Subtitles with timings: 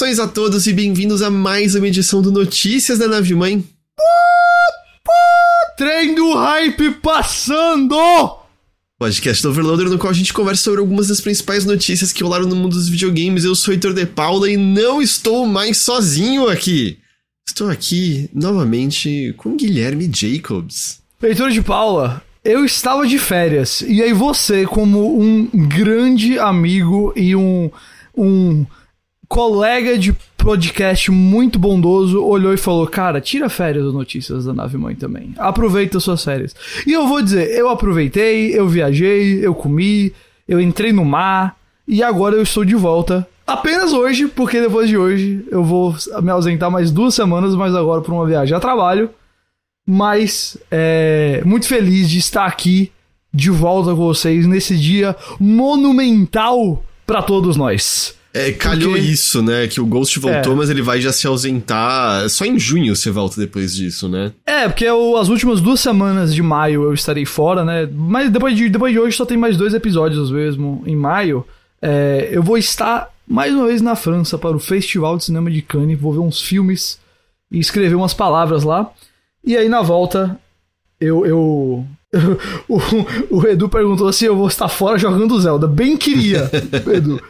[0.00, 3.62] Saudações a todos e bem-vindos a mais uma edição do Notícias da Nave Mãe.
[5.76, 7.94] Trem do hype passando!
[8.98, 12.56] Podcast Overloader, no qual a gente conversa sobre algumas das principais notícias que rolaram no
[12.56, 13.44] mundo dos videogames.
[13.44, 16.96] Eu sou Heitor de Paula e não estou mais sozinho aqui.
[17.46, 21.02] Estou aqui novamente com Guilherme Jacobs.
[21.22, 27.36] Heitor de Paula, eu estava de férias e aí você, como um grande amigo e
[27.36, 27.70] um,
[28.16, 28.64] um
[29.30, 34.76] colega de podcast muito bondoso, olhou e falou: Cara, tira férias das notícias da Nave
[34.76, 35.32] Mãe também.
[35.38, 36.54] Aproveita suas férias.
[36.84, 40.12] E eu vou dizer: eu aproveitei, eu viajei, eu comi,
[40.48, 43.26] eu entrei no mar e agora eu estou de volta.
[43.46, 48.00] Apenas hoje, porque depois de hoje eu vou me ausentar mais duas semanas, mas agora
[48.00, 49.10] por uma viagem a trabalho.
[49.86, 52.90] Mas é muito feliz de estar aqui
[53.32, 58.18] de volta com vocês nesse dia monumental para todos nós.
[58.32, 59.66] É, calhou Porque- isso, né?
[59.66, 60.56] Que o Ghost voltou, É.
[60.56, 62.28] mas ele vai já se ausentar.
[62.28, 64.32] Só em junho você volta depois disso, né?
[64.46, 67.88] É, porque eu- as últimas duas semanas de maio eu estarei fora, né?
[67.92, 71.44] Mas depois de, depois de hoje só tem mais dois episódios mesmo em maio.
[71.82, 75.62] É, eu vou estar mais uma vez na França para o Festival de Cinema de
[75.62, 75.98] Cannes.
[76.00, 76.98] Vou ver uns filmes
[77.50, 78.90] e escrever umas palavras lá.
[79.44, 80.38] E aí na volta
[81.00, 81.26] eu.
[81.26, 81.84] eu
[82.68, 82.78] o,
[83.30, 85.66] o Edu perguntou se eu vou estar fora jogando Zelda.
[85.66, 86.50] Bem queria,
[86.92, 87.20] Edu.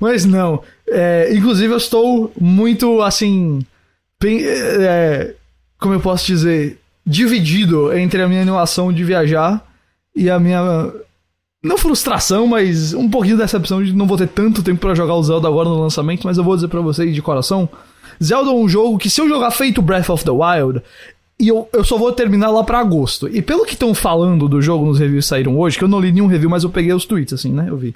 [0.00, 0.62] Mas não.
[0.88, 3.60] É, inclusive eu estou muito assim.
[4.20, 5.34] bem- é,
[5.78, 9.64] como eu posso dizer, dividido entre a minha animação de viajar
[10.16, 10.90] e a minha.
[11.62, 15.14] Não frustração, mas um pouquinho de decepção de não vou ter tanto tempo pra jogar
[15.14, 17.68] o Zelda agora no lançamento, mas eu vou dizer pra vocês de coração:
[18.22, 20.80] Zelda é um jogo que, se eu jogar feito Breath of the Wild,
[21.38, 23.28] e eu, eu só vou terminar lá pra agosto.
[23.28, 26.00] E pelo que estão falando do jogo nos reviews que saíram hoje, que eu não
[26.00, 27.66] li nenhum review, mas eu peguei os tweets, assim, né?
[27.68, 27.94] Eu vi.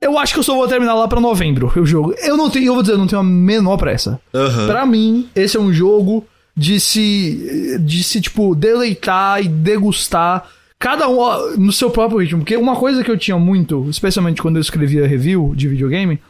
[0.00, 2.14] Eu acho que eu só vou terminar lá pra novembro o jogo.
[2.22, 4.20] Eu não tenho, eu vou dizer, eu não tenho a menor pressa.
[4.32, 4.66] Aham.
[4.66, 6.24] Pra mim, esse é um jogo
[6.56, 10.48] de se, de se tipo, deleitar e degustar,
[10.78, 12.40] cada um no seu próprio ritmo.
[12.40, 16.20] Porque uma coisa que eu tinha muito, especialmente quando eu escrevia review de videogame,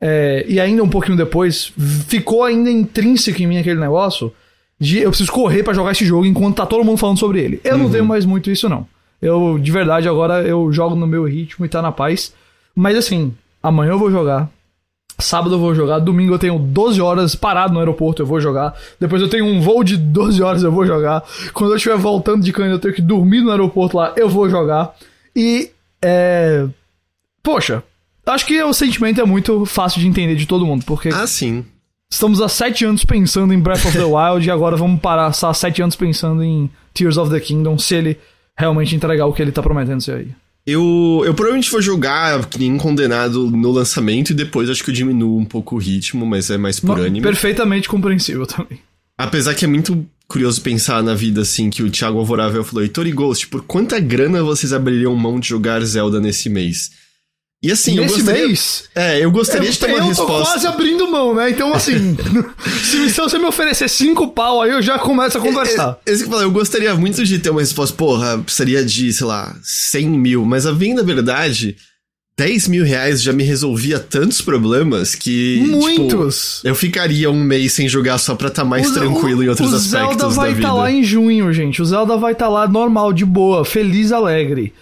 [0.00, 1.72] é, e ainda um pouquinho depois,
[2.08, 4.32] ficou ainda intrínseco em mim aquele negócio
[4.78, 7.60] de eu preciso correr pra jogar esse jogo enquanto tá todo mundo falando sobre ele.
[7.64, 8.86] Eu não tenho mais muito isso, não.
[9.22, 12.34] Eu, de verdade, agora eu jogo no meu ritmo e tá na paz.
[12.76, 14.48] Mas assim, amanhã eu vou jogar.
[15.18, 18.74] Sábado eu vou jogar, domingo eu tenho 12 horas parado no aeroporto, eu vou jogar.
[19.00, 21.24] Depois eu tenho um voo de 12 horas, eu vou jogar.
[21.54, 24.46] Quando eu estiver voltando de Cannes, eu tenho que dormir no aeroporto lá, eu vou
[24.50, 24.94] jogar.
[25.34, 25.70] E,
[26.02, 26.66] é.
[27.42, 27.82] Poxa,
[28.26, 31.64] acho que o sentimento é muito fácil de entender de todo mundo, porque Ah, sim.
[32.12, 35.54] estamos há 7 anos pensando em Breath of the Wild e agora vamos parar há
[35.54, 38.18] 7 anos pensando em Tears of the Kingdom, se ele
[38.54, 40.30] realmente entregar o que ele tá prometendo ser aí.
[40.66, 44.94] Eu, eu provavelmente vou jogar que nem condenado no lançamento e depois acho que eu
[44.94, 47.22] diminuo um pouco o ritmo, mas é mais por ânimo.
[47.22, 48.80] Perfeitamente compreensível também.
[49.16, 53.06] Apesar que é muito curioso pensar na vida assim que o Thiago Alvorável falou, Heitor
[53.06, 56.90] e Ghost, por quanta grana vocês abririam mão de jogar Zelda nesse mês?
[57.66, 58.46] E assim, eu Nesse gostaria...
[58.46, 60.32] mês, É, eu gostaria de ter uma eu resposta.
[60.44, 61.50] tô quase abrindo mão, né?
[61.50, 62.16] Então, assim,
[62.84, 65.98] se, se você me oferecer cinco pau, aí eu já começo a conversar.
[66.06, 68.84] É, é, isso que eu, falei, eu gostaria muito de ter uma resposta, porra, precisaria
[68.84, 71.76] de, sei lá, 100 mil, mas a bem da verdade,
[72.38, 75.64] 10 mil reais já me resolvia tantos problemas que.
[75.66, 76.56] Muitos.
[76.56, 79.72] Tipo, eu ficaria um mês sem jogar só pra estar mais O- tranquilo em outros
[79.72, 80.72] o aspectos Zelda vai da estar vida.
[80.74, 81.80] lá em junho, gente.
[81.80, 84.72] O Zelda vai estar lá normal, de boa, feliz, alegre.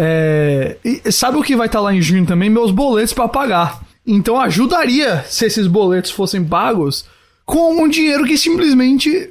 [0.00, 2.48] É, e sabe o que vai estar lá em junho também?
[2.48, 3.82] Meus boletos pra pagar.
[4.06, 7.04] Então ajudaria se esses boletos fossem pagos
[7.44, 9.30] com um dinheiro que simplesmente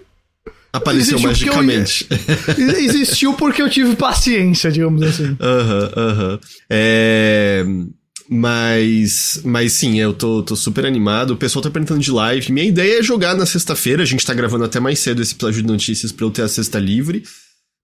[0.74, 2.08] Apareceu existiu porque eu- magicamente.
[2.84, 5.36] existiu porque eu tive paciência, digamos assim.
[5.40, 6.40] Aham, aham.
[6.70, 7.66] É.
[8.30, 11.32] Mas, mas sim, eu tô, tô super animado.
[11.32, 12.52] O pessoal tá perguntando de live.
[12.52, 14.04] Minha ideia é jogar na sexta-feira.
[14.04, 16.48] A gente tá gravando até mais cedo esse episódio de notícias pra eu ter a
[16.50, 17.24] sexta livre.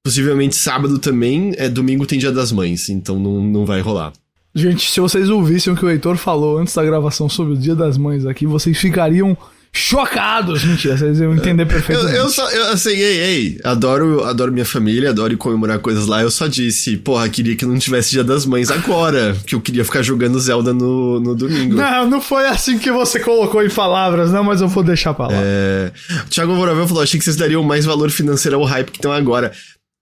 [0.04, 1.54] Possivelmente sábado também.
[1.58, 4.12] É domingo tem dia das mães, então não, não vai rolar.
[4.54, 7.74] Gente, se vocês ouvissem o que o Heitor falou antes da gravação sobre o Dia
[7.74, 9.36] das Mães aqui, vocês ficariam
[9.72, 10.64] chocados.
[10.64, 12.16] Mentira, vocês iam entender Eu, perfeitamente.
[12.16, 16.22] eu só, eu, assim, ei, ei, adoro, adoro minha família, adoro comemorar coisas lá.
[16.22, 19.84] Eu só disse, porra, queria que não tivesse dia das mães agora, que eu queria
[19.84, 21.76] ficar jogando Zelda no, no domingo.
[21.76, 25.28] Não, não foi assim que você colocou em palavras, não, mas eu vou deixar pra
[25.28, 25.34] lá.
[25.38, 25.92] É,
[26.28, 29.12] o Thiago Moravel falou: achei que vocês dariam mais valor financeiro ao hype que estão
[29.12, 29.52] agora.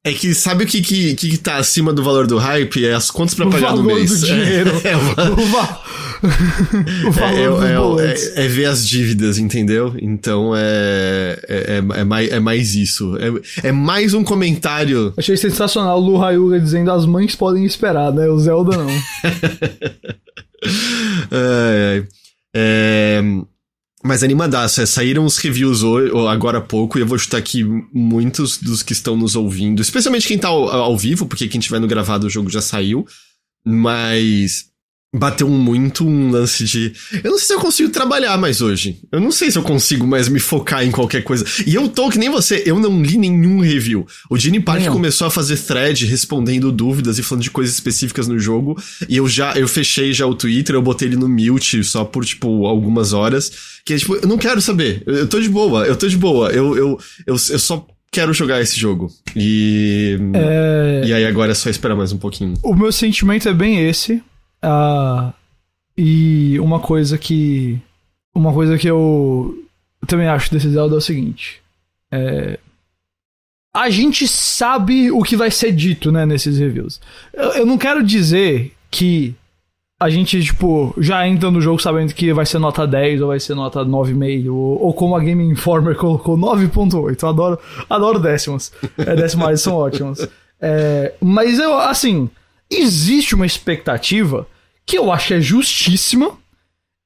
[0.03, 2.83] É que sabe o que, que, que tá acima do valor do hype?
[2.87, 4.09] É as contas pra o pagar no valor mês.
[4.21, 4.71] do dinheiro.
[4.83, 5.83] É, é, o, va-
[7.07, 8.23] o valor é, dos é, boletos.
[8.35, 9.93] é- é ver as dívidas, entendeu?
[10.01, 13.15] Então é, é, é, é mais, é mais isso.
[13.17, 15.13] É, é mais um comentário.
[15.15, 18.27] Achei sensacional o Lu Hayuga dizendo as mães podem esperar, né?
[18.27, 18.87] O Zelda não.
[21.31, 22.07] Ai.
[22.55, 23.21] É,
[24.03, 25.83] Mas animadaço, é, saíram os reviews
[26.29, 27.63] agora há pouco, e eu vou chutar aqui
[27.93, 31.79] muitos dos que estão nos ouvindo, especialmente quem tá ao, ao vivo, porque quem tiver
[31.79, 33.05] no gravado o jogo já saiu.
[33.63, 34.70] Mas
[35.13, 36.93] bateu muito um lance de.
[37.23, 38.99] Eu não sei se eu consigo trabalhar mais hoje.
[39.11, 41.45] Eu não sei se eu consigo mais me focar em qualquer coisa.
[41.65, 44.07] E eu tô que nem você, eu não li nenhum review.
[44.29, 44.93] O Gene Park não.
[44.93, 48.81] começou a fazer thread respondendo dúvidas e falando de coisas específicas no jogo.
[49.09, 52.23] E eu já, eu fechei já o Twitter, eu botei ele no mute só por,
[52.23, 53.51] tipo, algumas horas.
[53.85, 55.03] Que é tipo, eu não quero saber.
[55.05, 56.49] Eu, eu tô de boa, eu tô de boa.
[56.51, 59.11] Eu, eu, eu, eu só quero jogar esse jogo.
[59.35, 60.17] E.
[60.33, 61.07] É...
[61.07, 62.53] E aí agora é só esperar mais um pouquinho.
[62.63, 64.21] O meu sentimento é bem esse.
[64.63, 65.33] Uh,
[65.97, 67.79] e uma coisa que.
[68.33, 69.61] Uma coisa que eu,
[70.07, 71.61] também acho desse Zelda é o seguinte.
[72.11, 72.59] É,
[73.73, 76.99] a gente sabe o que vai ser dito, né, nesses reviews.
[77.33, 79.35] Eu, eu, não quero dizer que
[79.99, 83.39] a gente, tipo, já entra no jogo sabendo que vai ser nota 10 ou vai
[83.39, 87.27] ser nota 9,5, ou, ou como a Game Informer colocou, 9.8.
[87.27, 87.59] Adoro,
[87.89, 88.71] adoro décimos.
[88.97, 90.27] É, decimais são ótimos.
[90.59, 92.29] É, mas eu, assim,
[92.69, 94.47] existe uma expectativa
[94.85, 96.37] que eu acho que é justíssima.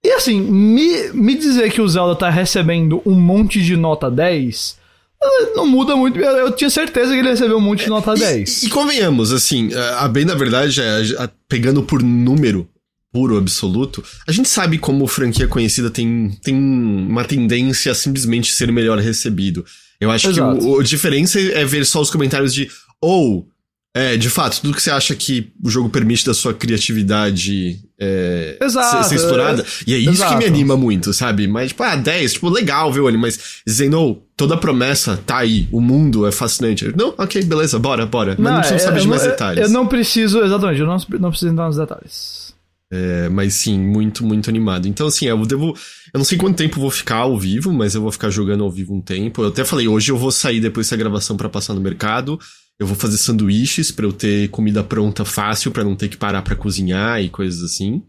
[0.04, 4.78] E assim, me, me dizer que o Zelda tá recebendo um monte de nota 10
[5.24, 6.20] eh, não muda muito.
[6.20, 8.64] Eu tinha certeza que ele recebeu um monte de nota 10.
[8.64, 12.70] E, e convenhamos, assim, a bem na verdade, é, pegando por número
[13.12, 18.70] puro, absoluto, a gente sabe como franquia conhecida tem, tem uma tendência a simplesmente ser
[18.74, 19.64] melhor recebido.
[20.02, 20.60] Eu acho Exato.
[20.60, 22.70] que o, a diferença é ver só os comentários de
[23.00, 23.40] ou.
[23.40, 23.55] Oh,
[23.96, 28.58] é, de fato, tudo que você acha que o jogo permite da sua criatividade é,
[28.62, 29.62] Exato, ser, ser explorada.
[29.62, 30.34] É, e é isso exato.
[30.34, 31.48] que me anima muito, sabe?
[31.48, 35.38] Mas, tipo, ah, 10, tipo, legal, viu, ali, mas dizendo, oh, toda a promessa tá
[35.38, 36.94] aí, o mundo é fascinante.
[36.94, 38.36] Não, ok, beleza, bora, bora.
[38.38, 39.64] Mas não, não precisa saber de mais eu, detalhes.
[39.64, 42.54] Eu não preciso, exatamente, eu não, não preciso entrar nos detalhes.
[42.92, 44.90] É, mas sim, muito, muito animado.
[44.90, 45.68] Então, assim, eu devo.
[46.14, 48.70] Eu não sei quanto tempo vou ficar ao vivo, mas eu vou ficar jogando ao
[48.70, 49.42] vivo um tempo.
[49.42, 52.38] Eu até falei, hoje eu vou sair depois dessa gravação para passar no mercado.
[52.80, 56.42] Eu vou fazer sanduíches para eu ter comida pronta fácil, para não ter que parar
[56.42, 58.04] para cozinhar e coisas assim.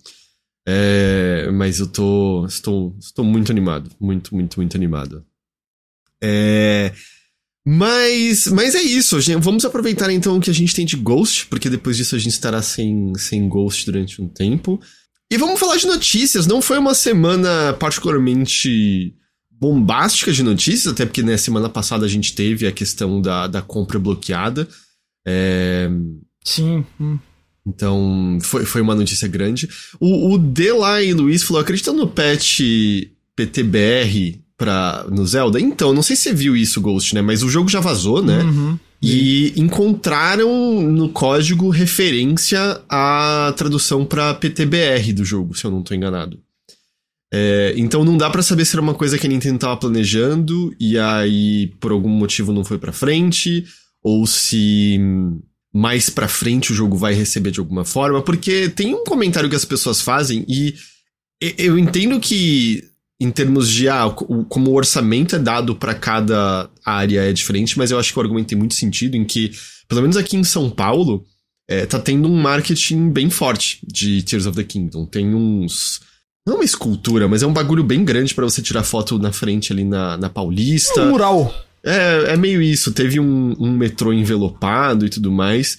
[0.68, 5.24] É, mas eu tô, estou, estou muito animado, muito, muito, muito animado.
[6.20, 6.92] É,
[7.64, 9.42] mas, mas é isso, gente.
[9.42, 12.32] Vamos aproveitar então o que a gente tem de Ghost, porque depois disso a gente
[12.32, 14.80] estará sem, sem Ghost durante um tempo.
[15.30, 16.46] E vamos falar de notícias.
[16.46, 19.14] Não foi uma semana particularmente
[19.58, 23.46] bombástica de notícias, até porque na né, semana passada a gente teve a questão da,
[23.46, 24.68] da compra bloqueada.
[25.26, 25.88] É...
[26.44, 26.84] Sim.
[27.00, 27.18] Hum.
[27.66, 29.68] Então, foi, foi uma notícia grande.
[29.98, 32.60] O, o Delay Luiz falou: acreditando no patch
[33.34, 35.60] PTBR pra, no Zelda?
[35.60, 37.22] Então, não sei se você viu isso, Ghost, né?
[37.22, 38.42] Mas o jogo já vazou, né?
[38.42, 38.78] Uhum.
[39.02, 45.94] E encontraram no código referência à tradução para PTBR do jogo, se eu não tô
[45.94, 46.40] enganado.
[47.38, 50.74] É, então não dá para saber se era uma coisa que a Nintendo tava planejando
[50.80, 53.62] e aí por algum motivo não foi para frente
[54.02, 54.98] ou se
[55.70, 59.56] mais para frente o jogo vai receber de alguma forma, porque tem um comentário que
[59.56, 60.76] as pessoas fazem e
[61.58, 62.84] eu entendo que
[63.20, 64.08] em termos de ah,
[64.48, 68.22] como o orçamento é dado para cada área é diferente, mas eu acho que o
[68.22, 69.50] argumento tem muito sentido em que,
[69.86, 71.22] pelo menos aqui em São Paulo,
[71.68, 75.04] é, tá tendo um marketing bem forte de Tears of the Kingdom.
[75.04, 76.00] Tem uns
[76.46, 79.32] não é uma escultura, mas é um bagulho bem grande para você tirar foto na
[79.32, 81.00] frente ali na, na Paulista.
[81.00, 81.66] É um mural.
[81.82, 82.92] É, é meio isso.
[82.92, 85.78] Teve um, um metrô envelopado e tudo mais.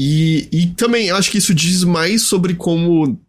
[0.00, 3.20] E, e também acho que isso diz mais sobre como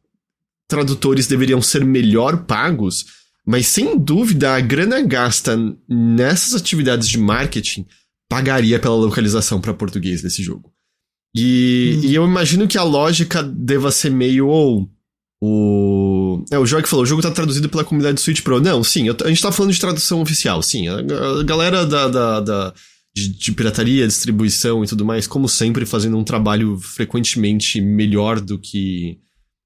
[0.69, 3.05] tradutores deveriam ser melhor pagos,
[3.45, 5.57] mas sem dúvida a grana gasta
[5.87, 7.87] nessas atividades de marketing
[8.29, 10.71] pagaria pela localização para português desse jogo.
[11.35, 12.05] E, hum.
[12.05, 14.83] e eu imagino que a lógica deva ser meio ou.
[14.83, 14.98] Oh,
[15.41, 16.43] o.
[16.51, 18.59] É, o Joy que falou, o jogo tá traduzido pela comunidade Switch Pro.
[18.59, 20.87] Não, sim, a gente tá falando de tradução oficial, sim.
[20.87, 20.97] A,
[21.39, 22.73] a galera da, da, da
[23.15, 28.59] de, de, pirataria, distribuição e tudo mais, como sempre, fazendo um trabalho frequentemente melhor do
[28.59, 29.17] que,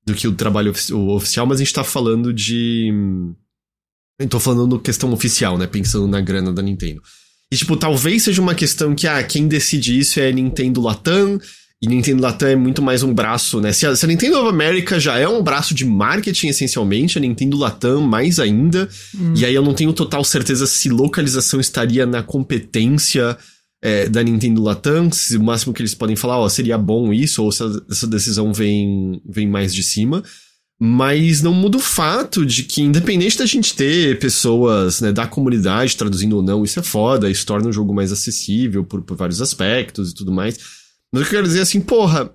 [0.06, 2.92] do que o trabalho ofici o oficial, mas a gente tá falando de.
[4.20, 5.66] Eu tô falando questão oficial, né?
[5.66, 7.02] Pensando na grana da Nintendo.
[7.52, 11.40] E, tipo, talvez seja uma questão que, ah, quem decide isso é Nintendo Latam
[11.84, 13.74] e Nintendo Latam é muito mais um braço, né?
[13.74, 17.22] Se a, se a, Nintendo of America já é um braço de marketing, essencialmente, a
[17.22, 18.88] Nintendo Latam mais ainda.
[19.14, 19.34] Hum.
[19.36, 23.38] E aí eu não tenho total certeza se localização estaria na competência
[23.82, 27.44] é, da Nintendo Latam, se o máximo que eles podem falar, ó, seria bom isso,
[27.44, 27.62] ou se
[27.92, 30.24] essa decisão vem, vem mais de cima.
[30.80, 35.98] Mas não muda o fato de que, independente da gente ter pessoas né, da comunidade
[35.98, 39.42] traduzindo ou não, isso é foda, isso torna o jogo mais acessível por, por vários
[39.42, 40.58] aspectos e tudo mais.
[41.14, 42.34] Mas eu quero dizer assim, porra,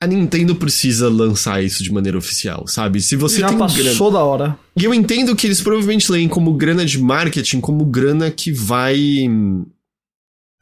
[0.00, 3.00] a Nintendo precisa lançar isso de maneira oficial, sabe?
[3.00, 4.10] Se você Já tem passou grana...
[4.12, 4.58] da hora.
[4.76, 9.28] E eu entendo que eles provavelmente leem como grana de marketing, como grana que vai.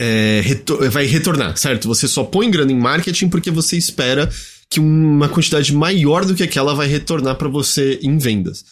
[0.00, 1.86] É, retor vai retornar, certo?
[1.88, 4.30] Você só põe grana em marketing porque você espera
[4.70, 8.64] que uma quantidade maior do que aquela vai retornar para você em vendas.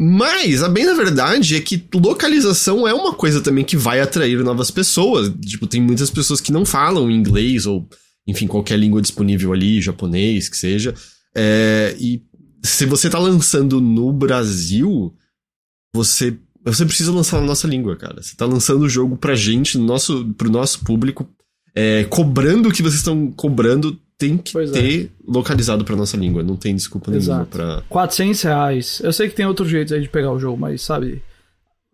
[0.00, 4.38] Mas, a bem na verdade é que localização é uma coisa também que vai atrair
[4.44, 5.32] novas pessoas.
[5.44, 7.88] Tipo, tem muitas pessoas que não falam inglês ou,
[8.26, 10.94] enfim, qualquer língua disponível ali, japonês, que seja.
[11.34, 12.22] É, e
[12.64, 15.12] se você tá lançando no Brasil,
[15.92, 18.22] você, você precisa lançar na nossa língua, cara.
[18.22, 21.28] Você tá lançando o jogo pra gente, no nosso, pro nosso público,
[21.80, 24.72] é, cobrando o que vocês estão cobrando, tem que Pois é.
[24.72, 26.42] ter localizado pra nossa língua.
[26.42, 27.50] Não tem desculpa nenhuma Exato.
[27.50, 27.82] pra.
[27.88, 29.00] 400 reais.
[29.04, 31.22] Eu sei que tem outros jeitos aí de pegar o jogo, mas sabe?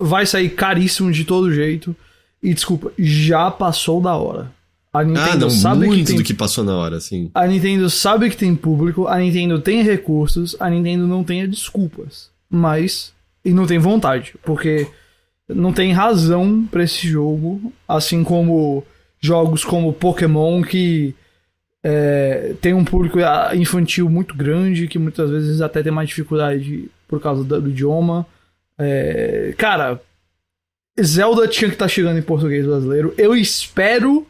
[0.01, 1.95] Vai sair caríssimo de todo jeito.
[2.43, 4.51] E desculpa, já passou da hora.
[4.93, 7.31] A Nintendo Ah, não, sabe muito que tem do que passou na hora, assim.
[7.35, 12.31] A Nintendo sabe que tem público, a Nintendo tem recursos, a Nintendo não tem desculpas.
[12.49, 13.13] Mas.
[13.45, 14.87] E não tem vontade, porque
[15.49, 18.83] não tem razão pra esse jogo, assim como
[19.25, 21.15] jogos como Pokémon que
[21.83, 26.91] é, tem um público ah, infantil muito grande, que muitas vezes até tem mais dificuldade
[27.09, 28.27] por causa do, idioma.
[28.79, 30.01] É, cara,
[31.03, 33.15] Zelda tinha que estar chegando em português brasileiro.
[33.17, 34.27] Eu espero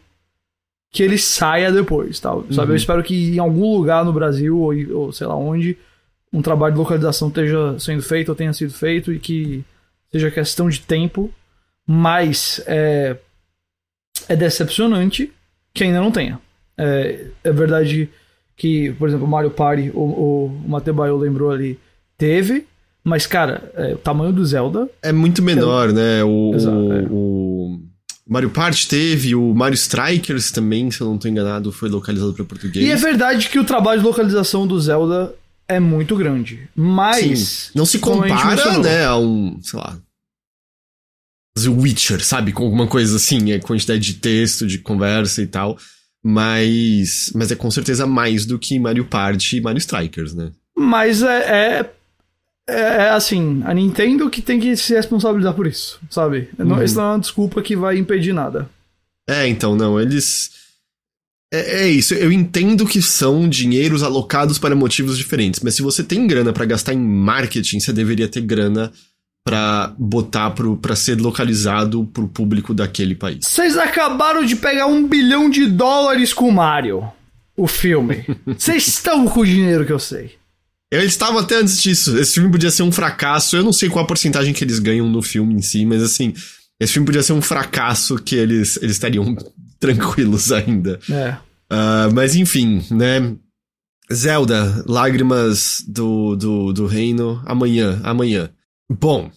[0.92, 2.30] que ele saia depois, tá?
[2.52, 2.72] Sabe?
[2.72, 5.76] Eu espero que em algum lugar no Brasil, ou, ou sei lá onde,
[6.32, 9.64] um trabalho de localização esteja sendo feito ou tenha sido feito e que
[10.12, 11.32] seja questão de tempo.
[11.86, 13.16] Mas é,
[14.28, 15.30] é decepcionante
[15.72, 16.38] que ainda não tenha.
[16.78, 18.08] É, é verdade
[18.56, 21.78] que, por exemplo, o Mario Party, o, o, o Matebayo lembrou ali,
[22.16, 22.66] teve.
[23.02, 26.24] Mas, cara, é, o tamanho do Zelda É muito menor, né?
[26.24, 27.06] O, Exato, o- é.
[27.10, 27.80] o
[28.26, 32.44] Mario Party teve, o Mario Strikers também, se eu não tô enganado, foi localizado para
[32.44, 32.86] português.
[32.86, 35.34] E é verdade que o trabalho de localização do Zelda
[35.68, 36.66] é muito grande.
[36.74, 37.38] Mas.
[37.40, 37.70] Sim.
[37.74, 39.98] Não se compara, né, a um, sei lá,
[41.58, 42.52] Witcher, sabe?
[42.52, 45.78] Com alguma coisa assim, é quantidade de texto, de conversa e tal.
[46.22, 50.50] Mas, mas é com certeza mais do que Mario Party e Mario Strikers, né?
[50.76, 51.90] Mas é, é.
[52.66, 56.48] É assim, a Nintendo que tem que se responsabilizar por isso, sabe?
[56.56, 56.82] Não, Uhum.
[56.82, 58.70] isso não é uma desculpa que vai impedir nada.
[59.28, 60.50] É, então, não, eles.
[61.52, 66.02] É, é isso, eu entendo que são dinheiros alocados para motivos diferentes, mas se você
[66.02, 68.90] tem grana pra gastar em marketing, você deveria ter grana
[69.44, 73.44] pra botar pro, pra ser localizado pro público daquele país.
[73.46, 77.06] Vocês acabaram de pegar um bilhão de dólares com o Mario,
[77.54, 78.24] o filme.
[78.56, 80.32] Vocês estão com o dinheiro que eu sei.
[80.90, 82.16] Eles estavam até antes disso.
[82.18, 83.56] Esse filme podia ser um fracasso.
[83.56, 86.32] Eu não sei qual a porcentagem que eles ganham no filme em si, mas assim,
[86.80, 89.36] esse filme podia ser um fracasso que eles, eles estariam
[89.78, 90.98] tranquilos ainda.
[91.10, 91.36] É.
[91.68, 93.34] Ah, mas enfim, né?
[94.12, 98.50] Zelda, Lágrimas do, do, do Reino, amanhã, amanhã.
[98.90, 99.30] Bom,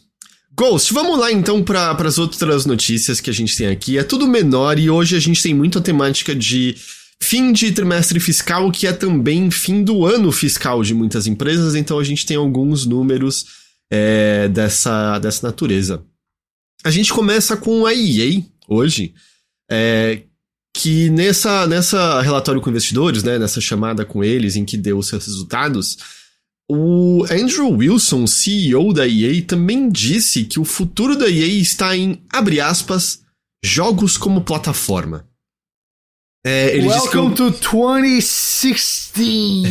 [0.56, 3.98] Ghost, vamos lá então para as outras notícias que a gente tem aqui.
[3.98, 6.76] É tudo menor e hoje a gente tem muito a temática de
[7.22, 12.00] fim de trimestre fiscal, que é também fim do ano fiscal de muitas empresas, então
[12.00, 13.46] a gente tem alguns números
[13.92, 16.04] é, dessa, dessa natureza.
[16.84, 19.14] A gente começa com a EA hoje,
[19.70, 20.24] é,
[20.76, 25.08] que nessa, nessa relatório com investidores, né, nessa chamada com eles em que deu os
[25.08, 25.98] seus resultados,
[26.70, 32.22] o Andrew Wilson, CEO da EA, também disse que o futuro da EA está em,
[32.30, 33.22] abre aspas,
[33.64, 35.26] jogos como plataforma.
[36.46, 39.66] É, ele disse que Welcome to 2016.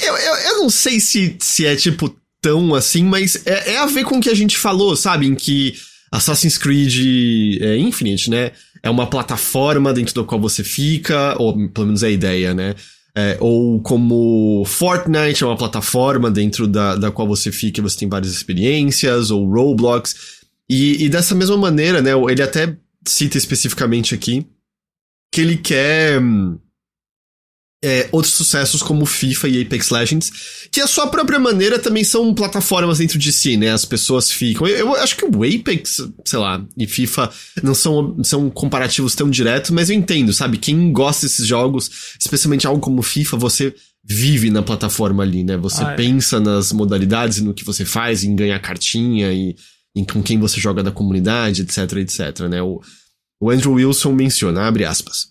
[0.02, 3.86] eu, eu, eu não sei se, se é tipo tão assim, mas é, é a
[3.86, 5.26] ver com o que a gente falou, sabe?
[5.26, 5.74] Em que
[6.10, 8.52] Assassin's Creed é, Infinite, né?
[8.82, 12.74] É uma plataforma dentro da qual você fica, ou pelo menos é a ideia, né?
[13.14, 17.98] É, ou como Fortnite é uma plataforma dentro da, da qual você fica e você
[17.98, 20.40] tem várias experiências, ou Roblox.
[20.68, 22.12] E, e dessa mesma maneira, né?
[22.30, 24.46] Ele até cita especificamente aqui
[25.32, 26.20] que ele quer.
[26.20, 26.58] hum,
[27.82, 30.32] é, outros sucessos como FIFA e Apex Legends,
[30.70, 33.70] que a sua própria maneira também são plataformas dentro de si, né?
[33.70, 34.66] As pessoas ficam.
[34.66, 37.30] Eu, eu acho que o Apex, sei lá, e FIFA
[37.62, 40.58] não são, são comparativos tão diretos, mas eu entendo, sabe?
[40.58, 45.56] Quem gosta desses jogos, especialmente algo como FIFA, você vive na plataforma ali, né?
[45.56, 45.96] Você Ah, é.
[45.96, 49.56] pensa nas modalidades e no que você faz, em ganhar cartinha e
[49.96, 52.62] em com quem você joga da comunidade, etc, etc, né?
[52.62, 52.80] O,
[53.40, 55.28] o Andrew Wilson menciona, abre aspas.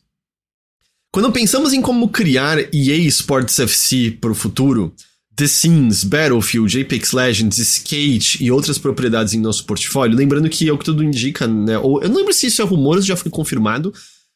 [1.11, 4.93] Quando pensamos em como criar EA Sports FC para o futuro,
[5.35, 10.71] The Sims, Battlefield, Apex Legends, Skate e outras propriedades em nosso portfólio, lembrando que é
[10.71, 11.79] o que tudo indica, né?
[11.79, 13.93] Ou, eu não lembro se isso é rumor ou já foi confirmado,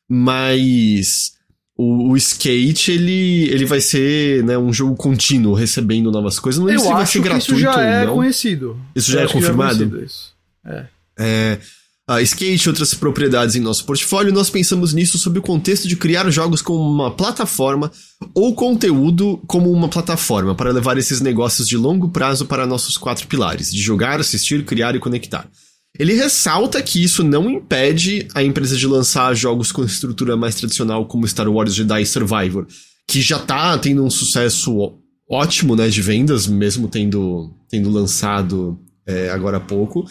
[0.09, 1.33] mas
[1.77, 6.59] o, o, Skate, ele, ele vai ser né, um jogo contínuo, recebendo novas coisas.
[6.59, 8.15] Não sei se vai ser gratuito isso já é não.
[8.15, 8.79] conhecido.
[8.95, 9.89] Isso já Eu é que confirmado?
[9.89, 10.33] Já é isso.
[10.65, 10.85] É.
[11.19, 11.59] É,
[12.07, 15.95] a Skate e outras propriedades em nosso portfólio, nós pensamos nisso sob o contexto de
[15.95, 17.89] criar jogos como uma plataforma
[18.33, 23.25] ou conteúdo como uma plataforma para levar esses negócios de longo prazo para nossos quatro
[23.27, 25.49] pilares: de jogar, assistir, criar e conectar.
[25.97, 31.05] Ele ressalta que isso não impede a empresa de lançar jogos com estrutura mais tradicional
[31.05, 32.65] como Star Wars Jedi Survivor,
[33.07, 34.97] que já tá tendo um sucesso
[35.29, 40.05] ótimo, né, de vendas, mesmo tendo, tendo lançado é, agora há pouco.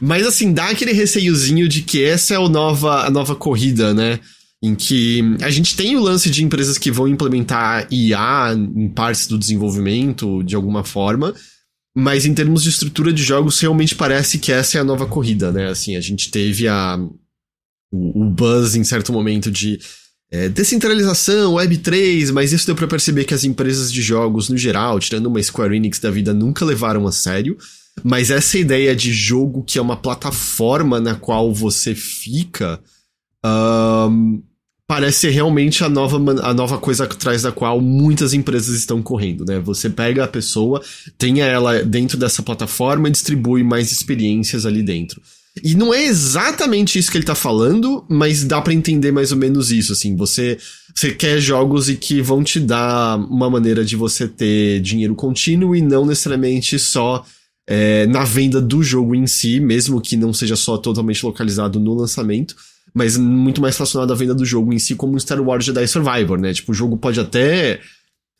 [0.00, 4.20] Mas assim, dá aquele receiozinho de que essa é a nova, a nova corrida, né?
[4.62, 9.26] Em que a gente tem o lance de empresas que vão implementar IA em partes
[9.26, 11.34] do desenvolvimento de alguma forma,
[11.96, 15.52] mas em termos de estrutura de jogos, realmente parece que essa é a nova corrida,
[15.52, 15.68] né?
[15.68, 16.98] Assim, a gente teve a,
[17.92, 19.78] o, o buzz em certo momento de
[20.30, 24.98] é, descentralização, Web3, mas isso deu para perceber que as empresas de jogos, no geral,
[24.98, 27.56] tirando uma Square Enix da vida, nunca levaram a sério.
[28.02, 32.80] Mas essa ideia de jogo que é uma plataforma na qual você fica.
[33.44, 34.42] Um,
[34.86, 39.58] parece realmente a nova, a nova coisa atrás da qual muitas empresas estão correndo, né?
[39.60, 40.82] Você pega a pessoa,
[41.16, 45.20] tenha ela dentro dessa plataforma e distribui mais experiências ali dentro.
[45.62, 49.38] E não é exatamente isso que ele tá falando, mas dá para entender mais ou
[49.38, 50.16] menos isso, assim.
[50.16, 50.58] Você,
[50.94, 55.76] você quer jogos e que vão te dar uma maneira de você ter dinheiro contínuo
[55.76, 57.24] e não necessariamente só
[57.66, 61.94] é, na venda do jogo em si, mesmo que não seja só totalmente localizado no
[61.94, 62.54] lançamento,
[62.92, 66.38] mas muito mais relacionado à venda do jogo em si, como Star Wars Jedi Survivor,
[66.38, 66.52] né?
[66.52, 67.80] Tipo, o jogo pode até,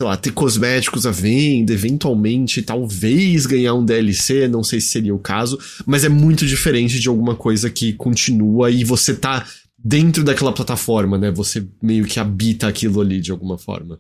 [0.01, 5.15] sei lá, ter cosméticos à venda, eventualmente, talvez ganhar um DLC, não sei se seria
[5.15, 9.45] o caso, mas é muito diferente de alguma coisa que continua e você tá
[9.77, 11.31] dentro daquela plataforma, né?
[11.31, 13.99] Você meio que habita aquilo ali de alguma forma.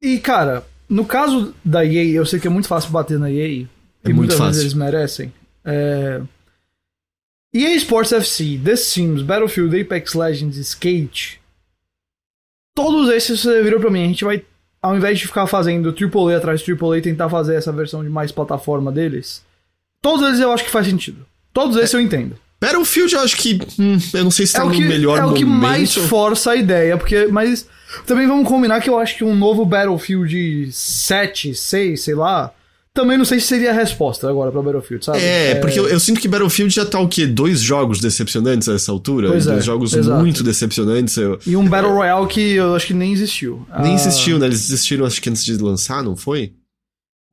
[0.00, 3.66] E, cara, no caso da EA, eu sei que é muito fácil bater na EA,
[4.04, 4.46] É e muito muitas fácil.
[4.52, 5.32] vezes eles merecem.
[5.64, 6.20] É...
[7.54, 11.40] EA Sports FC, The Sims, Battlefield, Apex Legends, Skate.
[12.74, 14.04] Todos esses você virou pra mim.
[14.04, 14.42] A gente vai,
[14.80, 18.32] ao invés de ficar fazendo AAA atrás de AAA, tentar fazer essa versão de mais
[18.32, 19.42] plataforma deles.
[20.00, 21.26] Todos eles eu acho que faz sentido.
[21.52, 22.36] Todos esses eu entendo.
[22.60, 23.60] Battlefield eu acho que.
[23.78, 25.38] hum, eu não sei se tá É o no que, melhor é o momento.
[25.38, 27.26] que mais força a ideia, porque.
[27.26, 27.68] Mas
[28.06, 32.52] também vamos combinar que eu acho que um novo Battlefield 7, 6, sei lá.
[32.94, 35.18] Também não sei se seria a resposta agora pra Battlefield, sabe?
[35.20, 37.26] É, porque eu, eu sinto que Battlefield já tá o quê?
[37.26, 39.28] Dois jogos decepcionantes a essa altura?
[39.28, 40.20] Pois é, Dois jogos exato.
[40.20, 41.16] muito decepcionantes.
[41.16, 41.38] Eu...
[41.46, 43.66] E um Battle Royale que eu acho que nem existiu.
[43.80, 44.44] Nem Ah, existiu, né?
[44.44, 46.52] Eles desistiram, acho que antes de lançar, não foi?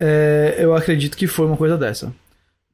[0.02, 2.14] é, eu acredito que foi uma coisa dessa.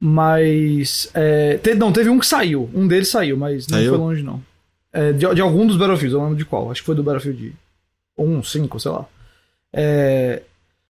[0.00, 1.08] Mas.
[1.14, 2.70] é, te- não, teve um que saiu.
[2.72, 3.90] Um deles saiu, mas não Saiu?
[3.90, 4.40] foi longe, não.
[4.92, 6.70] É, de, de algum dos Battlefields, eu não lembro de qual.
[6.70, 7.52] Acho que foi do Battlefield
[8.16, 9.06] 1, 5, sei lá.
[9.74, 10.42] É,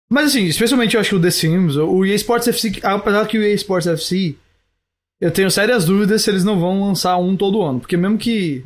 [0.10, 3.38] mas assim, especialmente eu acho que o The Sims, o EA Sports FC, apesar que
[3.38, 4.36] o EA Sports FC,
[5.20, 7.80] eu tenho sérias dúvidas se eles não vão lançar um todo ano.
[7.80, 8.64] Porque mesmo que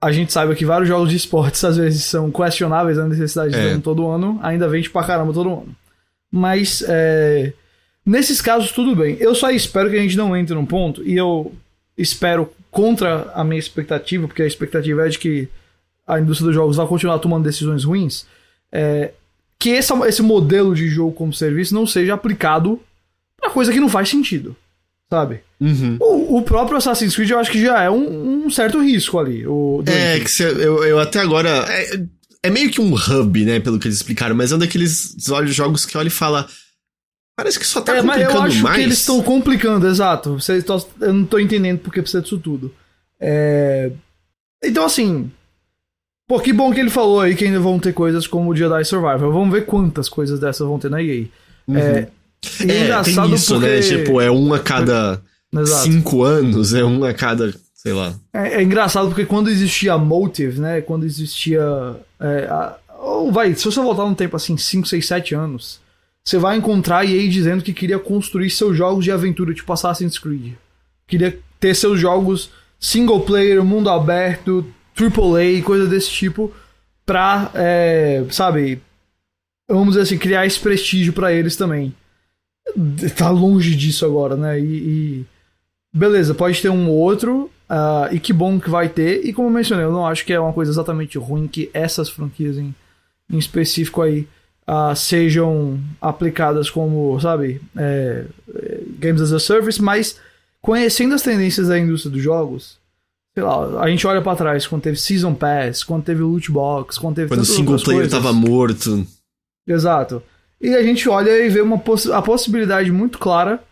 [0.00, 3.58] a gente saiba que vários jogos de esportes às vezes são questionáveis a necessidade de
[3.58, 3.68] É.
[3.70, 5.76] ter um todo ano, ainda vende pra caramba todo ano.
[6.30, 7.52] Mas é,
[8.04, 9.16] nesses casos tudo bem.
[9.18, 11.52] Eu só espero que a gente não entre num ponto, e eu
[11.96, 15.48] espero contra a minha expectativa, porque a expectativa é de que
[16.06, 18.26] a indústria dos jogos vai continuar tomando decisões ruins,
[18.70, 19.12] é,
[19.58, 22.80] que esse, esse modelo de jogo como serviço não seja aplicado
[23.40, 24.56] pra coisa que não faz sentido,
[25.10, 25.40] sabe?
[25.60, 25.96] Uhum.
[26.00, 29.46] O, o próprio Assassin's Creed eu acho que já é um, um certo risco ali.
[29.46, 31.64] O, É, que eu, eu até agora.
[31.68, 32.00] É,
[32.44, 33.58] é meio que um hub, né?
[33.58, 35.16] Pelo que eles explicaram, mas é um daqueles
[35.46, 36.48] jogos que olha e fala.
[37.36, 38.76] Parece que só tá É, mas complicando eu acho mais.
[38.76, 40.34] que eles estão complicando, exato.
[40.40, 40.64] Vocês
[41.00, 42.72] eu não tô entendendo porque precisa disso tudo.
[43.20, 43.90] É,
[44.64, 45.30] Então, assim.
[46.28, 48.84] Pô, que bom que ele falou aí que ainda vão ter coisas como o Jedi
[48.84, 49.32] Survivor.
[49.32, 51.24] Vamos ver quantas coisas dessas vão ter na EA.
[51.70, 52.08] É,
[52.60, 53.66] e é, É, engraçado tem isso, porque...
[53.66, 53.80] né?
[53.80, 55.82] Tipo, é um a cada Exato.
[55.84, 58.14] cinco anos, é um a cada, sei lá.
[58.32, 60.82] É, é engraçado porque quando existia Motive, né?
[60.82, 61.60] Quando existia.
[62.20, 65.80] É, a- ou vai, se você voltar no tempo assim, 5, 6, 7 anos,
[66.22, 70.18] você vai encontrar a EA dizendo que queria construir seus jogos de aventura, tipo Assassin's
[70.18, 70.52] Creed.
[71.06, 74.66] Queria ter seus jogos single player, mundo aberto,
[74.98, 76.52] AAA, coisa desse tipo,
[77.06, 78.80] pra, é, sabe,
[79.68, 81.94] vamos dizer assim, criar esse prestígio pra eles também.
[83.16, 84.60] Tá longe disso agora, né?
[84.60, 85.26] E, e-
[85.92, 89.24] beleza, pode ter um ou outro, ah, e que bom que vai ter.
[89.24, 92.08] E como eu mencionei, eu não acho que é uma coisa exatamente ruim que essas
[92.08, 92.74] franquias em,
[93.30, 94.26] em específico aí
[94.66, 100.18] ah, sejam aplicadas como, sabe, é, é, Games as a Service, mas
[100.60, 102.76] conhecendo as tendências da indústria dos jogos,
[103.38, 106.98] sei lá, a gente olha para trás, quando teve Season Pass, quando teve Loot Box,
[106.98, 108.12] quando teve Quando o single player coisas.
[108.12, 109.06] tava morto.
[109.64, 110.20] Exato.
[110.60, 113.62] E a gente olha e vê uma poss a possibilidade muito clara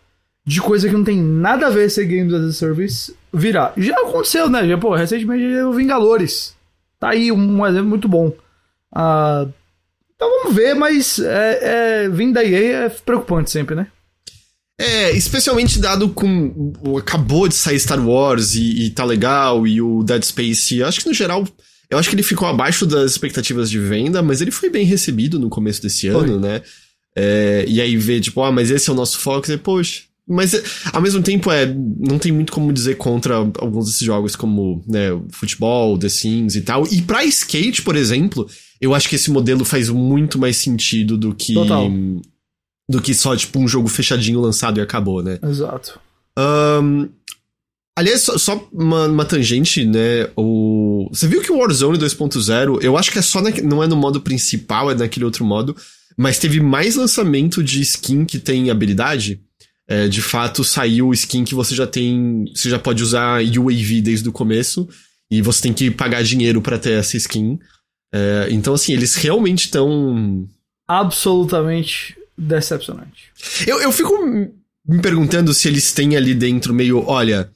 [0.45, 3.73] de coisa que não tem nada a ver ser Games as a Service virar.
[3.75, 4.65] Já aconteceu, né?
[4.65, 6.55] Já, pô, recentemente o Vingadores.
[6.97, 8.31] Tá aí um, exemplo muito bom.
[8.95, 9.45] Ah,
[10.15, 13.87] então vamos ver, mas é, é, vindo da EA é preocupante sempre, né?
[14.79, 16.71] É, especialmente dado com.
[16.97, 20.83] Acabou de sair Star Wars e, e tá legal, e o Dead Space.
[20.83, 21.47] Acho que no geral.
[21.89, 25.39] Eu acho que ele ficou abaixo das expectativas de venda, mas ele foi bem recebido
[25.39, 26.39] no começo desse ano, Foi.
[26.39, 26.61] né?
[27.15, 30.01] É, e aí vê, tipo, ah, mas esse é o nosso foco, e, poxa.
[30.27, 30.61] Mas é,
[30.91, 35.17] ao mesmo tempo, é, não tem muito como dizer contra alguns desses jogos, como né,
[35.31, 36.85] futebol, The Sims e tal.
[36.91, 38.45] E pra skate, por exemplo,
[38.81, 41.53] eu acho que esse modelo faz muito mais sentido do que.
[41.53, 41.89] Total.
[42.89, 45.37] Do que só, tipo, um jogo fechadinho lançado e acabou, né?
[45.43, 45.99] Exato.
[46.37, 47.07] Ahn,
[47.97, 50.29] aliás, só, só uma, uma tangente, né?
[50.37, 53.87] O, você viu que o Warzone 2.0, eu acho que é só na- não é
[53.87, 55.75] no modo principal, é naquele outro modo,
[56.17, 59.41] mas teve mais lançamento de skin que tem habilidade.
[59.89, 62.45] É, de fato, saiu skin que você já tem.
[62.53, 64.87] Você já pode usar UAV desde o começo.
[65.31, 67.57] E você tem que pagar dinheiro pra ter essa skin.
[68.13, 70.47] É, então, assim, eles realmente estão.
[70.87, 73.31] Absolutamente decepcionante.
[73.65, 74.13] Eu, eu fico
[74.87, 77.51] me perguntando se eles têm ali dentro meio, olha,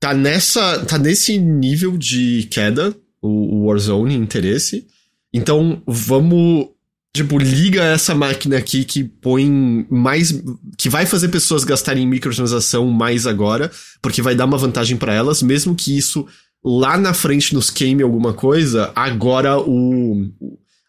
[0.00, 4.86] tá nessa, tá nesse nível de queda o, o Warzone interesse.
[5.32, 6.68] Então vamos,
[7.14, 10.42] tipo, liga essa máquina aqui que põe mais,
[10.76, 13.70] que vai fazer pessoas gastarem em microtransação mais agora,
[14.02, 16.26] porque vai dar uma vantagem pra elas, mesmo que isso
[16.64, 20.28] lá na frente nos queime alguma coisa, agora o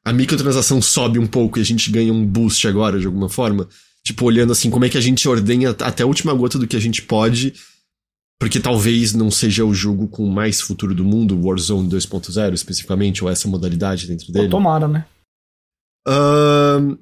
[0.03, 3.67] a microtransação sobe um pouco e a gente ganha um boost agora de alguma forma.
[4.03, 6.75] Tipo, olhando assim, como é que a gente ordenha até a última gota do que
[6.75, 7.53] a gente pode.
[8.39, 13.29] Porque talvez não seja o jogo com mais futuro do mundo, Warzone 2.0 especificamente, ou
[13.29, 14.49] essa modalidade dentro dele.
[14.49, 15.05] tomara, né?
[16.07, 16.97] Ahn,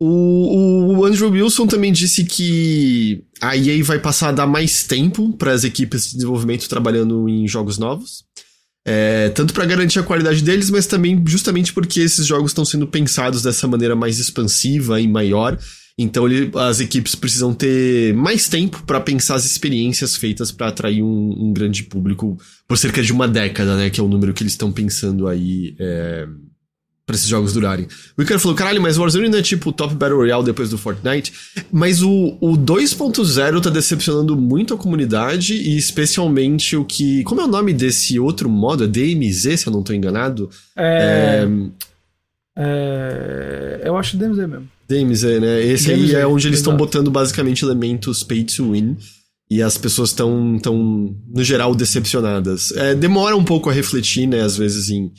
[0.00, 5.32] o, o Andrew Wilson também disse que a EA vai passar a dar mais tempo
[5.32, 8.24] para as equipes de desenvolvimento trabalhando em jogos novos.
[8.90, 12.86] É, tanto para garantir a qualidade deles, mas também justamente porque esses jogos estão sendo
[12.86, 15.58] pensados dessa maneira mais expansiva e maior.
[16.00, 21.02] Então ele- as equipes precisam ter mais tempo para pensar as experiências feitas para atrair
[21.02, 23.90] um, um grande público por cerca de uma década, né?
[23.90, 26.26] Que é o número que eles estão pensando aí é,
[27.08, 27.88] para esses jogos durarem.
[28.18, 30.68] O Icaro falou, caralho, mas o Warzone não é tipo o top Battle Royale depois
[30.68, 31.32] do Fortnite.
[31.72, 37.24] Mas o, o 2.0 tá decepcionando muito a comunidade e especialmente o que...
[37.24, 38.84] Como é o nome desse outro modo?
[38.84, 40.50] É DMZ, se eu não tô enganado?
[40.76, 41.46] É,
[42.58, 44.68] É, é, eu acho DMZ mesmo.
[44.86, 45.64] DMZ, né?
[45.64, 48.98] Esse aí DMZ, é onde eles estão botando basicamente elementos pay to win.
[49.50, 52.70] E as pessoas estão, tão, no geral, decepcionadas.
[52.72, 54.42] É, demora um pouco a refletir, né?
[54.42, 55.10] Às vezes em,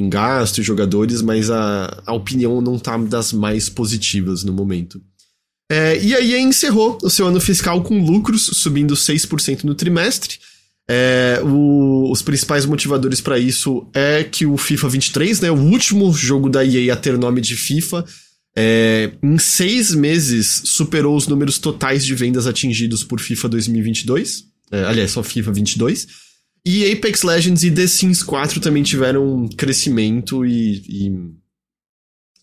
[0.00, 5.00] em gasto e jogadores, mas a, a opinião não tá das mais positivas no momento.
[5.70, 10.38] É, e aí encerrou o seu ano fiscal com lucros, subindo 6% no trimestre.
[10.88, 16.12] É, o- os principais motivadores para isso é que o FIFA 23, né, o último
[16.12, 18.04] jogo da EA a ter nome de FIFA,
[18.56, 24.44] é, em seis meses superou os números totais de vendas atingidos por FIFA 2022.
[24.72, 26.08] É, aliás, só FIFA 22.
[26.64, 31.12] E Apex Legends e The Sims 4 também tiveram crescimento e, e,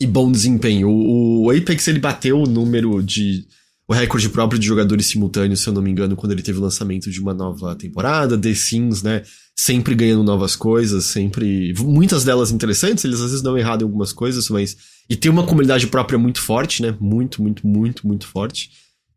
[0.02, 0.90] e bom desempenho.
[0.90, 3.46] O, o Apex ele bateu o número de.
[3.90, 6.62] O recorde próprio de jogadores simultâneos, se eu não me engano, quando ele teve o
[6.62, 8.38] lançamento de uma nova temporada.
[8.38, 9.24] The Sims, né?
[9.56, 11.74] Sempre ganhando novas coisas, sempre.
[11.78, 14.76] Muitas delas interessantes, eles às vezes dão errado em algumas coisas, mas.
[15.10, 16.98] E tem uma comunidade própria muito forte, né?
[17.00, 18.72] Muito, muito, muito, muito forte.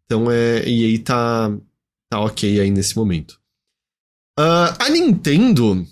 [0.04, 0.68] Então é.
[0.68, 1.50] E aí tá.
[2.08, 3.40] Tá ok aí nesse momento.
[4.42, 5.86] Ah, a Nintendo.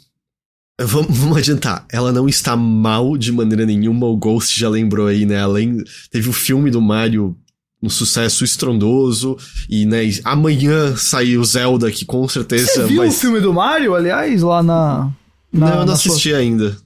[0.81, 1.85] Vamos, vamos adiantar.
[1.91, 4.07] Ela não está mal de maneira nenhuma.
[4.07, 5.41] O Ghost já lembrou aí, né?
[5.41, 5.83] Além.
[6.11, 7.37] Teve o filme do Mario.
[7.83, 9.37] Um sucesso estrondoso.
[9.69, 13.09] E, né, amanhã sai o Zelda, que com certeza Você viu vai.
[13.09, 15.11] o filme do Mario, aliás, lá na.
[15.53, 16.77] na Não, eu não na sua- assisti ainda.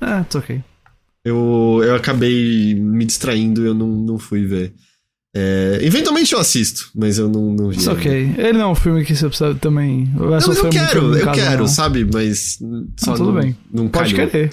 [0.00, 0.62] É, tá ok.
[1.24, 4.72] Eu, eu acabei me distraindo e eu não, não fui ver.
[5.34, 7.78] É, eventualmente eu assisto, mas eu não, não vi.
[7.78, 8.34] Isso ok.
[8.36, 10.10] Ele não é um filme que você precisa também.
[10.14, 11.66] Não, mas eu quero, eu casa, quero, não.
[11.68, 12.04] sabe?
[12.12, 12.58] Mas
[12.98, 13.56] só Ah, tudo não, bem.
[13.72, 14.30] não Pode calhou.
[14.30, 14.50] querer.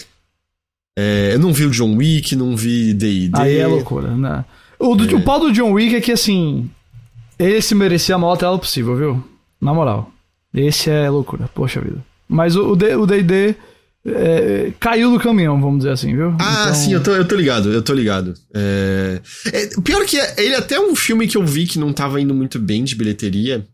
[0.98, 3.32] É, eu não vi o John Wick, não vi D&D.
[3.39, 4.46] Aí é loucura, né?
[4.78, 5.15] O, do, É.
[5.15, 6.70] o pau do John Wick é que, assim,
[7.38, 9.24] esse merecia a maior tela possível, viu?
[9.62, 10.12] Na moral.
[10.54, 12.04] Esse é loucura, poxa vida.
[12.28, 13.56] Mas o o D- D&D
[14.05, 16.35] é, caiu do caminhão, vamos dizer assim, viu?
[16.39, 18.33] Ah, Então, sim, eu tô, eu tô ligado, eu tô ligado.
[18.53, 19.21] É...
[19.53, 22.19] é, pior que é, ele é até um filme que eu vi que não tava
[22.21, 23.65] indo muito bem de bilheteria.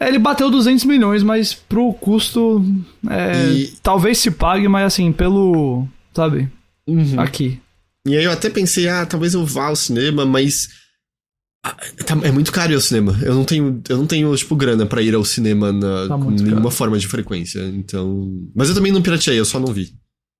[0.00, 2.64] É, ele bateu 200 milhões, mas pro custo.
[3.08, 5.86] É, E- Talvez se pague, mas assim, pelo.
[6.14, 6.48] Sabe?
[6.86, 7.18] Uhum.
[7.20, 7.60] Aqui.
[8.06, 10.68] E aí eu até pensei, ah, talvez eu vá ao cinema, mas.
[11.64, 13.18] Ah, tá- é muito caro ir ao cinema.
[13.22, 16.30] Eu não tenho, eu não tenho tipo, grana pra ir ao cinema na, Tá com
[16.30, 16.70] nenhuma caro.
[16.70, 17.60] forma de frequência.
[17.74, 18.30] Então.
[18.54, 19.92] Mas eu também não pirateei, eu só não vi.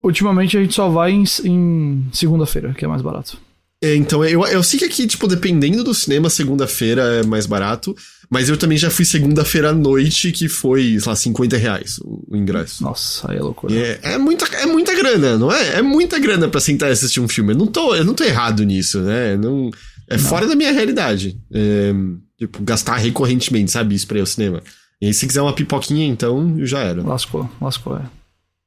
[0.02, 3.38] Ultimamente a gente só vai em, em segunda-feira, que é mais barato.
[3.82, 7.94] É, então, eu, eu sei que aqui, tipo, dependendo do cinema, segunda-feira é mais barato.
[8.30, 12.24] Mas eu também já fui segunda-feira à noite, que foi, sei lá, 50 reais o,
[12.30, 12.82] o ingresso.
[12.82, 13.74] Nossa, aí é loucura.
[13.74, 15.76] É, é, muita, é muita grana, não é?
[15.76, 17.52] É muita grana pra sentar e assistir um filme.
[17.52, 19.36] Eu não tô, eu não tô errado nisso, né?
[19.36, 19.70] Não,
[20.08, 21.38] é fora da minha realidade.
[21.52, 21.92] É,
[22.38, 23.94] tipo, gastar recorrentemente, sabe?
[23.94, 24.62] Isso pra ir ao cinema.
[25.00, 27.02] E aí, se quiser uma pipoquinha, então, já era.
[27.02, 28.02] Lascou, lascou, é.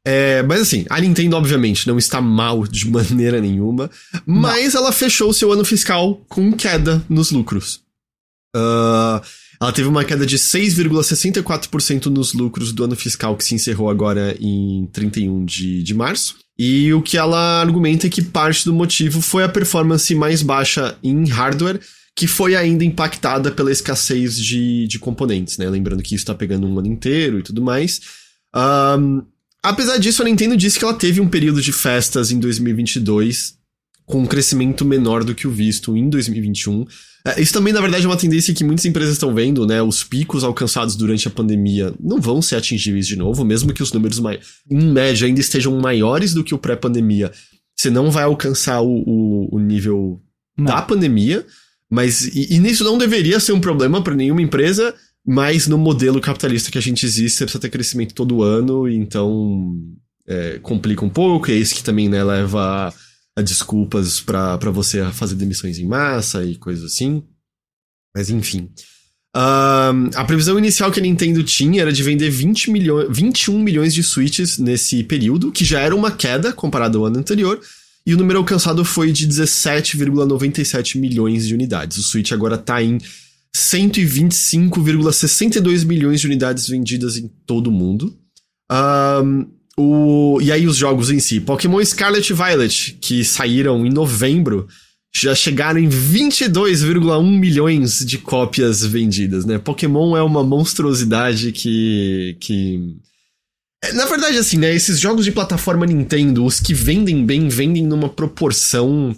[0.10, 3.92] É, mas assim, a Nintendo, obviamente, não está mal de maneira nenhuma,
[4.26, 7.82] mas ela fechou seu ano fiscal com queda nos lucros.
[8.56, 9.22] Ah,
[9.60, 14.36] ela teve uma queda de 6,64% nos lucros do ano fiscal que se encerrou agora
[14.40, 16.36] em 31 de, de março.
[16.58, 20.98] E o que ela argumenta é que parte do motivo foi a performance mais baixa
[21.04, 21.80] em hardware,
[22.16, 25.70] que foi ainda impactada pela escassez de, de componentes, né?
[25.70, 28.02] Lembrando que isso tá pegando um ano inteiro e tudo mais.
[28.54, 29.22] Ahn,
[29.62, 33.57] apesar disso, a Nintendo disse que ela teve um período de festas em 2022
[34.08, 36.86] com um crescimento menor do que o visto em 2021.
[37.26, 39.82] É, Isso também, na verdade, é uma tendência que muitas empresas estão vendo, né?
[39.82, 43.92] Os picos alcançados durante a pandemia não vão ser atingíveis de novo, mesmo que os
[43.92, 44.18] números,
[44.72, 47.34] em média, ainda estejam maiores do que o pré-pandemia.
[47.76, 50.22] Você não vai alcançar o, o- o nível
[50.58, 50.66] Não.
[50.68, 51.46] da pandemia,
[51.92, 56.22] mas e, e nisso não deveria ser um problema para nenhuma empresa, mas no modelo
[56.22, 59.76] capitalista que a gente existe, você precisa ter crescimento todo ano, e então
[60.26, 62.94] é, complica um pouco, é isso que também né, leva a
[63.44, 67.24] desculpas para você fazer demissões em massa e coisas assim.
[68.16, 68.70] Mas enfim.
[69.34, 74.02] A previsão inicial que a Nintendo tinha era de vender 20 milhões, 21 milhões de
[74.02, 77.62] Switches nesse período, que já era uma queda comparado ao ano anterior,
[78.06, 81.98] e o número alcançado foi de 17,97 milhões de unidades.
[81.98, 82.98] O Switch agora tá em
[83.56, 88.18] 125,62 milhões de unidades vendidas em todo o mundo.
[88.72, 89.46] Ahn,
[89.80, 91.40] o, e aí os jogos em si.
[91.40, 94.68] Pokémon Scarlet e Violet, que saíram em novembro,
[95.16, 99.58] já chegaram em 22,1 milhões de cópias vendidas, né?
[99.60, 102.36] Pokémon é uma monstruosidade que...
[102.40, 102.98] que...
[103.84, 104.74] É, Na verdade, assim, né?
[104.74, 109.16] Esses jogos de plataforma Nintendo, os que vendem bem, vendem numa proporção...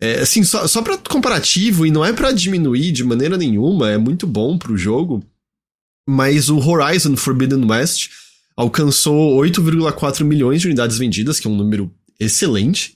[0.00, 3.96] É, assim, só, só pra comparativo, e não é pra diminuir de maneira nenhuma, é
[3.96, 5.24] muito bom pro jogo.
[6.08, 8.10] Mas o Horizon Forbidden West
[8.56, 12.94] alcançou 8,4 milhões de unidades vendidas, que é um número excelente.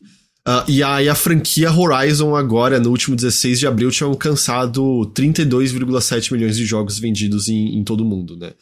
[0.49, 4.81] Ah, e a, e a franquia Horizon agora, no último 16 de abril, tinha alcançado
[5.13, 8.53] 32,7 milhões de jogos vendidos em, em todo o mundo, né?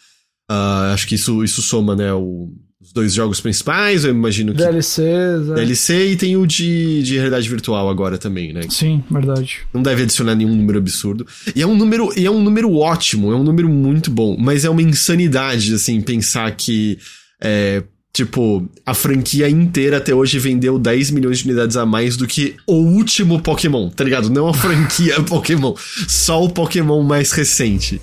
[0.48, 2.52] Ah, acho que isso, isso soma, né, o-
[2.85, 4.59] os dois jogos principais, eu imagino que...
[4.59, 5.55] DLCs, é.
[5.55, 8.61] DLC e tem o de, de realidade virtual agora também, né?
[8.68, 9.61] Sim, verdade.
[9.73, 11.27] Não deve adicionar nenhum número absurdo.
[11.57, 14.66] E é um número, e é um número ótimo, é um número muito bom, mas
[14.66, 16.99] é uma insanidade, assim, pensar que,
[17.40, 22.27] é, tipo, a franquia inteira até hoje vendeu 10 milhões de unidades a mais do
[22.27, 24.29] que o último Pokémon, tá ligado?
[24.29, 25.75] Não a franquia Pokémon,
[26.07, 27.99] só o Pokémon mais recente.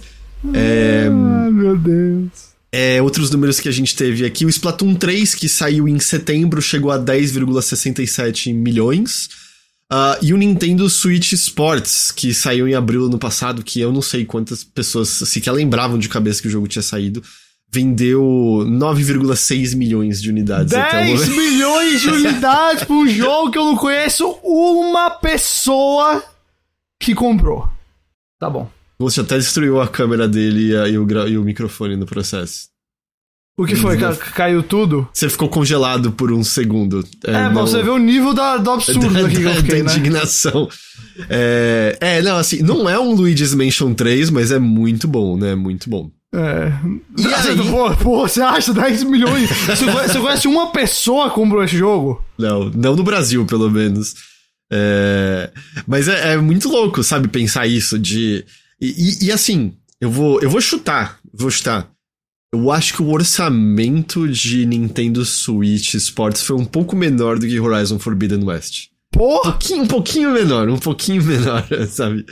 [0.55, 2.50] É, Ai, meu Deus.
[2.71, 6.61] É, outros números que a gente teve aqui, o Splatoon 3, que saiu em setembro,
[6.61, 9.29] chegou a 10,67 milhões.
[9.89, 13.91] Ah, e o Nintendo Switch Sports, que saiu em abril do ano passado, que eu
[13.91, 17.21] não sei quantas pessoas sequer lembravam de cabeça que o jogo tinha saído,
[17.69, 18.21] vendeu
[18.65, 21.41] 9,6 milhões de unidades até o 10 momento.
[21.41, 26.23] milhões de unidades pra um jogo que eu não conheço uma pessoa
[26.97, 27.67] que comprou.
[28.39, 28.69] Tá bom.
[29.01, 32.69] Você até destruiu a câmera dele e, a- e o, e o microfone no processo.
[33.57, 33.97] O que foi?
[33.97, 35.07] Ca- caiu tudo?
[35.13, 37.05] Você ficou congelado por um segundo.
[37.25, 39.55] É, pra não- você ver o nível da, do absurdo da, aqui que eu da-
[39.55, 39.97] fiquei, da né?
[39.97, 40.69] indignação.
[41.29, 45.53] É, é, não, assim, não é um Luigi's Mansion 3, mas é muito bom, né?
[45.53, 46.09] Muito bom.
[46.33, 46.71] É.
[47.19, 47.69] E aí?
[47.69, 49.49] Pô, pô, você acha 10 milhões?
[49.67, 52.23] Você conhece, você conhece uma pessoa que comprou esse jogo?
[52.39, 54.15] Não, não no Brasil, pelo menos.
[54.71, 55.51] É,
[55.85, 58.45] mas é, é muito louco, sabe, pensar isso de.
[58.81, 58.87] E,
[59.21, 61.89] e- e assim, eu vou, eu vou chutar, vou chutar.
[62.53, 67.59] Eu acho que o orçamento de Nintendo Switch Sports foi um pouco menor do que
[67.59, 68.87] Horizon Forbidden West.
[69.15, 69.51] Um Porra!
[69.51, 72.25] pouquinho, um pouquinho menor, um pouquinho menor, sabe?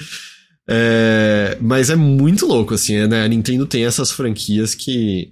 [0.70, 3.24] É, mas é muito louco, assim, é, né?
[3.24, 5.32] A Nintendo tem essas franquias que,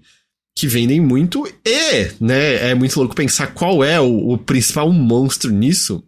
[0.58, 5.51] que vendem muito e, né, é muito louco pensar qual é o, o principal monstro
[5.51, 6.03] nisso.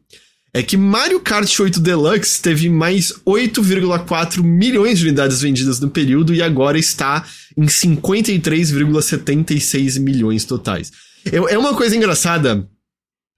[0.53, 6.33] É que Mario Kart 8 Deluxe teve mais 8,4 milhões de unidades vendidas no período
[6.33, 7.23] e agora está
[7.55, 10.91] em 53,76 milhões totais.
[11.31, 12.67] É uma coisa engraçada.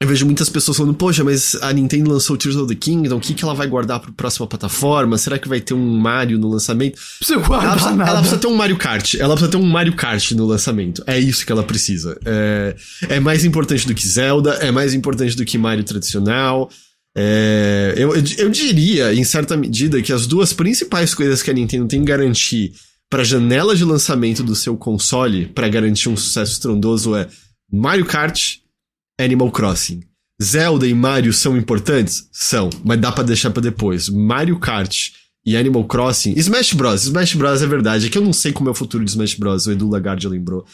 [0.02, 3.19] Eu vejo muitas pessoas falando, poxa, mas a Nintendo lançou Tears of the Kingdom, o
[3.19, 5.15] que, que ela vai guardar para a próxima plataforma?
[5.15, 7.00] Será que vai ter um Mario no lançamento?
[7.19, 8.10] Precisa guardar ela precisa, nada.
[8.10, 9.13] ela precisa ter um Mario Kart.
[9.13, 11.04] Ela precisa ter um Mario Kart no lançamento.
[11.06, 12.17] É isso que ela precisa.
[12.26, 12.76] É,
[13.10, 16.67] é mais importante do que Zelda, é mais importante do que Mario tradicional.
[17.15, 21.88] É, eu, eu diria, em certa medida, que as duas principais coisas que a Nintendo
[21.88, 22.74] tem que garantir
[23.10, 27.28] para a janela de lançamento do seu console, para garantir um sucesso estrondoso, é
[27.69, 28.58] Mario Kart,
[29.19, 30.02] Animal Crossing.
[30.41, 32.28] Zelda e Mario são importantes?
[32.32, 34.10] São, mas dá para deixar para depois.
[34.10, 35.10] Mario Kart
[35.45, 36.34] e Animal Crossing.
[36.38, 37.04] Smash Bros.
[37.04, 38.08] Smash Bros é verdade.
[38.08, 39.67] É que eu não sei como é o futuro de Smash Bros.
[39.67, 40.65] O Edu Lagarde lembrou.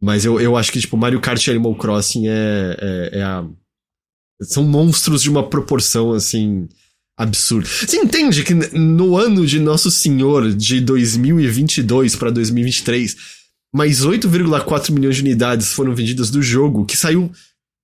[0.00, 3.44] Mas eu, eu acho que, tipo, Mario Kart e Animal Crossing é, é, é a
[4.42, 6.68] são monstros de uma proporção, assim,
[7.16, 7.68] absurda.
[7.68, 13.16] Você entende que no ano de Nosso Senhor, de 2022 para 2023,
[13.74, 17.30] mais 8,4 milhões de unidades foram vendidas do jogo, que saiu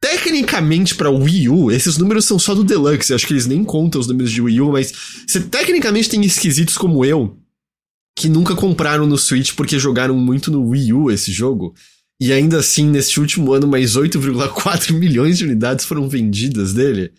[0.00, 1.70] tecnicamente para Wii U.
[1.72, 4.60] Esses números são só do Deluxe, acho que eles nem contam os números de Wii
[4.60, 4.92] U, mas
[5.26, 7.36] você tecnicamente tem esquisitos como eu,
[8.16, 11.74] que nunca compraram no Switch porque jogaram muito no Wii U esse jogo.
[12.20, 17.12] E ainda assim, nesse último ano, mais 8,4 milhões de unidades foram vendidas dele.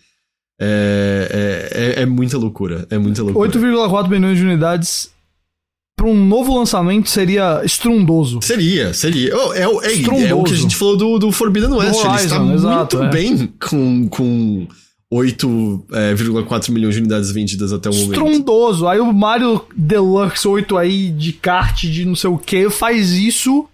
[0.58, 2.86] É, é, é, é muita loucura.
[2.90, 3.50] É muita loucura.
[3.50, 5.10] 8,4 milhões de unidades
[5.96, 8.40] para um novo lançamento seria estrondoso.
[8.42, 9.34] Seria, seria.
[9.34, 9.64] Oh, é, é,
[10.28, 12.04] é, o que a gente falou do, do Forbidden West.
[12.04, 13.10] Horizon, Ele está exato, muito é.
[13.10, 14.66] bem com, com
[15.12, 18.12] 8,4 milhões de unidades vendidas até o momento.
[18.12, 18.86] Estrondoso.
[18.86, 23.66] Aí o Mario Deluxe 8 aí de kart de não sei o que faz isso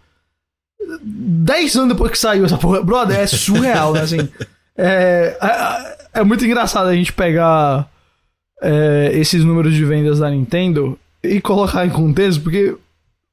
[1.03, 2.83] 10 anos depois que saiu essa porra.
[2.83, 4.01] Brother, é surreal, né?
[4.01, 4.29] Assim,
[4.77, 7.89] é, é, é, muito engraçado a gente pegar
[8.61, 12.77] é, esses números de vendas da Nintendo e colocar em contexto, porque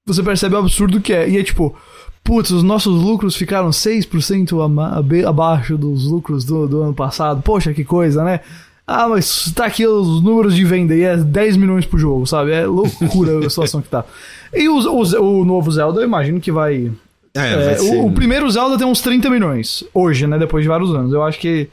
[0.05, 1.29] você percebe o absurdo que é.
[1.29, 1.75] E é tipo,
[2.23, 7.41] putz, os nossos lucros ficaram 6% abaixo dos lucros do, do ano passado.
[7.41, 8.41] Poxa, que coisa, né?
[8.85, 12.51] Ah, mas tá aqui os números de venda e é 10 milhões por jogo, sabe?
[12.51, 14.03] É loucura a situação que tá.
[14.51, 16.91] E o, o, o novo Zelda, eu imagino que vai
[17.33, 20.37] é, é, o, o, primeiro Zelda tem uns 30 milhões, hoje, né?
[20.37, 21.13] Depois de vários anos.
[21.13, 21.69] Eu acho que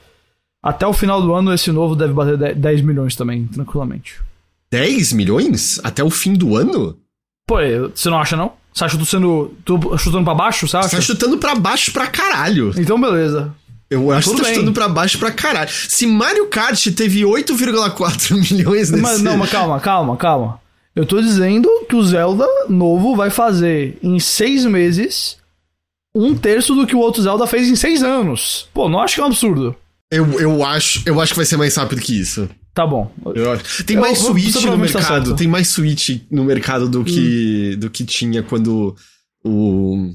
[0.63, 4.21] até o final do ano esse novo deve bater 10 milhões também, tranquilamente.
[4.71, 5.81] 10 milhões?
[5.85, 6.97] Até o fim do ano?
[7.47, 7.57] Pô,
[7.95, 8.53] você não acha não?
[8.75, 9.55] Você acha que eu tô sendo.
[9.65, 10.89] tô chutando pra baixo, acha?
[10.89, 12.73] Você tá chutando pra baixo pra caralho.
[12.77, 13.55] Então, beleza.
[13.89, 15.71] Eu acho Tudo que tá chutando pra baixo pra caralho.
[15.71, 20.61] Se Mario Kart teve 8,4 milhões nesse Mas não, mas calma, calma, calma.
[20.95, 25.37] Eu tô dizendo que o Zelda novo vai fazer em seis meses
[26.17, 28.69] um terço do que o outro Zelda fez em seis anos.
[28.73, 29.77] Pô, não acho que é um absurdo.
[30.11, 32.49] Eu, eu, acho, eu acho que vai ser mais rápido que isso.
[32.73, 33.11] Tá bom.
[33.87, 35.31] Tem mais eu, Switch no mercado.
[35.31, 37.79] Tá tem mais Switch no mercado do que, hum.
[37.81, 38.95] do que tinha quando
[39.45, 40.11] o,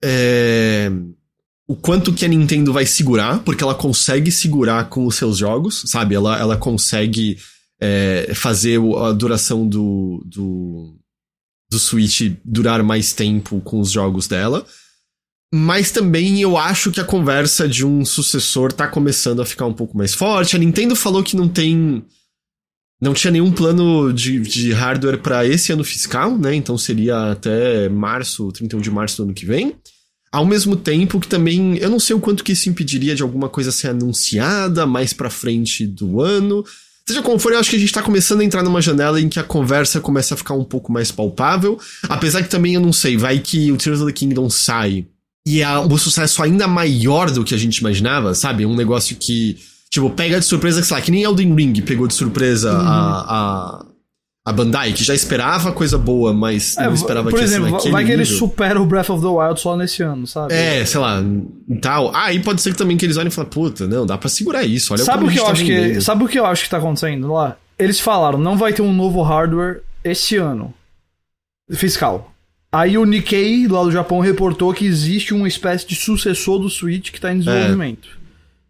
[0.04, 0.90] é,
[1.66, 5.84] o quanto que a Nintendo vai segurar, porque ela consegue segurar com os seus jogos,
[5.86, 6.14] sabe?
[6.14, 7.38] Ela, ela consegue
[7.80, 10.96] é, fazer a duração do, do,
[11.70, 14.66] do Switch durar mais tempo com os jogos dela.
[15.54, 19.74] Mas também eu acho que a conversa de um sucessor tá começando a ficar um
[19.74, 20.56] pouco mais forte.
[20.56, 22.04] A Nintendo falou que não tem.
[23.02, 26.54] Não tinha nenhum plano de, de hardware para esse ano fiscal, né?
[26.54, 29.74] Então seria até março, 31 de março do ano que vem.
[30.30, 33.48] Ao mesmo tempo que também, eu não sei o quanto que isso impediria de alguma
[33.48, 36.64] coisa ser anunciada mais pra frente do ano.
[37.04, 39.28] Seja como for, eu acho que a gente tá começando a entrar numa janela em
[39.28, 41.80] que a conversa começa a ficar um pouco mais palpável.
[42.04, 45.06] Apesar que também eu não sei, vai que o Tears of the Kingdom sai
[45.44, 48.64] e é um sucesso ainda maior do que a gente imaginava, sabe?
[48.64, 49.58] Um negócio que,
[49.92, 52.88] tipo, pega de surpresa, sei lá, que nem Elden Ring pegou de surpresa uhum.
[52.88, 53.86] a, a,
[54.46, 57.92] a Bandai, que já esperava coisa boa, mas é, não esperava por que exemplo, naquele
[57.92, 60.54] vai que ele supera o Breath of the Wild só nesse ano, sabe?
[60.54, 61.22] É, sei lá,
[61.82, 62.10] tal.
[62.14, 64.30] Ah, e pode ser que também que eles olhem e falem, puta, não, dá pra
[64.30, 65.94] segurar isso, olha sabe o que eu tá acho vendendo.
[65.96, 67.58] que Sabe o que eu acho que tá acontecendo lá?
[67.78, 70.72] Eles falaram, não vai ter um novo hardware esse ano
[71.70, 72.32] fiscal.
[72.72, 77.10] Aí o Nikkei, lá do Japão, reportou que existe uma espécie de sucessor do Switch
[77.10, 78.08] que está em desenvolvimento.
[78.18, 78.21] É.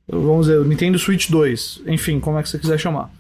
[0.09, 1.83] Vamos dizer, Nintendo Switch 2.
[1.87, 3.11] Enfim, como é que você quiser chamar.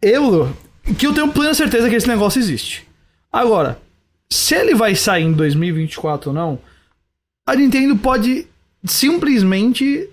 [0.00, 0.54] Eu,
[0.98, 2.88] que eu tenho plena certeza que esse negócio existe.
[3.30, 3.78] Agora,
[4.30, 6.58] se ele vai sair em 2024 ou não,
[7.46, 8.46] a Nintendo pode
[8.84, 10.08] simplesmente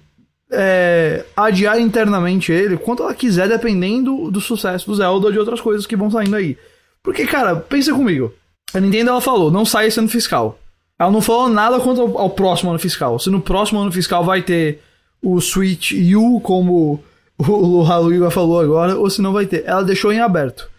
[0.52, 5.62] é, adiar internamente ele quanto ela quiser, dependendo do sucesso do Zelda ou de outras
[5.62, 6.58] coisas que vão saindo aí.
[7.04, 8.34] Porque, cara, pensa comigo.
[8.74, 10.60] A Nintendo ela falou, não sai esse ano fiscal.
[11.00, 13.20] Ela não falou nada quanto ao, ao, próximo ano fiscal.
[13.20, 14.82] Se no próximo ano fiscal vai ter
[15.22, 17.04] o Switch U, como
[17.38, 19.64] o Haluiga falou agora, ou se não vai ter.
[19.66, 20.70] Ela deixou em aberto.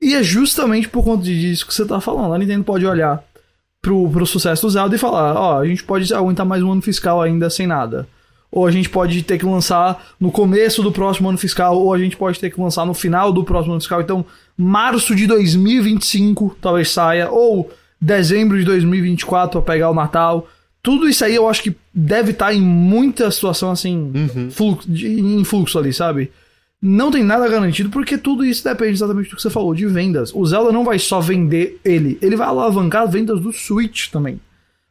[0.00, 2.34] E é justamente por conta disso que você tá falando.
[2.34, 3.24] A Nintendo pode olhar
[3.80, 6.72] pro, pro sucesso do Zelda e falar: ó, oh, a gente pode aguentar mais um
[6.72, 8.06] ano fiscal ainda sem nada.
[8.50, 11.98] Ou a gente pode ter que lançar no começo do próximo ano fiscal, ou a
[11.98, 14.00] gente pode ter que lançar no final do próximo ano fiscal.
[14.00, 14.24] Então,
[14.56, 17.70] março de 2025 talvez saia, ou
[18.00, 20.48] dezembro de 2024 para pegar o Natal.
[20.82, 24.50] Tudo isso aí eu acho que deve estar tá em muita situação assim, uhum.
[24.50, 26.30] fluxo, de, em fluxo ali, sabe?
[26.82, 30.30] Não tem nada garantido porque tudo isso depende exatamente do que você falou, de vendas.
[30.34, 34.38] O Zelda não vai só vender ele, ele vai alavancar vendas do Switch também.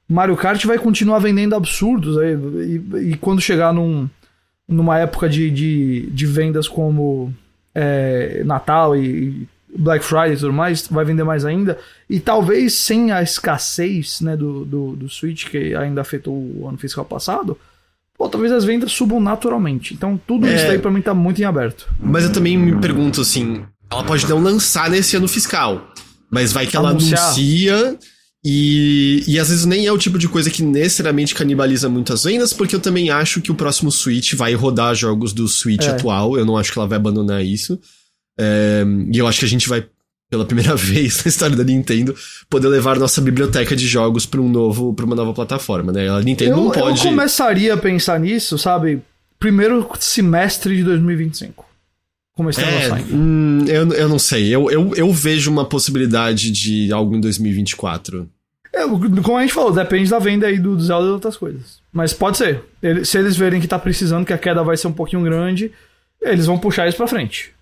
[0.10, 4.10] Mario Kart vai continuar vendendo absurdos aí, e, e quando chegar num,
[4.68, 7.32] numa época de, de, de vendas como
[7.74, 9.48] é, Natal e,
[9.78, 11.78] Black Friday e tudo mais, vai vender mais ainda.
[12.10, 16.78] E talvez sem a escassez né, do, do, do Switch, que ainda afetou o ano
[16.78, 17.58] fiscal passado,
[18.18, 19.94] pô, talvez as vendas subam naturalmente.
[19.94, 20.56] Então tudo é...
[20.56, 21.88] isso aí pra mim tá muito em aberto.
[22.00, 25.94] Mas eu também me pergunto assim, ela pode não lançar nesse ano fiscal,
[26.30, 27.22] mas vai que ela Anunciar.
[27.22, 27.98] anuncia
[28.48, 32.54] e, e às vezes nem é o tipo de coisa que necessariamente canibaliza muitas vendas,
[32.54, 35.90] porque eu também acho que o próximo Switch vai rodar jogos do Switch é.
[35.90, 37.80] atual, eu não acho que ela vai abandonar isso.
[38.38, 39.86] E eu acho que a gente vai,
[40.30, 42.16] pela primeira vez na história da Nintendo,
[42.50, 46.10] poder levar nossa biblioteca de jogos para um novo, para uma nova plataforma, né?
[46.10, 47.00] A Nintendo eu, não pode.
[47.00, 49.02] Eu começaria a pensar nisso, sabe?
[49.40, 51.66] Primeiro semestre de 2025.
[52.36, 54.54] Como está é, hum, eu, eu não sei.
[54.54, 58.30] Eu, eu, eu vejo uma possibilidade de algo em 2024.
[58.74, 58.82] É,
[59.24, 61.80] como a gente falou, depende da venda aí do, do Zelda e outras coisas.
[61.94, 62.62] Mas pode ser.
[63.06, 65.72] se eles verem que tá precisando, que a queda vai ser um pouquinho grande,
[66.22, 67.55] eles vão puxar isso pra frente.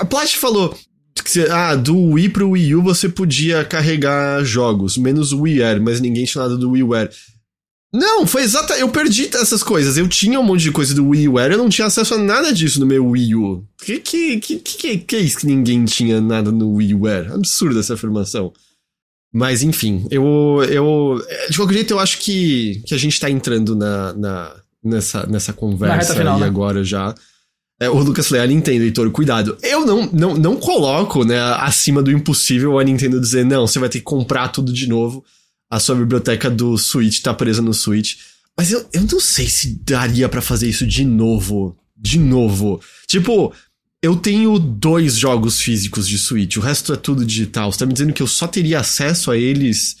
[0.00, 0.76] A Plat falou
[1.24, 6.00] que ah, do Wii pro Wii U você podia carregar jogos, menos o WiiWare, mas
[6.00, 7.10] ninguém tinha nada do WiiWare.
[7.92, 8.74] Não, foi exata.
[8.76, 9.96] Eu perdi essas coisas.
[9.96, 12.80] Eu tinha um monte de coisa do WiiWare, eu não tinha acesso a nada disso
[12.80, 13.64] no meu Wii U.
[13.78, 17.32] Que que, que, que, que é isso que ninguém tinha nada no WiiWare?
[17.32, 18.52] Absurda essa afirmação.
[19.32, 20.64] Mas enfim, eu.
[20.68, 25.26] eu de qualquer jeito, eu acho que, que a gente tá entrando na, na, nessa,
[25.26, 26.46] nessa conversa final, aí né?
[26.46, 27.14] agora já.
[27.80, 29.58] É, o Lucas falou, a Nintendo, Heitor, cuidado.
[29.62, 33.88] Eu não, não, não coloco, né, acima do impossível a Nintendo dizer, não, você vai
[33.88, 35.24] ter que comprar tudo de novo.
[35.70, 38.16] A sua biblioteca do Switch tá presa no Switch.
[38.56, 41.76] Mas eu, eu não sei se daria para fazer isso de novo.
[41.96, 42.80] De novo.
[43.08, 43.52] Tipo,
[44.00, 47.72] eu tenho dois jogos físicos de Switch, o resto é tudo digital.
[47.72, 49.96] Você tá me dizendo que eu só teria acesso a eles,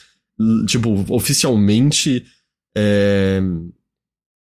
[0.66, 2.24] tipo, oficialmente.
[2.76, 3.40] É,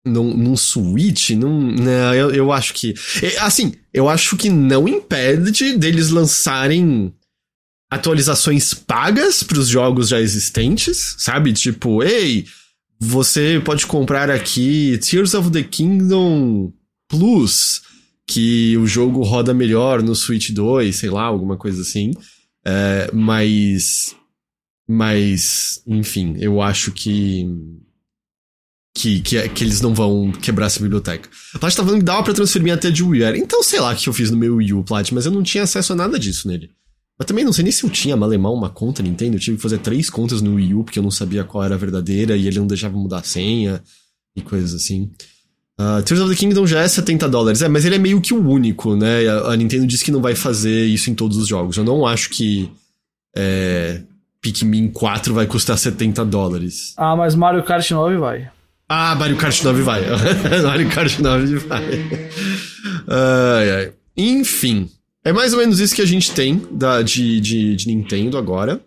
[0.09, 2.95] num, num Switch, num, não, eu, eu acho que.
[3.23, 7.13] É, assim, eu acho que não impede deles lançarem
[7.91, 11.53] atualizações pagas para os jogos já existentes, sabe?
[11.53, 12.47] Tipo, ei,
[12.99, 16.73] você pode comprar aqui Tears of the Kingdom
[17.09, 17.83] Plus,
[18.27, 22.13] que o jogo roda melhor no Switch 2, sei lá, alguma coisa assim.
[22.65, 24.15] É, mas.
[24.91, 27.47] Mas, enfim, eu acho que
[28.99, 31.31] que, que, que eles não vão quebrar essa biblioteca.
[31.55, 33.39] A Plat tá falando que dava pra transferir até de WiiWare.
[33.39, 35.43] Então, sei lá o que eu fiz no meu Wii U, Plat, mas eu não
[35.43, 36.71] tinha acesso a nada disso nele.
[37.17, 39.37] Mas também não sei nem se eu tinha malemar uma conta Nintendo.
[39.37, 41.77] Eu tive que fazer três contas no Wii U, porque eu não sabia qual era
[41.77, 43.81] a verdadeira e ele não deixava mudar a senha
[44.35, 45.11] e coisas assim.
[45.81, 47.63] Uh, Tears of the Kingdom já é 70 dólares.
[47.63, 49.29] É, mas ele é meio que o único, né?
[49.29, 51.77] A, a Nintendo disse que não vai fazer isso em todos os jogos.
[51.77, 52.69] Eu não acho que
[53.37, 54.03] é,
[54.41, 56.95] Pikmin 4 vai custar 70 dólares.
[56.97, 58.51] Ah, mas Mario Kart 9 vai.
[58.89, 60.03] Ah, Mario Kart 9 vai.
[60.65, 61.85] Mario Kart 9 vai.
[63.07, 63.93] Ai, ai.
[64.17, 64.91] Enfim.
[65.25, 68.81] É mais ou menos isso que a gente tem da, de, de, de Nintendo agora.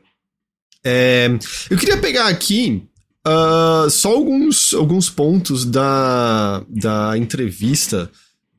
[0.83, 1.29] É,
[1.69, 2.83] eu queria pegar aqui
[3.27, 8.09] uh, só alguns, alguns pontos da, da entrevista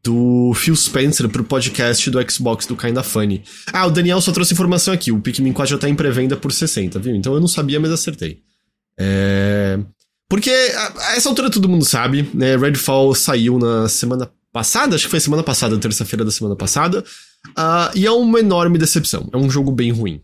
[0.02, 3.42] do Phil Spencer pro podcast do Xbox do Kinda Funny.
[3.72, 5.12] Ah, o Daniel só trouxe informação aqui.
[5.12, 7.14] O Pikmin 4 já tá em pré-venda por 60, viu?
[7.14, 8.40] Então eu não sabia, mas acertei.
[8.98, 9.78] É...
[10.32, 12.56] Porque a, essa altura todo mundo sabe, né?
[12.56, 17.04] Redfall saiu na semana passada, acho que foi semana passada, terça-feira da semana passada.
[17.48, 19.28] Uh, e é uma enorme decepção.
[19.30, 20.22] É um jogo bem ruim.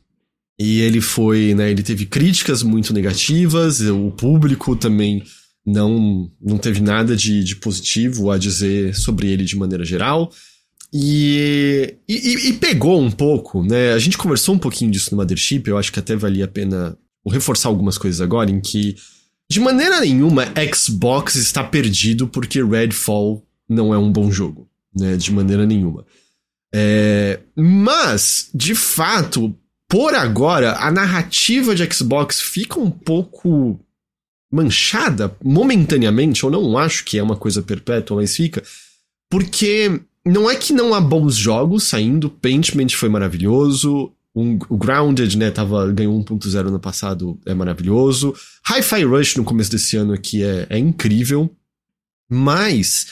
[0.59, 1.71] E ele foi, né?
[1.71, 5.23] Ele teve críticas muito negativas, o público também
[5.67, 10.33] não, não teve nada de, de positivo a dizer sobre ele de maneira geral.
[10.91, 13.93] E, e, e, pegou um pouco, né?
[13.93, 16.97] A gente conversou um pouquinho disso no Mothership, eu acho que até valia a pena
[17.31, 18.97] reforçar algumas coisas agora, em que
[19.51, 20.45] de maneira nenhuma,
[20.75, 25.17] Xbox está perdido porque Redfall não é um bom jogo, né?
[25.17, 26.05] De maneira nenhuma.
[26.75, 27.41] É...
[27.57, 29.55] Mas, de fato,
[29.89, 33.81] por agora, a narrativa de Xbox fica um pouco
[34.53, 36.45] manchada momentaneamente.
[36.45, 38.63] Eu não acho que é uma coisa perpétua, mas fica.
[39.31, 42.29] Porque não é que não há bons jogos saindo.
[42.29, 44.13] Paintment foi maravilhoso.
[44.39, 48.35] Um, o Grounded, né, tava, ganhou 1.0 no passado, é maravilhoso.
[48.69, 51.51] Hi-Fi Rush no começo desse ano aqui é, é incrível.
[52.31, 53.07] Mas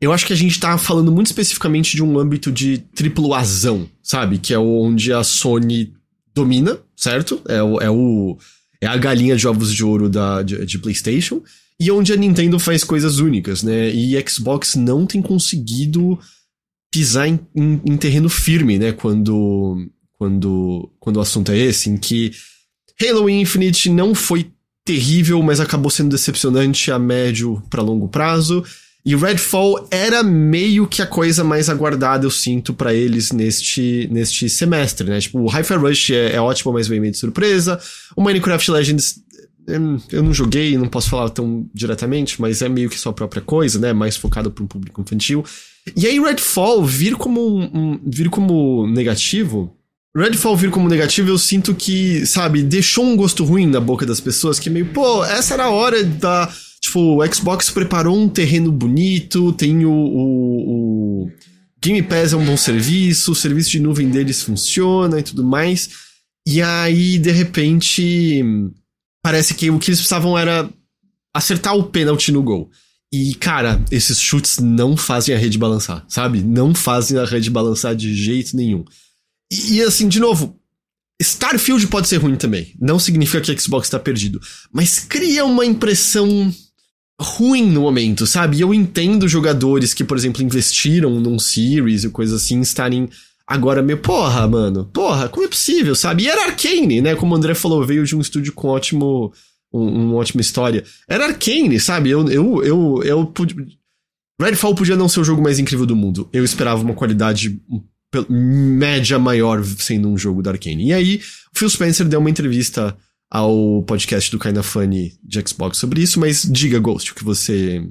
[0.00, 3.88] eu acho que a gente tá falando muito especificamente de um âmbito de triplo azão,
[4.02, 4.38] sabe?
[4.38, 5.94] Que é onde a Sony
[6.34, 7.40] domina, certo?
[7.48, 8.36] É o, é o
[8.80, 11.42] é a galinha de ovos de ouro da, de, de, PlayStation,
[11.80, 13.88] e onde a Nintendo faz coisas únicas, né?
[13.88, 16.18] E Xbox não tem conseguido
[16.92, 18.92] pisar em, em, em terreno firme, né?
[18.92, 19.88] Quando,
[20.18, 22.32] quando, quando o assunto é esse, em que
[23.00, 24.50] Halo Infinite não foi
[24.84, 28.64] terrível, mas acabou sendo decepcionante a médio para longo prazo.
[29.06, 34.48] E Redfall era meio que a coisa mais aguardada, eu sinto, para eles neste, neste
[34.48, 35.20] semestre, né?
[35.20, 37.78] Tipo, o Hi-Fi Rush é, é ótimo, mas veio meio de surpresa.
[38.16, 39.22] O Minecraft Legends
[39.66, 43.78] eu não joguei, não posso falar tão diretamente, mas é meio que sua própria coisa,
[43.78, 43.92] né?
[43.92, 45.44] Mais focado para um público infantil.
[45.96, 49.76] E aí Redfall vir como um, um, vir como negativo
[50.16, 54.20] Redfall vir como negativo, eu sinto que, sabe, deixou um gosto ruim na boca das
[54.20, 56.52] pessoas, que meio, pô, essa era a hora da.
[56.80, 61.32] Tipo, o Xbox preparou um terreno bonito, tem o, o, o
[61.82, 65.90] Game Pass é um bom serviço, o serviço de nuvem deles funciona e tudo mais.
[66.46, 68.44] E aí, de repente,
[69.22, 70.70] parece que o que eles precisavam era
[71.34, 72.70] acertar o pênalti no gol.
[73.12, 76.42] E, cara, esses chutes não fazem a rede balançar, sabe?
[76.42, 78.84] Não fazem a rede balançar de jeito nenhum.
[79.52, 80.58] E, assim, de novo,
[81.20, 82.74] Starfield pode ser ruim também.
[82.80, 84.40] Não significa que Xbox está perdido.
[84.72, 86.52] Mas cria uma impressão
[87.20, 88.56] ruim no momento, sabe?
[88.56, 93.08] E eu entendo jogadores que, por exemplo, investiram num Series e coisas assim, estarem
[93.46, 96.24] agora meio, porra, mano, porra, como é possível, sabe?
[96.24, 97.14] E era Arcane, né?
[97.14, 99.32] Como o André falou, veio de um estúdio com ótimo.
[99.72, 100.84] Um, uma ótima história.
[101.08, 102.10] Era Arcane, sabe?
[102.10, 103.56] Eu, eu, eu, eu pude...
[104.40, 106.28] Redfall podia não ser o jogo mais incrível do mundo.
[106.32, 107.60] Eu esperava uma qualidade
[108.28, 110.88] média maior sendo um jogo da Arkane.
[110.88, 111.20] E aí,
[111.54, 112.96] o Phil Spencer deu uma entrevista
[113.30, 117.84] ao podcast do Kinda Funny de Xbox sobre isso, mas diga, Ghost, o que você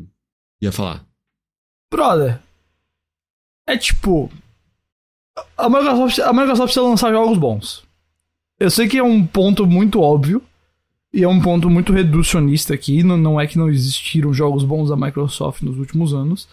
[0.61, 1.05] ia falar.
[1.91, 2.39] Brother,
[3.67, 4.31] é tipo.
[5.57, 7.83] A Microsoft, a Microsoft precisa lançar jogos bons.
[8.59, 10.41] Eu sei que é um ponto muito óbvio.
[11.13, 13.03] E é um ponto muito reducionista aqui.
[13.03, 16.47] Não, não é que não existiram jogos bons da Microsoft nos últimos anos.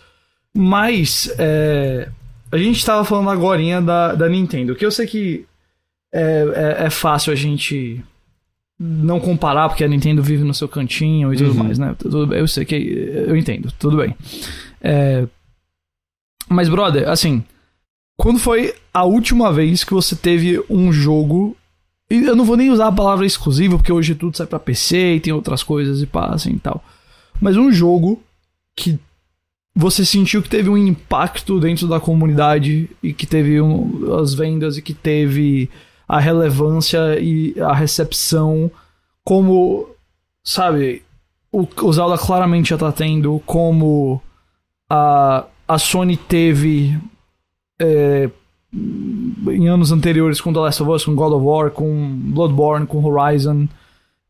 [0.55, 2.11] Mas é,
[2.53, 5.47] a gente tava falando agora da, da Nintendo, que eu sei que
[6.13, 6.23] é,
[6.81, 8.03] é, é, fácil a gente
[8.79, 11.65] não comparar, porque a Nintendo vive no seu cantinho e tudo uhum.
[11.65, 11.95] mais, né?
[12.33, 12.75] Eu sei que.
[12.75, 14.17] Eu entendo, tudo bem.
[14.81, 15.27] É,
[16.49, 17.45] mas, brother, assim.
[18.19, 21.57] Quando foi a última vez que você teve um jogo.
[22.11, 25.15] E eu não vou nem usar a palavra exclusivo, porque hoje tudo sai pra PC
[25.15, 26.83] e tem outras coisas e passa assim, e tal.
[27.41, 28.21] Mas um jogo
[28.77, 28.99] que
[29.75, 34.77] você sentiu que teve um impacto dentro da comunidade e que teve um, as vendas
[34.77, 35.71] e que teve
[36.09, 38.71] a relevância e a recepção
[39.25, 39.89] como,
[40.43, 41.03] sabe,
[41.53, 44.21] o, o Zelda claramente já tá tendo, como
[44.89, 46.99] a, a Sony teve
[47.81, 48.29] é,
[48.73, 53.05] em anos anteriores com The Last of Us, com God of War, com Bloodborne, com
[53.05, 53.69] Horizon.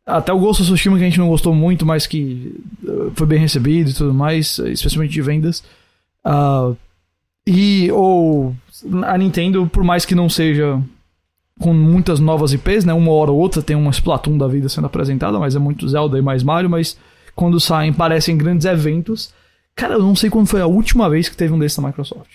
[0.07, 3.26] Até o Ghost of Tsushima que a gente não gostou muito, mas que uh, foi
[3.26, 5.62] bem recebido e tudo mais, especialmente de vendas.
[6.24, 6.76] Uh,
[7.46, 8.55] e ou
[9.05, 10.80] a Nintendo, por mais que não seja
[11.61, 12.92] com muitas novas IPs, né?
[12.92, 16.18] Uma hora ou outra tem uma Splatoon da vida sendo apresentada, mas é muito Zelda
[16.18, 16.96] e mais Mario, mas
[17.36, 19.32] quando saem parecem grandes eventos.
[19.76, 22.30] Cara, eu não sei quando foi a última vez que teve um desses na Microsoft.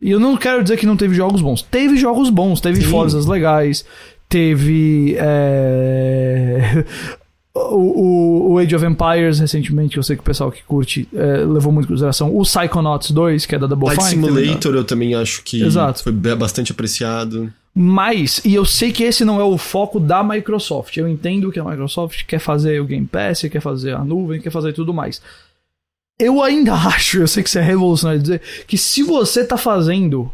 [0.00, 1.62] E eu não quero dizer que não teve jogos bons.
[1.62, 2.90] Teve jogos bons, teve Sim.
[2.90, 3.84] Forzas legais,
[4.28, 5.16] teve.
[5.18, 6.84] É...
[7.54, 11.72] o, o, Age of Empires, recentemente, eu sei que o pessoal que curte é, levou
[11.72, 12.36] muito em consideração.
[12.36, 14.02] O Psychonauts 2, que é da Double Fine.
[14.02, 16.02] Simulator, eu também acho que Exato.
[16.02, 17.52] foi bastante apreciado.
[17.78, 20.96] Mas, e eu sei que esse não é o foco da Microsoft.
[20.96, 24.50] Eu entendo que a Microsoft quer fazer o Game Pass, quer fazer a nuvem, quer
[24.50, 25.20] fazer tudo mais.
[26.18, 30.32] Eu ainda acho, eu sei que isso é revolucionário dizer, que se você tá fazendo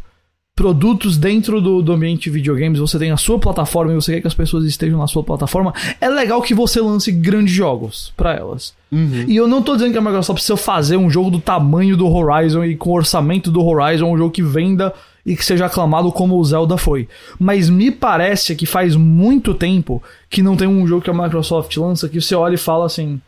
[0.54, 4.20] produtos dentro do, do ambiente de videogames, você tem a sua plataforma e você quer
[4.20, 8.34] que as pessoas estejam na sua plataforma, é legal que você lance grandes jogos para
[8.34, 8.74] elas.
[8.90, 9.24] Uhum.
[9.26, 12.06] E eu não tô dizendo que a Microsoft precisa fazer um jogo do tamanho do
[12.06, 14.92] Horizon e com o orçamento do Horizon, um jogo que venda
[15.24, 17.08] e que seja aclamado como o Zelda foi.
[17.38, 21.74] Mas me parece que faz muito tempo que não tem um jogo que a Microsoft
[21.76, 23.20] lança que você olha e fala assim: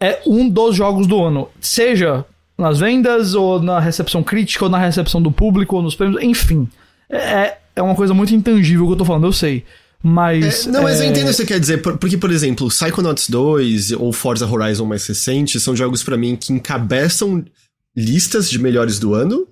[0.00, 1.48] é um dos jogos do ano.
[1.60, 2.24] Seja
[2.62, 6.68] nas vendas, ou na recepção crítica, ou na recepção do público, ou nos prêmios, enfim.
[7.10, 9.64] É, é uma coisa muito intangível que eu tô falando, eu sei.
[10.02, 10.66] Mas.
[10.66, 11.04] É, não, mas é...
[11.04, 14.86] eu entendo o que você quer dizer, porque, por exemplo, Psychonauts 2 ou Forza Horizon
[14.86, 17.44] mais recente são jogos para mim que encabeçam
[17.94, 19.46] listas de melhores do ano,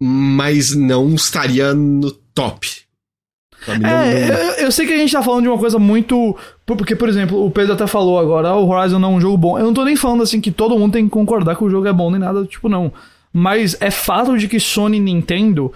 [0.00, 2.87] mas não estaria no top.
[3.66, 6.36] É, eu, eu, sei que a gente tá falando de uma coisa muito.
[6.64, 9.36] Porque, por exemplo, o Pedro até falou agora, ah, o Horizon não é um jogo
[9.36, 9.58] bom.
[9.58, 11.86] Eu não tô nem falando assim que todo mundo tem que concordar que o jogo
[11.86, 12.92] é bom nem nada, tipo, não.
[13.32, 15.72] Mas é fato de que Sony e Nintendo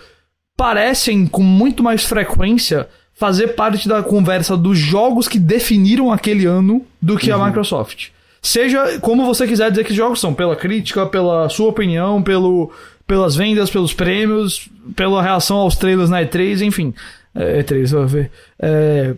[0.56, 6.84] parecem com muito mais frequência fazer parte da conversa dos jogos que definiram aquele ano
[7.00, 7.42] do que uhum.
[7.42, 8.08] a Microsoft.
[8.40, 12.72] Seja como você quiser dizer que jogos são, pela crítica, pela sua opinião, pelo,
[13.06, 16.92] pelas vendas, pelos prêmios, pela reação aos trailers na E3, enfim.
[17.34, 18.30] É, E3, vai ver.
[18.58, 19.14] É,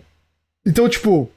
[0.65, 1.29] então, tipo,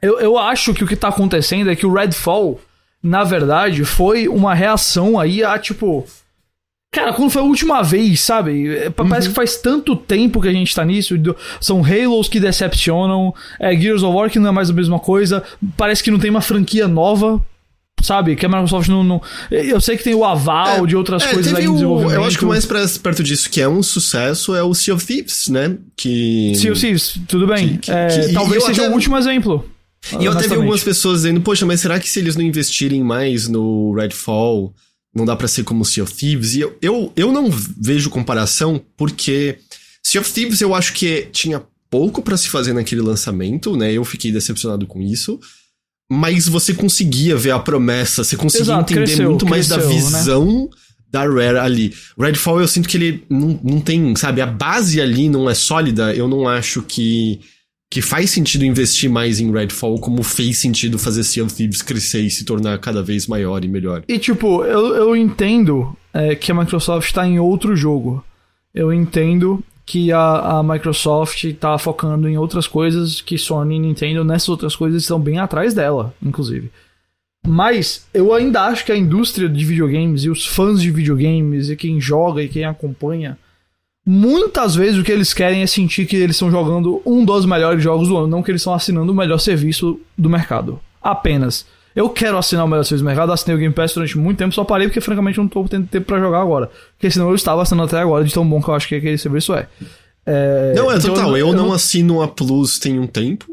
[0.00, 2.60] eu, eu acho que o que tá acontecendo é que o Redfall,
[3.02, 6.06] na verdade, foi uma reação aí a, tipo.
[6.92, 8.74] Cara, quando foi a última vez, sabe?
[8.74, 9.32] É, parece uhum.
[9.32, 11.14] que faz tanto tempo que a gente tá nisso.
[11.60, 15.42] São Halos que decepcionam, é, Gears of War que não é mais a mesma coisa.
[15.76, 17.44] Parece que não tem uma franquia nova
[18.02, 18.36] sabe?
[18.36, 19.02] Que a Microsoft não.
[19.02, 19.22] não...
[19.50, 22.14] Eu sei que tem o aval é, de outras é, coisas aí em desenvolvimento.
[22.14, 25.04] eu acho que o mais perto disso que é um sucesso é o Sea of
[25.04, 25.76] Thieves, né?
[25.96, 26.52] Que.
[26.56, 27.76] Sea of Thieves, tudo bem.
[27.76, 28.90] Que, que, é, talvez seja até...
[28.90, 29.68] o último exemplo.
[30.20, 33.02] E eu até vi algumas pessoas dizendo, poxa, mas será que se eles não investirem
[33.02, 34.72] mais no Redfall,
[35.12, 36.54] não dá para ser como Sea of Thieves?
[36.54, 39.58] E eu, eu, eu não vejo comparação, porque
[40.00, 43.92] Sea of Thieves eu acho que tinha pouco para se fazer naquele lançamento, né?
[43.92, 45.40] Eu fiquei decepcionado com isso
[46.10, 49.94] mas você conseguia ver a promessa, você conseguia Exato, entender cresceu, muito mais cresceu, da
[49.94, 50.00] né?
[50.00, 50.68] visão né?
[51.10, 51.94] da Rare ali.
[52.18, 56.14] Redfall eu sinto que ele não, não tem, sabe, a base ali não é sólida,
[56.14, 57.40] eu não acho que
[57.88, 62.20] que faz sentido investir mais em Redfall como fez sentido fazer Sea of Thieves crescer
[62.20, 64.02] e se tornar cada vez maior e melhor.
[64.08, 68.24] E tipo, eu, eu entendo é, que a Microsoft está em outro jogo.
[68.74, 74.24] Eu entendo que a, a Microsoft está focando em outras coisas que Sony e Nintendo
[74.24, 76.72] nessas outras coisas estão bem atrás dela, inclusive.
[77.46, 81.76] Mas eu ainda acho que a indústria de videogames e os fãs de videogames e
[81.76, 83.38] quem joga e quem acompanha,
[84.04, 87.80] muitas vezes o que eles querem é sentir que eles estão jogando um dos melhores
[87.80, 90.80] jogos do ano, não que eles estão assinando o melhor serviço do mercado.
[91.00, 91.64] Apenas.
[91.96, 94.54] Eu quero assinar o melhor serviço do mercado, assinei o Game Pass durante muito tempo,
[94.54, 96.70] só parei porque francamente eu não tô tendo tempo pra jogar agora.
[96.92, 99.16] Porque senão eu estava assinando até agora, de tão bom que eu acho que aquele
[99.16, 99.66] serviço é.
[100.26, 101.30] é não, é então total.
[101.38, 103.46] Eu, eu, não assino a Plus tem um tempo.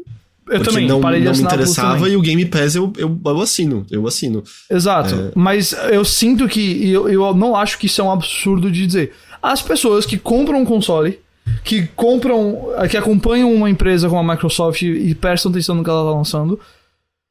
[0.46, 3.40] Eu também, não, parei de não me interessava e o Game Pass eu, eu, eu
[3.40, 4.44] assino, eu assino.
[4.70, 5.30] Exato, é...
[5.34, 9.14] mas eu sinto que, eu, eu não acho que isso é um absurdo de dizer.
[9.42, 11.18] As pessoas que compram um console,
[11.64, 12.58] que compram,
[12.90, 16.60] que acompanham uma empresa como a Microsoft e prestam atenção no que ela está lançando,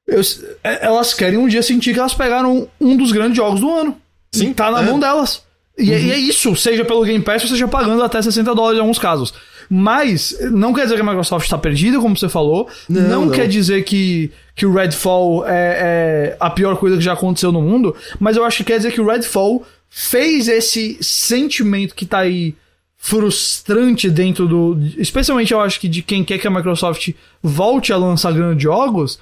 [0.07, 0.21] eu,
[0.63, 3.97] é, elas querem um dia sentir que elas pegaram um dos grandes jogos do ano.
[4.31, 4.53] Sim.
[4.53, 4.85] Tá na é.
[4.85, 5.43] mão delas.
[5.77, 5.97] E, uhum.
[5.97, 8.99] e, é isso, seja pelo Game Pass, ou seja pagando até 60 dólares em alguns
[8.99, 9.33] casos.
[9.69, 12.67] Mas não quer dizer que a Microsoft está perdida, como você falou.
[12.87, 17.03] Não, não, não, quer dizer que, que o Redfall é, é a pior coisa que
[17.03, 17.95] já aconteceu no mundo.
[18.19, 22.55] Mas eu acho que quer dizer que o Redfall fez esse sentimento que tá aí
[22.97, 24.77] frustrante dentro do.
[24.97, 29.19] Especialmente eu acho que de quem quer que a Microsoft volte a lançar grandes jogos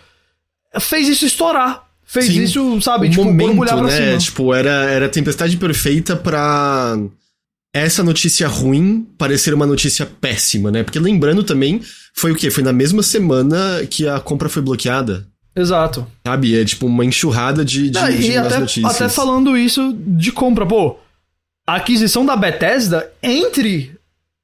[0.80, 1.84] fez isso estourar.
[2.06, 2.44] fez Sim.
[2.44, 3.08] isso, sabe?
[3.08, 3.92] o tipo, momento, né?
[3.92, 4.18] cima.
[4.18, 6.98] Tipo, era, era a tempestade perfeita pra
[7.74, 10.84] essa notícia ruim parecer uma notícia péssima, né?
[10.84, 11.82] Porque lembrando também,
[12.14, 12.52] foi o quê?
[12.52, 15.28] Foi na mesma semana que a compra foi bloqueada.
[15.56, 16.08] Exato.
[16.26, 16.60] Sabe?
[16.60, 18.96] É tipo uma enxurrada de, de, de até, notícias.
[18.96, 20.98] até falando isso de compra, pô,
[21.68, 23.96] a aquisição da Bethesda, entre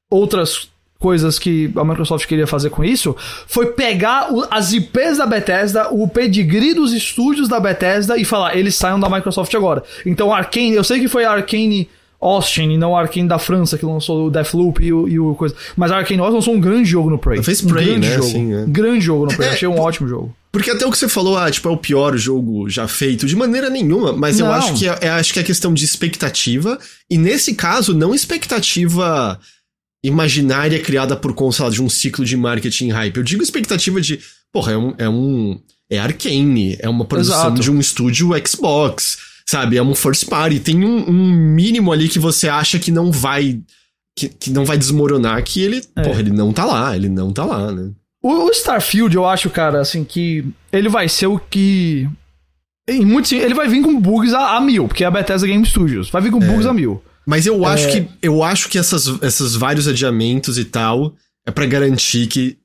[0.09, 0.69] outras
[0.99, 3.15] coisas que a Microsoft queria fazer com isso,
[3.47, 8.55] foi pegar o- as IPs da Bethesda, o pedigree dos estúdios da Bethesda e falar,
[8.57, 9.83] eles saiam da Microsoft agora.
[10.05, 11.87] Então, Arkane, eu sei que foi a Arkane
[12.19, 15.35] Austin e não a Arkane da França que lançou o Deathloop e o, e o
[15.35, 15.53] coisa.
[15.75, 17.43] Mas a Arkane Austin lançou um grande jogo no Prey.
[17.43, 18.27] Fez um Prey, grande né, jogo.
[18.27, 18.65] assim, é.
[18.67, 19.49] Grande jogo no Prey.
[19.49, 20.35] É, Achei um ótimo jogo.
[20.51, 23.35] Porque até o que você falou, ah, tipo, é o pior jogo já feito, de
[23.35, 24.53] maneira nenhuma, mas eu Não.
[24.53, 29.39] acho que é, é- acho que é questão de expectativa, e nesse caso, não expectativa
[30.03, 33.17] imaginária criada por conta lá, de um ciclo de marketing hype.
[33.17, 34.19] Eu digo expectativa de,
[34.51, 34.93] porra, é um.
[34.97, 37.61] É, um, é Arcane, é uma produção Exato.
[37.61, 39.17] de um estúdio Xbox,
[39.47, 39.77] sabe?
[39.77, 40.59] É um first party.
[40.59, 43.59] Tem um, um mínimo ali que você acha que não vai.
[44.17, 45.81] Que, que não vai desmoronar, que ele.
[45.95, 46.01] É.
[46.03, 47.91] Porra, ele não tá lá, ele não tá lá, né?
[48.21, 52.09] O, o Starfield, eu acho, cara, assim, que ele vai ser o que.
[52.89, 55.65] Em muitos, ele vai vir com bugs a, a mil, porque é a Bethesda Game
[55.65, 56.09] Studios.
[56.09, 57.01] Vai vir com bugs a mil.
[57.27, 57.91] Mas eu acho É.
[58.01, 61.13] que eu acho que essas, esses vários adiamentos e tal
[61.45, 62.57] é pra garantir que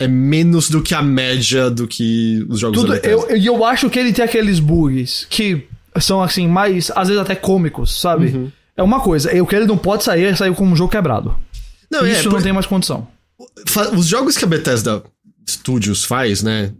[0.00, 3.32] é menos do que a média do que os jogos Tudo, da Bethesda.
[3.36, 5.66] eu, eu acho que ele tem aqueles bugs que
[6.00, 8.26] são, assim, mais, às vezes até cômicos, sabe?
[8.26, 8.52] Uhum.
[8.76, 11.36] É uma coisa, o que ele não pode sair é sair com um jogo quebrado.
[11.90, 13.08] Não, é, Isso por- não tem mais condição.
[13.96, 15.02] os jogos que a Bethesda
[15.48, 16.72] Studios faz, né,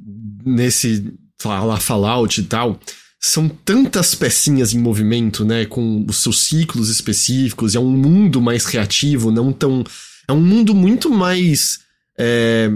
[0.44, 1.12] nesse
[1.44, 2.78] lá, Fallout e tal,
[3.20, 8.64] são tantas pecinhas em movimento, né, com os seus ciclos específicos, é um mundo mais
[8.64, 9.84] criativo, não tão
[10.28, 11.80] é um mundo muito mais
[12.18, 12.70] é,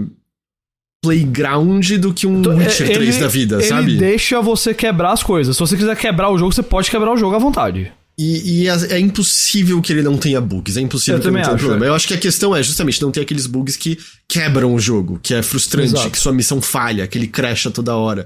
[1.01, 3.97] playground do que um Então, Witcher é, 3 da vida, ele sabe?
[3.97, 5.55] deixa você quebrar as coisas.
[5.55, 7.91] Se você quiser quebrar o jogo, você pode quebrar o jogo à vontade.
[8.17, 11.35] E, e é, é impossível que ele não tenha bugs, é impossível Eu que ele
[11.35, 11.85] não também tenha acho, problema.
[11.85, 11.89] é.
[11.89, 15.19] Eu acho que a questão é justamente não ter aqueles bugs que quebram o jogo,
[15.21, 16.11] que é frustrante, Exato.
[16.11, 18.25] que sua missão falha, que ele crasha toda hora.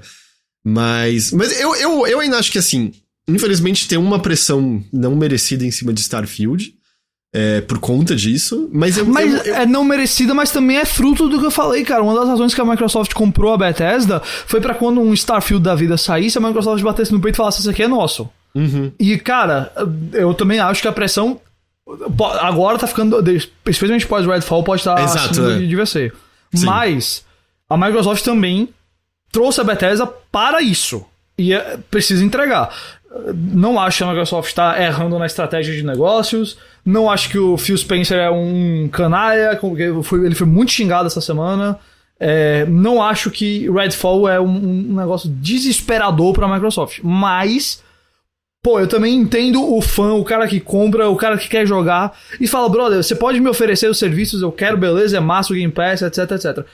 [0.64, 2.92] Mas, mas eu, eu, eu ainda acho que assim,
[3.28, 6.74] infelizmente tem uma pressão não merecida em cima de Starfield,
[7.34, 9.04] é, por conta disso, mas eu...
[9.06, 12.02] Mas eu- eu- é não merecida, mas também é fruto do que eu falei, cara.
[12.02, 15.74] Uma das razões que a Microsoft comprou a Bethesda foi pra quando um Starfield da
[15.74, 18.28] vida saísse, a Microsoft batesse no peito e falasse: Isso aqui é nosso.
[18.54, 18.90] Uhum.
[18.98, 19.70] E, cara,
[20.14, 21.38] eu também acho que a pressão
[22.40, 23.16] agora tá ficando.
[23.66, 25.86] Especialmente pós Redfall, pode estar Exato, acima é.
[25.86, 26.14] ser.
[26.54, 26.64] Sim.
[26.66, 27.24] Mas
[27.68, 28.70] a Microsoft também
[29.30, 31.04] trouxe a Bethesda para isso.
[31.36, 32.74] E é, precisa entregar.
[33.34, 36.58] Não acho que a Microsoft está errando na estratégia de negócios.
[36.84, 39.58] Não acho que o Phil Spencer é um canalha.
[39.62, 41.78] Ele foi muito xingado essa semana.
[42.20, 47.00] É, não acho que Redfall é um, um negócio desesperador para a Microsoft.
[47.02, 47.82] Mas
[48.60, 52.18] Pô, eu também entendo o fã, o cara que compra, o cara que quer jogar
[52.40, 55.56] e fala, brother, você pode me oferecer os serviços, eu quero, beleza, é massa o
[55.56, 56.66] Game Pass, etc, etc.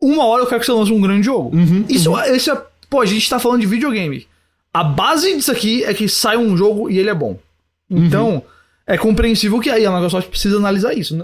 [0.00, 1.50] Uma hora eu quero que você lance um grande jogo.
[1.88, 2.62] isso, isso é.
[2.88, 4.26] Pô, a gente tá falando de videogame.
[4.72, 7.38] A base disso aqui é que sai um jogo e ele é bom.
[7.90, 8.42] Então,
[8.86, 11.18] é compreensível que aí a Microsoft precisa analisar isso.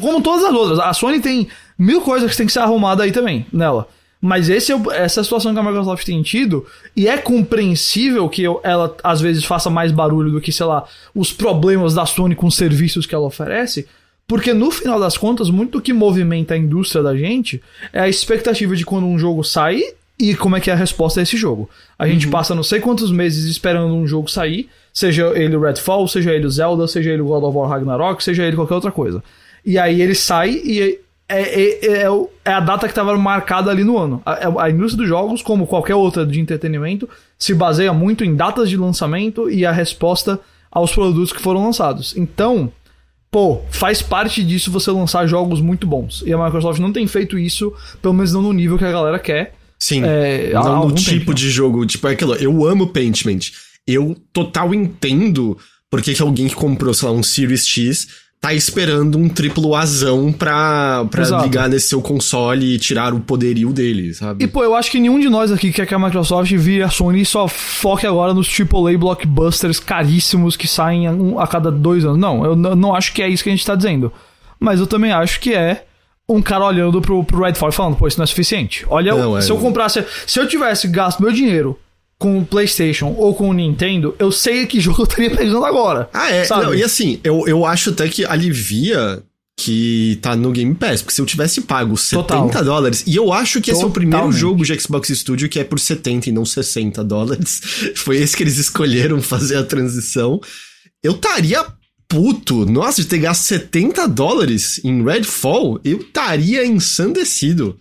[0.00, 0.78] Como todas as outras.
[0.78, 1.48] A Sony tem
[1.78, 3.88] mil coisas que tem que ser arrumada aí também, nela.
[4.20, 8.28] Mas esse é essa é a situação que a Microsoft tem tido, e é compreensível
[8.28, 10.84] que ela às vezes faça mais barulho do que, sei lá,
[11.14, 13.88] os problemas da Sony com os serviços que ela oferece,
[14.30, 17.60] porque no final das contas, muito do que movimenta a indústria da gente
[17.92, 19.82] é a expectativa de quando um jogo sai
[20.16, 21.68] e como é que é a resposta a esse jogo.
[21.98, 26.06] A gente passa não sei quantos meses esperando um jogo sair, seja ele o Redfall,
[26.06, 28.92] seja ele o Zelda, seja ele o God of War Ragnarok, seja ele qualquer outra
[28.92, 29.20] coisa.
[29.66, 33.68] E aí ele sai e é, é, é, o- é a data que estava marcada
[33.68, 34.22] ali no ano.
[34.24, 38.70] A, a indústria dos jogos, como qualquer outra de entretenimento, se baseia muito em datas
[38.70, 40.38] de lançamento e a resposta
[40.70, 42.16] aos produtos que foram lançados.
[42.16, 42.70] Então,
[43.30, 46.22] pô, faz parte disso você lançar jogos muito bons.
[46.26, 47.72] E a Microsoft não tem feito isso,
[48.02, 49.54] pelo menos não no nível que a galera quer.
[49.78, 50.02] Sim.
[50.04, 51.36] É, não no tempo, tipo né?
[51.36, 51.86] de jogo.
[51.86, 52.34] Tipo, é aquilo.
[52.34, 53.52] Eu amo Paintment.
[53.86, 55.56] Eu total entendo
[55.90, 58.08] por que que alguém que comprou, sei lá, um Series X
[58.40, 61.44] tá esperando um triplo azão pra, pra Exato.
[61.44, 64.42] ligar nesse seu console e tirar o poderio dele, sabe?
[64.42, 66.88] E, pô, eu acho que nenhum de nós aqui quer que a Microsoft vire a
[66.88, 71.12] Sony e só foque agora nos AAA blockbusters caríssimos que saem a,
[71.42, 72.18] a cada dois anos.
[72.18, 74.10] Não, eu não acho que é isso que a gente tá dizendo.
[74.58, 75.84] Mas eu também acho que é
[76.26, 78.86] um cara olhando pro, pro Redfall e falando, pô, isso não é suficiente.
[78.88, 80.02] Olha, Não, é- se eu comprasse...
[80.26, 81.78] Se eu tivesse gasto meu dinheiro
[82.20, 86.08] com o PlayStation ou com o Nintendo, eu sei que jogo eu estaria pegando agora.
[86.12, 86.46] Ah, é.
[86.48, 89.22] Não, e assim, eu, eu acho até que alivia
[89.58, 91.02] que tá no Game Pass.
[91.02, 92.64] Porque se eu tivesse pago 70 Total.
[92.64, 94.38] dólares, e eu acho que esse é o primeiro Totalmente.
[94.40, 97.60] jogo de Xbox Studio que é por 70 e não 60 dólares.
[97.96, 100.40] Foi esse que eles escolheram fazer a transição.
[101.02, 101.64] Eu estaria
[102.06, 102.66] puto.
[102.66, 107.78] Nossa, de ter gasto 70 dólares em Redfall, eu estaria ensandecido.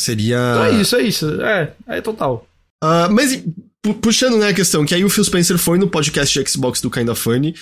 [0.00, 0.38] Seria.
[0.52, 1.42] Então é isso, é isso.
[1.42, 2.46] É, é total.
[2.82, 3.42] Ah, mas
[3.82, 6.80] pu- puxando né, a questão, que aí o Phil Spencer foi no podcast de Xbox
[6.80, 7.54] do Kinda Funny,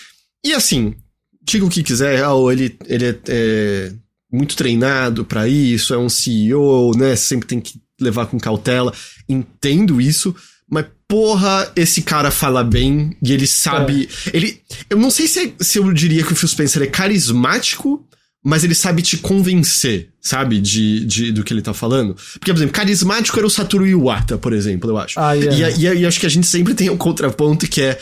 [0.44, 0.94] e assim,
[1.42, 3.92] diga o que quiser, ah, ele, ele é, é
[4.32, 8.92] muito treinado pra isso, é um CEO, né, sempre tem que levar com cautela,
[9.28, 10.34] entendo isso,
[10.70, 14.60] mas porra, esse cara fala bem, e ele sabe, ele,
[14.90, 18.06] eu não sei se, é- se eu diria que o Phil Spencer é carismático,
[18.44, 22.14] mas ele sabe te convencer, sabe, de, de, do que ele tá falando.
[22.14, 25.18] Porque, por exemplo, carismático era o Satoru Iwata, por exemplo, eu acho.
[25.18, 25.76] Ah, yeah.
[25.76, 27.98] E, e, e acho que a gente sempre tem um contraponto que é,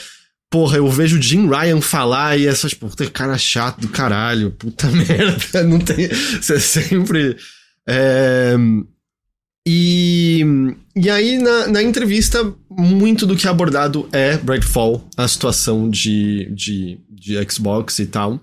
[0.51, 4.51] porra, eu vejo o Jim Ryan falar e é tipo, puta, cara chato do caralho,
[4.51, 6.09] puta merda, não tem...
[6.41, 7.37] Você sempre...
[7.89, 8.57] É,
[9.69, 10.45] e,
[10.95, 16.49] e aí, na, na entrevista, muito do que é abordado é Redfall, a situação de,
[16.55, 18.41] de, de Xbox e tal.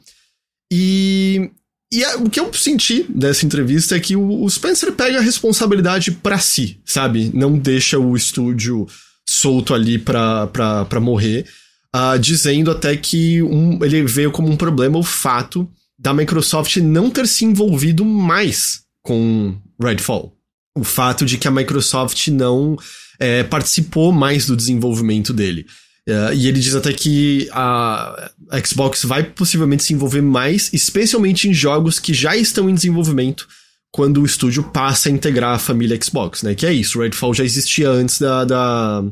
[0.72, 1.50] E,
[1.94, 6.40] e o que eu senti dessa entrevista é que o, Spencer pega a responsabilidade pra
[6.40, 7.30] si, sabe?
[7.34, 8.88] Não deixa o estúdio
[9.30, 11.46] solto ali pra, pra, pra morrer,
[11.94, 15.70] ah, dizendo até que um, ele veio como um problema o fato
[16.00, 20.36] da Microsoft não ter se envolvido mais com Redfall.
[20.76, 22.76] O fato de que a Microsoft não
[23.20, 25.68] eh, participou mais do desenvolvimento dele.
[26.08, 28.32] Eh, e ele diz até que a
[28.66, 33.48] Xbox vai possivelmente se envolver mais, especialmente em jogos que já estão em desenvolvimento,
[33.92, 36.56] quando o estúdio passa a integrar a família Xbox, né?
[36.56, 39.04] Que é isso, Redfall já existia antes da, da,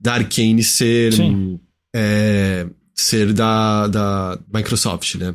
[0.00, 1.12] da Arcane ser,
[1.94, 5.34] é, ser da, da Microsoft, né?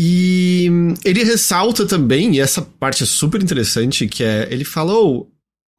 [0.00, 0.68] E
[1.04, 5.30] ele ressalta também, e essa parte é super interessante, que é, ele falou,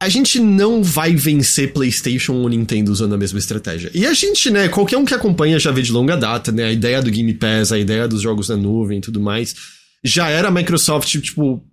[0.03, 3.89] a gente não vai vencer PlayStation ou Nintendo usando a mesma estratégia.
[3.93, 6.71] E a gente, né, qualquer um que acompanha já vê de longa data, né, a
[6.71, 9.55] ideia do Game Pass, a ideia dos jogos na nuvem e tudo mais,
[10.03, 11.63] já era a Microsoft, tipo,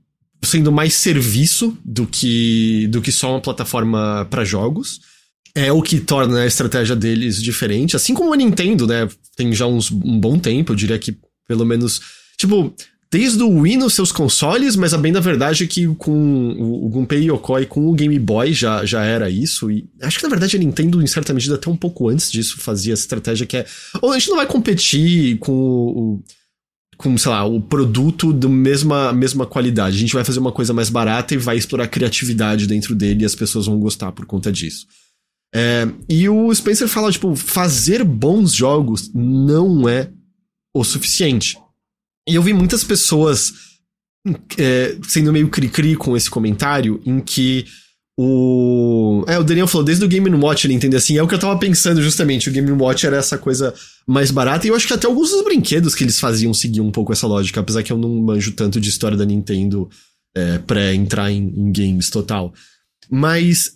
[0.45, 5.01] sendo mais serviço do que, do que só uma plataforma para jogos.
[5.53, 7.97] É o que torna a estratégia deles diferente.
[7.97, 9.09] Assim como a Nintendo, né?
[9.37, 11.17] Tem já uns, um bom tempo, eu diria que
[11.49, 12.01] pelo menos.
[12.39, 12.73] Tipo,
[13.13, 16.89] desde o Wii nos seus consoles, mas a bem da verdade é que com o,
[16.89, 19.71] Gunpei Yokoi com o Game Boy já, já era isso.
[19.71, 22.61] E acho que na verdade a Nintendo, em certa medida, até um pouco antes disso,
[22.61, 23.67] fazia essa estratégia que é.
[24.01, 26.23] Ou a gente não vai competir com o
[26.97, 29.97] com, sei lá, o produto da mesma, mesma qualidade.
[29.97, 33.25] A gente vai fazer uma coisa mais barata e vai explorar criatividade dentro dele e
[33.25, 34.87] as pessoas vão gostar por conta disso.
[35.55, 40.11] É, e o Spencer fala, tipo, fazer bons jogos não é
[40.75, 41.57] o suficiente.
[42.31, 43.53] E eu vi muitas pessoas
[44.59, 47.67] é, sendo meio cri-cri com esse comentário, em que
[48.17, 49.25] o.
[49.27, 51.39] É, o Daniel falou, desde o Game Watch ele entende assim, é o que eu
[51.39, 52.49] tava pensando justamente.
[52.49, 53.75] O Game Watch era essa coisa
[54.07, 56.93] mais barata, e eu acho que até alguns dos brinquedos que eles faziam seguiam um
[56.93, 59.89] pouco essa lógica, apesar que eu não manjo tanto de história da Nintendo
[60.37, 62.53] é, pré entrar em, em games total.
[63.11, 63.73] Mas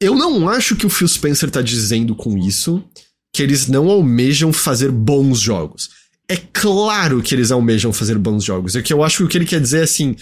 [0.00, 2.84] eu não acho que o Phil Spencer tá dizendo com isso
[3.32, 5.90] que eles não almejam fazer bons jogos.
[6.30, 8.76] É claro que eles almejam fazer bons jogos.
[8.76, 10.14] É que eu acho que o que ele quer dizer é assim.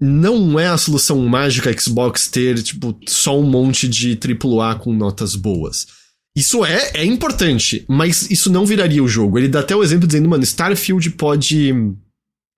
[0.00, 5.34] Não é a solução mágica Xbox ter, tipo, só um monte de AAA com notas
[5.34, 5.88] boas.
[6.36, 9.38] Isso é, é importante, mas isso não viraria o jogo.
[9.38, 11.74] Ele dá até o exemplo dizendo, mano, Starfield pode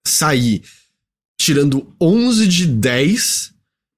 [0.07, 0.63] sair
[1.41, 3.55] tirando 11 de 10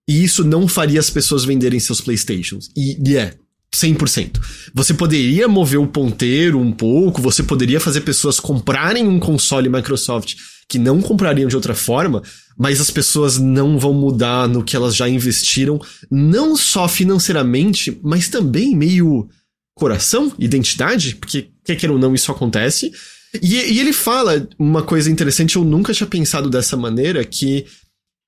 [0.08, 2.70] e isso não faria as pessoas venderem seus Playstations.
[2.76, 3.34] E, e é,
[3.74, 4.38] 100%.
[4.74, 10.34] Você poderia mover o ponteiro um pouco, você poderia fazer pessoas comprarem um console Microsoft
[10.68, 12.22] que não comprariam de outra forma,
[12.56, 18.28] mas as pessoas não vão mudar no que elas já investiram, não só financeiramente, mas
[18.28, 19.28] também meio
[19.74, 22.92] coração, identidade, porque quer queira ou não isso acontece.
[23.40, 27.66] E, e ele fala uma coisa interessante, eu nunca tinha pensado dessa maneira, que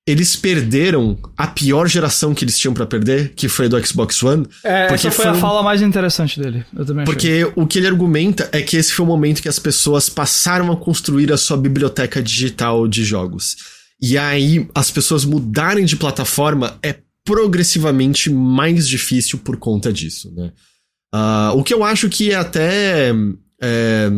[0.07, 4.21] eles perderam a pior geração que eles tinham pra perder, que foi a do Xbox
[4.21, 4.45] One.
[4.63, 6.63] É, porque essa foi a um- fala mais interessante dele.
[6.77, 7.13] Eu também achei.
[7.13, 10.71] Porque o que ele argumenta é que esse foi o momento que as pessoas passaram
[10.71, 13.55] a construir a sua biblioteca digital de jogos.
[14.01, 20.51] E aí, as pessoas mudarem de plataforma é progressivamente mais difícil por conta disso, né?
[21.11, 23.11] Ah, o que eu acho que é até.
[23.61, 24.09] é,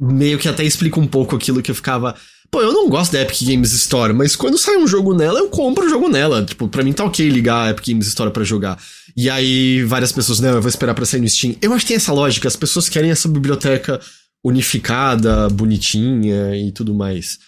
[0.00, 2.14] meio que até explica um pouco aquilo que eu ficava.
[2.50, 5.48] Pô, eu não gosto da Epic Games Store, mas quando sai um jogo nela, eu
[5.48, 6.44] compro o jogo nela.
[6.44, 8.76] Tipo, pra mim tá ok ligar a Epic Games Store pra jogar.
[9.16, 11.54] E aí, várias pessoas, não, eu vou esperar pra sair no Steam.
[11.62, 14.00] Eu acho que tem essa lógica, as pessoas querem essa biblioteca
[14.42, 17.38] unificada, bonitinha e tudo mais.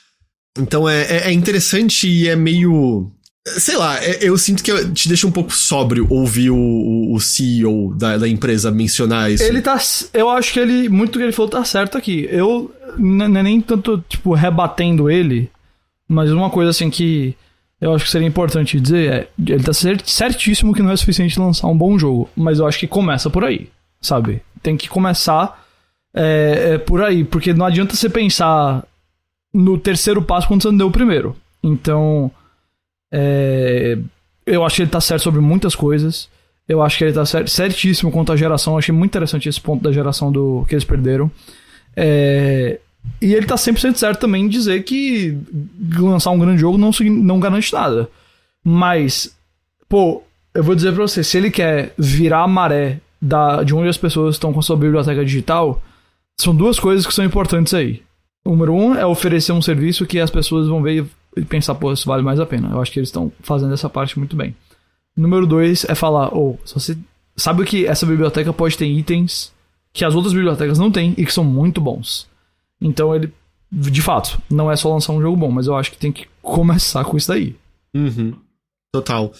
[0.58, 3.10] Então é, é, é interessante e é meio.
[3.44, 7.92] Sei lá, é, eu sinto que te deixa um pouco sóbrio ouvir o, o CEO
[7.94, 9.42] da, da, empresa mencionar isso.
[9.42, 9.80] Ele tá.
[10.14, 10.88] Eu acho que ele.
[10.88, 12.28] Muito que ele falou tá certo aqui.
[12.30, 15.50] Eu nem tanto, tipo, rebatendo ele,
[16.06, 17.34] mas uma coisa assim que
[17.80, 19.28] eu acho que seria importante dizer é.
[19.44, 22.86] Ele tá certíssimo que não é suficiente lançar um bom jogo, mas eu acho que
[22.86, 23.68] começa por aí,
[24.00, 24.40] sabe?
[24.62, 25.66] Tem que começar
[26.14, 28.86] é, é por aí, porque não adianta você pensar
[29.52, 31.36] no terceiro passo quando você não deu o primeiro.
[31.60, 32.30] Então,
[33.12, 33.98] é,
[34.46, 36.28] eu acho que ele tá certo sobre muitas coisas.
[36.66, 38.72] Eu acho que ele tá certíssimo quanto à geração.
[38.72, 41.30] Eu achei muito interessante esse ponto da geração do que eles perderam.
[41.94, 42.80] É,
[43.20, 45.36] e ele tá 100% certo também em dizer que
[45.98, 48.08] lançar um grande jogo não, não garante nada.
[48.64, 49.36] Mas,
[49.88, 50.22] pô,
[50.54, 53.98] eu vou dizer pra você: se ele quer virar a maré da, de onde as
[53.98, 55.82] pessoas estão com sua biblioteca digital,
[56.40, 58.02] são duas coisas que são importantes aí.
[58.44, 61.06] O número um é oferecer um serviço que as pessoas vão ver
[61.48, 62.70] pensar, pô, isso vale mais a pena.
[62.70, 64.54] Eu acho que eles estão fazendo essa parte muito bem.
[65.16, 66.96] Número dois é falar, ou, oh, você
[67.36, 69.52] sabe que essa biblioteca pode ter itens
[69.92, 72.26] que as outras bibliotecas não têm e que são muito bons.
[72.80, 73.32] Então ele,
[73.70, 76.26] de fato, não é só lançar um jogo bom, mas eu acho que tem que
[76.40, 77.54] começar com isso daí.
[77.94, 78.34] Uhum.
[78.92, 79.32] Total.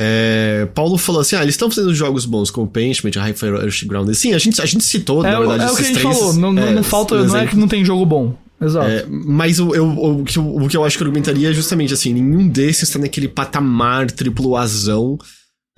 [0.00, 4.12] É, Paulo falou assim: ah, eles estão fazendo jogos bons como Paintment, High-Fi Rush Ground.
[4.14, 6.18] Sim, a gente, a gente citou, é, na verdade, é o que a gente três,
[6.18, 6.34] falou.
[6.34, 8.34] Não, é, não falta, não é que não tem jogo bom.
[8.62, 8.86] Exato.
[8.86, 11.52] É, mas o, eu, o, que eu, o que eu acho que eu argumentaria é
[11.52, 15.18] justamente assim: nenhum desses tá naquele patamar triplo azão.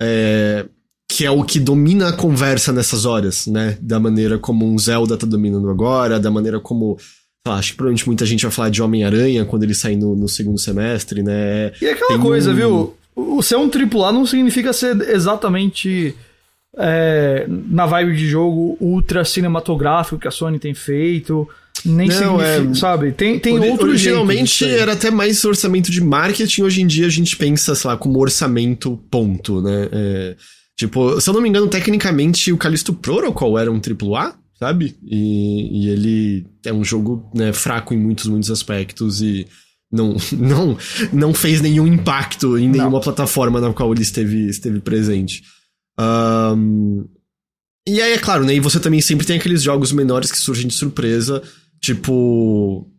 [0.01, 0.65] É,
[1.07, 3.77] que é o que domina a conversa nessas horas, né?
[3.79, 6.97] Da maneira como um Zelda tá dominando agora, da maneira como
[7.47, 10.59] acho que provavelmente muita gente vai falar de Homem-Aranha quando ele sair no, no, segundo
[10.59, 11.71] semestre, né?
[11.79, 12.55] E aquela Tem coisa, um...
[12.55, 12.97] viu?
[13.15, 16.15] O ser um AAA não significa ser exatamente
[16.77, 21.47] é, na vibe de jogo ultra cinematográfico que a Sony tem feito.
[21.85, 22.73] Nem não, significa, é...
[22.73, 23.11] sabe?
[23.11, 27.09] Tem, tem Ori outro Originalmente era até mais orçamento de marketing, hoje em dia a
[27.09, 29.89] gente pensa, sei lá, como orçamento ponto, né?
[29.91, 30.35] É,
[30.77, 34.95] tipo, se eu não me engano, tecnicamente o Callisto Protocol era um AAA, sabe?
[35.03, 39.45] E, e ele é um jogo né, fraco em muitos, muitos aspectos e
[39.91, 40.77] não, não,
[41.13, 43.01] não fez nenhum impacto em nenhuma não.
[43.01, 45.43] plataforma na qual ele esteve, esteve presente.
[45.99, 47.05] Um,
[47.87, 48.55] e aí, é claro, né?
[48.55, 51.43] E você também sempre tem aqueles jogos menores que surgem de surpresa,
[51.85, 52.89] tipo.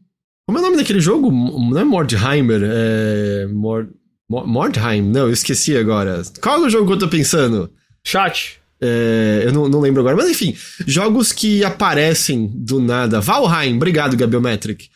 [0.47, 1.30] Como é o nome daquele jogo?
[1.30, 3.47] Não é Mordheimer, é.
[3.47, 3.91] Mord...
[4.28, 5.03] Mordheim?
[5.03, 6.22] Não, eu esqueci agora.
[6.41, 7.70] Qual é o jogo que eu tô pensando?
[8.05, 8.61] Chat.
[8.80, 10.55] É, eu não, não, lembro agora, mas enfim,
[10.87, 13.20] jogos que aparecem do nada.
[13.20, 14.91] Valheim, obrigado, Gabiometric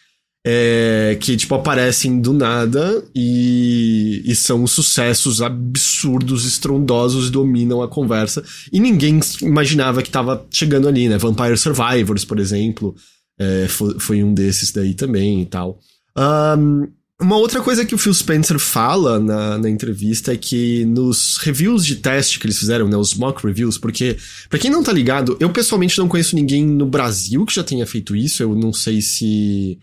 [0.45, 7.88] é, que, tipo, aparecem do nada e, e são sucessos absurdos, estrondosos, e dominam a
[7.88, 8.43] conversa.
[8.72, 11.18] E ninguém imaginava que tava chegando ali, né?
[11.18, 12.95] Vampire Survivors, por exemplo,
[13.41, 15.80] é, foi, foi, um desses daí também e tal.
[16.16, 16.86] Um,
[17.18, 21.84] uma outra coisa que o Phil Spencer fala na, na entrevista é que nos reviews
[21.84, 24.16] de teste que eles fizeram, né, os mock reviews, porque,
[24.49, 27.86] para quem não tá ligado, eu pessoalmente não conheço ninguém no Brasil que já tenha
[27.86, 29.78] feito isso, eu não sei se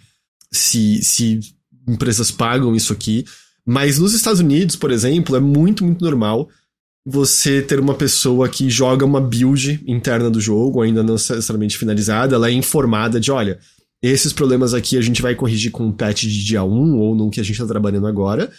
[0.52, 1.40] se, se
[1.88, 3.26] empresas pagam isso aqui.
[3.66, 6.48] Mas nos Estados Unidos, por exemplo, é muito, muito normal
[7.10, 12.36] você ter uma pessoa que joga uma build interna do jogo, ainda não necessariamente finalizada,
[12.36, 13.58] ela é informada de, olha,
[14.04, 17.32] esses problemas aqui a gente vai corrigir com um patch de dia 1 ou no
[17.32, 18.52] que a gente está trabalhando agora,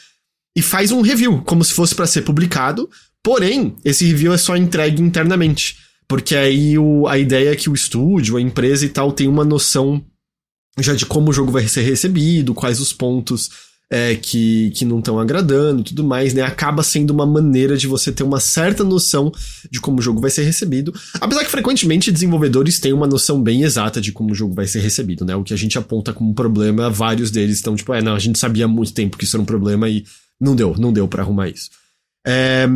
[0.57, 2.89] e faz um review, como se fosse para ser publicado,
[3.23, 5.77] porém, esse review é só entregue internamente,
[6.09, 9.45] porque aí o, a ideia é que o estúdio, a empresa e tal, tem uma
[9.45, 10.03] noção
[10.79, 13.51] já de como o jogo vai ser recebido, quais os pontos
[13.91, 16.43] é, que, que não estão agradando e tudo mais, né?
[16.43, 19.33] Acaba sendo uma maneira de você ter uma certa noção
[19.71, 20.93] de como o jogo vai ser recebido.
[21.21, 24.81] Apesar que frequentemente desenvolvedores têm uma noção bem exata de como o jogo vai ser
[24.81, 25.35] recebido, né?
[25.35, 28.39] O que a gente aponta como problema, vários deles estão tipo, é, não, a gente
[28.39, 30.05] sabia há muito tempo que isso era um problema e
[30.41, 31.71] não deu, não deu para arrumar isso.
[32.27, 32.67] É,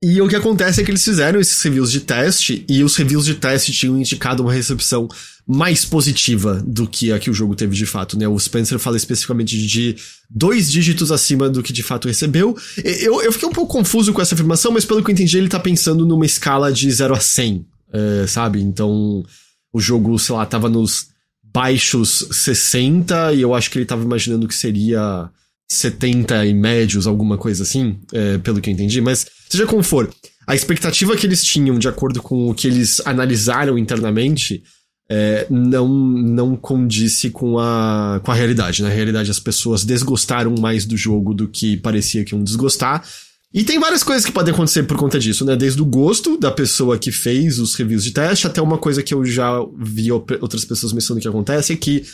[0.00, 3.24] e o que acontece é que eles fizeram esses reviews de teste e os reviews
[3.24, 5.08] de teste tinham indicado uma recepção
[5.44, 8.28] mais positiva do que a que o jogo teve de fato, né?
[8.28, 9.96] O Spencer fala especificamente de
[10.30, 12.56] dois dígitos acima do que de fato recebeu.
[12.84, 15.48] Eu, eu fiquei um pouco confuso com essa afirmação, mas pelo que eu entendi, ele
[15.48, 18.60] tá pensando numa escala de 0 a 100, é, sabe?
[18.60, 19.24] Então,
[19.72, 21.08] o jogo, sei lá, tava nos
[21.42, 25.28] baixos 60 e eu acho que ele tava imaginando que seria
[25.70, 30.10] 70 e médios, alguma coisa assim, é, pelo que eu entendi, mas seja como for,
[30.46, 34.62] a expectativa que eles tinham, de acordo com o que eles analisaram internamente,
[35.10, 38.82] é, não, não condisse com a, com a realidade.
[38.82, 43.04] Na realidade, as pessoas desgostaram mais do jogo do que parecia que iam desgostar.
[43.52, 45.56] E tem várias coisas que podem acontecer por conta disso, né?
[45.56, 49.14] Desde o gosto da pessoa que fez os reviews de teste, até uma coisa que
[49.14, 52.04] eu já vi outras pessoas mencionando que acontece, é que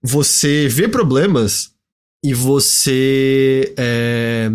[0.00, 1.73] você vê problemas
[2.24, 4.50] e você é,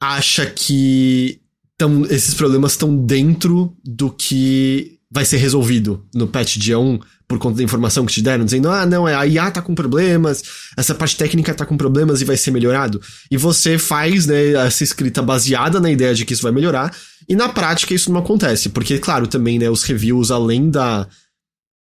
[0.00, 1.38] acha que
[1.76, 7.38] tão, esses problemas estão dentro do que vai ser resolvido no patch dia 1 por
[7.38, 10.42] conta da informação que te deram, dizendo, ah, não, a IA tá com problemas,
[10.78, 13.02] essa parte técnica tá com problemas e vai ser melhorado.
[13.30, 16.90] E você faz, né, essa escrita baseada na ideia de que isso vai melhorar,
[17.28, 21.06] e na prática isso não acontece, porque, claro, também, né, os reviews, além da,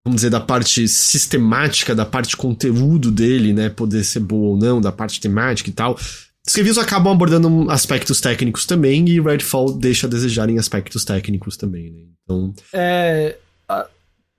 [0.08, 4.80] vamos dizer, da parte sistemática, da parte conteúdo dele, né, poder ser boa ou não,
[4.80, 10.06] da parte temática e tal, os reviews acabam abordando aspectos técnicos também, e Redfall deixa
[10.06, 12.54] a desejar em aspectos técnicos também, né, então...
[12.72, 13.36] É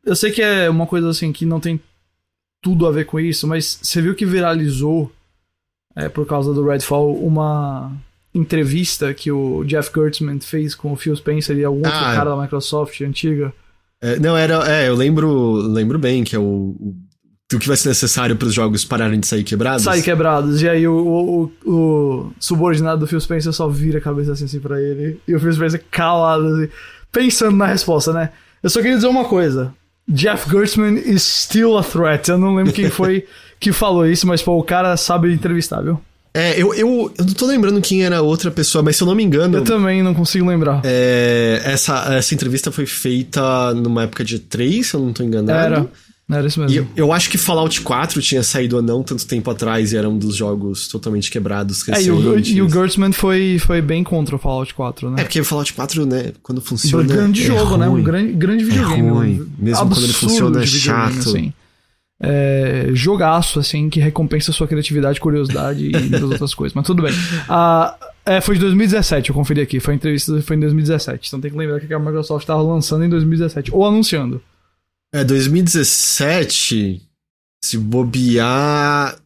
[0.09, 1.79] eu sei que é uma coisa assim que não tem
[2.61, 5.11] tudo a ver com isso, mas você viu que viralizou
[5.95, 7.95] é, por causa do Redfall uma
[8.33, 12.29] entrevista que o Jeff Gertzman fez com o Phil Spencer e algum ah, outro cara
[12.31, 13.53] da Microsoft antiga.
[14.01, 14.69] É, não, era.
[14.71, 16.95] É, eu lembro, lembro bem que é o, o
[17.55, 19.83] o que vai ser necessário para os jogos pararem de sair quebrados?
[19.83, 20.61] Sair quebrados.
[20.61, 24.59] E aí o, o, o, subordinado do Phil Spencer só vira a cabeça assim, assim
[24.59, 25.19] pra ele.
[25.27, 26.69] E o Phil Spencer calado, assim,
[27.11, 28.29] pensando na resposta, né?
[28.61, 29.73] Eu só queria dizer uma coisa.
[30.07, 32.29] Jeff Gertzman is still a threat.
[32.29, 33.25] Eu não lembro quem foi
[33.59, 35.99] que falou isso, mas pô, o cara sabe entrevistar, viu?
[36.39, 39.07] É, eu, eu, eu não tô lembrando quem era a outra pessoa, mas se eu
[39.07, 39.57] não me engano.
[39.57, 40.81] Eu também não consigo lembrar.
[40.85, 45.59] É, essa, essa entrevista foi feita numa época de 3, se eu não tô enganado.
[45.59, 45.87] Era.
[46.31, 46.87] Era isso mesmo.
[46.95, 50.07] E eu, acho que Fallout 4 tinha saído ou não tanto tempo atrás e era
[50.07, 52.07] um dos jogos totalmente quebrados recentes.
[52.07, 55.21] É, e o, e o Gertzman foi, foi bem contra o Fallout 4, né?
[55.21, 57.03] É, porque o Fallout 4, né, quando funciona.
[57.03, 57.79] Um grande é jogo, ruim.
[57.79, 57.89] né?
[57.89, 59.07] Um grande, grande videogame.
[59.07, 59.51] É ruim.
[59.57, 61.17] Mesmo quando ele funciona, é chato.
[61.17, 61.51] Assim.
[62.21, 66.75] É, jogaço, assim, que recompensa sua criatividade, curiosidade e muitas outras coisas.
[66.75, 67.13] Mas tudo bem.
[67.47, 67.95] Ah,
[68.25, 69.79] é, foi de 2017, eu conferi aqui.
[69.79, 71.27] Foi a entrevista foi em 2017.
[71.27, 73.73] Então tem que lembrar que a Microsoft estava lançando em 2017.
[73.73, 74.41] Ou anunciando.
[75.13, 77.01] É, 2017,
[77.63, 79.17] se bobear.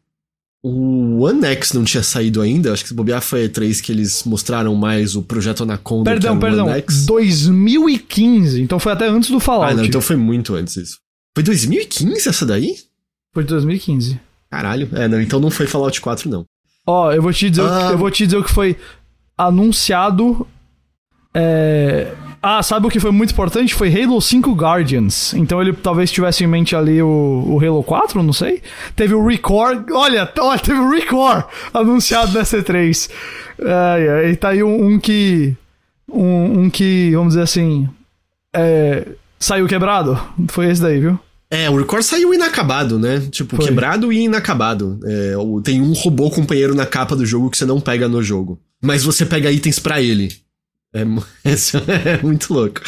[0.66, 2.72] O One X não tinha saído ainda.
[2.72, 6.10] Acho que se bobear foi a E3 que eles mostraram mais o projeto Anaconda.
[6.10, 6.68] Perdão, perdão.
[7.06, 8.62] 2015.
[8.62, 9.74] Então foi até antes do Fallout.
[9.74, 11.03] Ah, não, então foi muito antes isso.
[11.34, 12.78] Foi 2015 essa daí?
[13.34, 14.20] Foi 2015.
[14.50, 14.88] Caralho.
[14.94, 16.46] É, não, então não foi Fallout 4, não.
[16.86, 17.90] Ó, eu vou te dizer, ah.
[17.92, 18.78] eu vou te dizer o que foi
[19.38, 20.48] anunciado.
[21.34, 22.14] É,
[22.46, 23.74] ah, sabe o que foi muito importante?
[23.74, 25.34] Foi Halo 5 Guardians.
[25.34, 27.08] Então ele talvez tivesse em mente ali o,
[27.48, 28.62] o Halo 4, não sei.
[28.96, 29.90] Teve o Record.
[29.92, 33.10] Olha, olha teve o Record anunciado na C3.
[33.60, 35.56] É, é, e tá aí um, um que.
[36.12, 37.88] Um, um, que, vamos dizer assim.
[38.54, 39.08] É,
[39.44, 40.20] saiu quebrado.
[40.48, 41.20] Foi esse daí, viu?
[41.50, 43.20] É, o Record saiu inacabado, né?
[43.30, 43.66] Tipo, Foi.
[43.66, 45.00] quebrado e inacabado.
[45.06, 45.34] É,
[45.64, 48.60] tem um robô companheiro na capa do jogo que você não pega no jogo.
[48.82, 50.36] Mas você pega itens para ele.
[50.94, 51.02] É,
[52.10, 52.82] é muito louco.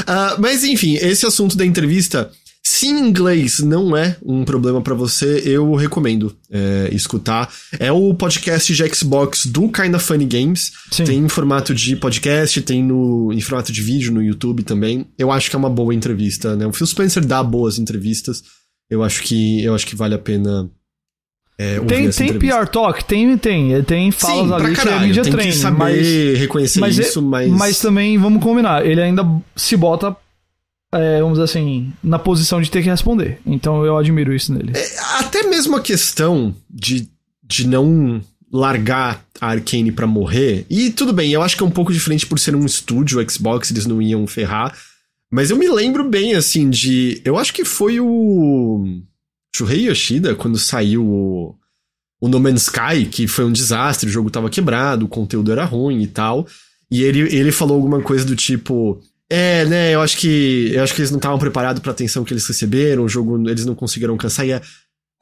[0.00, 2.30] Uh, mas enfim, esse assunto da entrevista,
[2.62, 7.52] se inglês não é um problema para você, eu recomendo é, escutar.
[7.78, 10.72] É o podcast de Xbox do Kinda Funny Games.
[10.90, 11.04] Sim.
[11.04, 15.06] Tem em formato de podcast, tem no, em formato de vídeo no YouTube também.
[15.18, 16.66] Eu acho que é uma boa entrevista, né?
[16.66, 18.42] O Phil Spencer dá boas entrevistas.
[18.90, 20.70] Eu acho que, eu acho que vale a pena
[21.60, 23.82] é, tem tem PR Talk, tem, tem.
[23.82, 25.50] Tem falas Sim, ali caralho, que é media tem.
[25.50, 27.50] Que saber mas, reconhecer mas é- isso, mas.
[27.50, 29.22] Mas também, vamos combinar, ele ainda
[29.54, 30.16] se bota,
[30.92, 33.40] é, vamos dizer assim, na posição de ter que responder.
[33.46, 34.72] Então eu admiro isso nele.
[34.74, 37.08] É, até mesmo a questão de,
[37.42, 38.20] de não
[38.52, 40.66] largar a Arcane para morrer.
[40.68, 43.70] E tudo bem, eu acho que é um pouco diferente por ser um estúdio Xbox,
[43.70, 44.76] eles não iam ferrar.
[45.30, 47.22] Mas eu me lembro bem, assim, de.
[47.24, 49.00] Eu acho que foi o.
[49.54, 51.56] Shuhei Yoshida, quando saiu o,
[52.20, 55.64] o No Man's Sky, que foi um desastre, o jogo tava quebrado, o conteúdo era
[55.64, 56.46] ruim e tal.
[56.90, 59.00] E ele, ele falou alguma coisa do tipo.
[59.30, 60.72] É, né, eu acho que.
[60.74, 63.64] Eu acho que eles não estavam preparados pra atenção que eles receberam, o jogo eles
[63.64, 64.44] não conseguiram alcançar.
[64.44, 64.60] E é,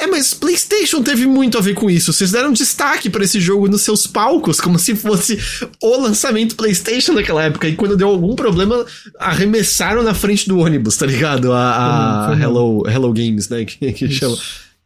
[0.00, 2.12] é, mas PlayStation teve muito a ver com isso.
[2.12, 5.36] Vocês deram destaque para esse jogo nos seus palcos, como se fosse
[5.82, 7.68] o lançamento PlayStation naquela época.
[7.68, 8.86] E quando deu algum problema,
[9.18, 11.52] arremessaram na frente do ônibus, tá ligado?
[11.52, 13.64] A, a Hello, Hello Games, né?
[13.64, 14.36] Que, que chama.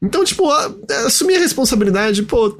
[0.02, 0.50] Então, tipo,
[1.06, 2.58] assumir a responsabilidade, pô,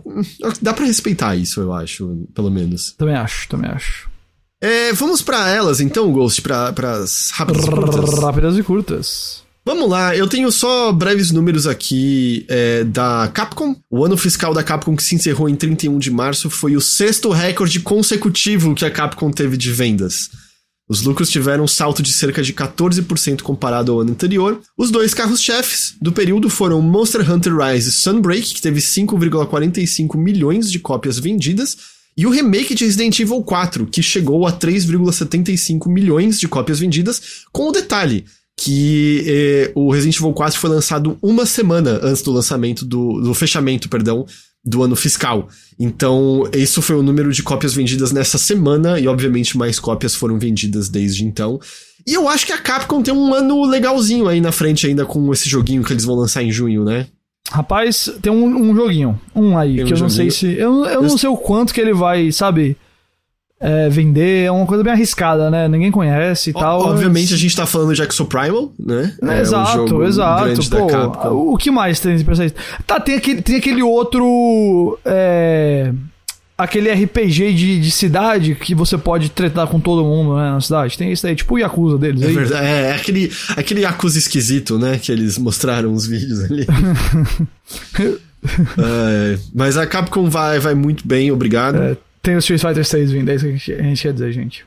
[0.61, 2.93] dá para respeitar isso, eu acho, pelo menos.
[2.93, 4.12] Também acho, também acho.
[4.63, 8.19] É, vamos para elas então, Ghost, para as rápidas e curtas.
[8.21, 9.43] Rápidas e curtas.
[9.65, 13.77] Vamos lá, eu tenho só breves números aqui é, da Capcom.
[13.91, 17.31] O ano fiscal da Capcom que se encerrou em 31 de março foi o sexto
[17.31, 20.31] recorde consecutivo que a Capcom teve de vendas.
[20.89, 24.61] Os lucros tiveram um salto de cerca de 14% comparado ao ano anterior.
[24.77, 30.79] Os dois carros-chefes do período foram Monster Hunter Rise Sunbreak, que teve 5,45 milhões de
[30.79, 31.77] cópias vendidas,
[32.17, 37.45] e o remake de Resident Evil 4, que chegou a 3,75 milhões de cópias vendidas,
[37.53, 38.25] com o detalhe
[38.57, 43.35] que eh, o Resident Evil 4 foi lançado uma semana antes do lançamento do, do
[43.35, 44.27] fechamento, perdão,
[44.65, 45.49] do ano fiscal.
[45.79, 50.39] Então, isso foi o número de cópias vendidas nessa semana, e obviamente mais cópias foram
[50.39, 51.59] vendidas desde então.
[52.07, 55.33] E eu acho que a Capcom tem um ano legalzinho aí na frente ainda com
[55.33, 57.07] esse joguinho que eles vão lançar em junho, né?
[57.53, 60.53] Rapaz, tem um, um joguinho, um aí, tem que um eu não sei se.
[60.55, 62.77] Eu, eu não sei o quanto que ele vai, sabe?
[63.63, 65.69] é, vender, é uma coisa bem arriscada, né?
[65.69, 66.81] Ninguém conhece e o, tal.
[66.81, 67.33] Obviamente mas...
[67.33, 69.15] a gente tá falando de Exo Primal, né?
[69.23, 70.69] É, exato, um exato.
[70.69, 72.53] Pô, o que mais tem pra vocês?
[72.85, 74.99] Tá, tem aquele, tem aquele outro.
[75.05, 75.93] É,
[76.63, 80.51] aquele RPG de, de cidade que você pode tretar com todo mundo, né?
[80.51, 80.97] Na cidade.
[80.97, 82.23] Tem isso aí, tipo o Yakuza deles.
[82.23, 82.35] É aí.
[82.35, 82.67] verdade.
[82.67, 84.99] É, é aquele, aquele Yakuza esquisito, né?
[84.99, 86.67] Que eles mostraram os vídeos ali.
[88.79, 91.77] é, mas a Capcom vai, vai muito bem, obrigado.
[91.77, 94.65] É, tem o Street Fighter 6 vindo, é isso que a gente quer dizer, gente.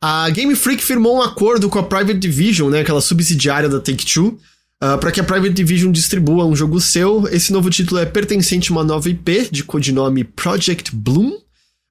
[0.00, 4.38] A Game Freak firmou um acordo com a Private Division, né, aquela subsidiária da Take-Two,
[4.82, 7.26] uh, ah, para que a Private Division distribua um jogo seu.
[7.28, 11.38] Esse novo título é pertencente a uma nova IP de codinome Project Bloom,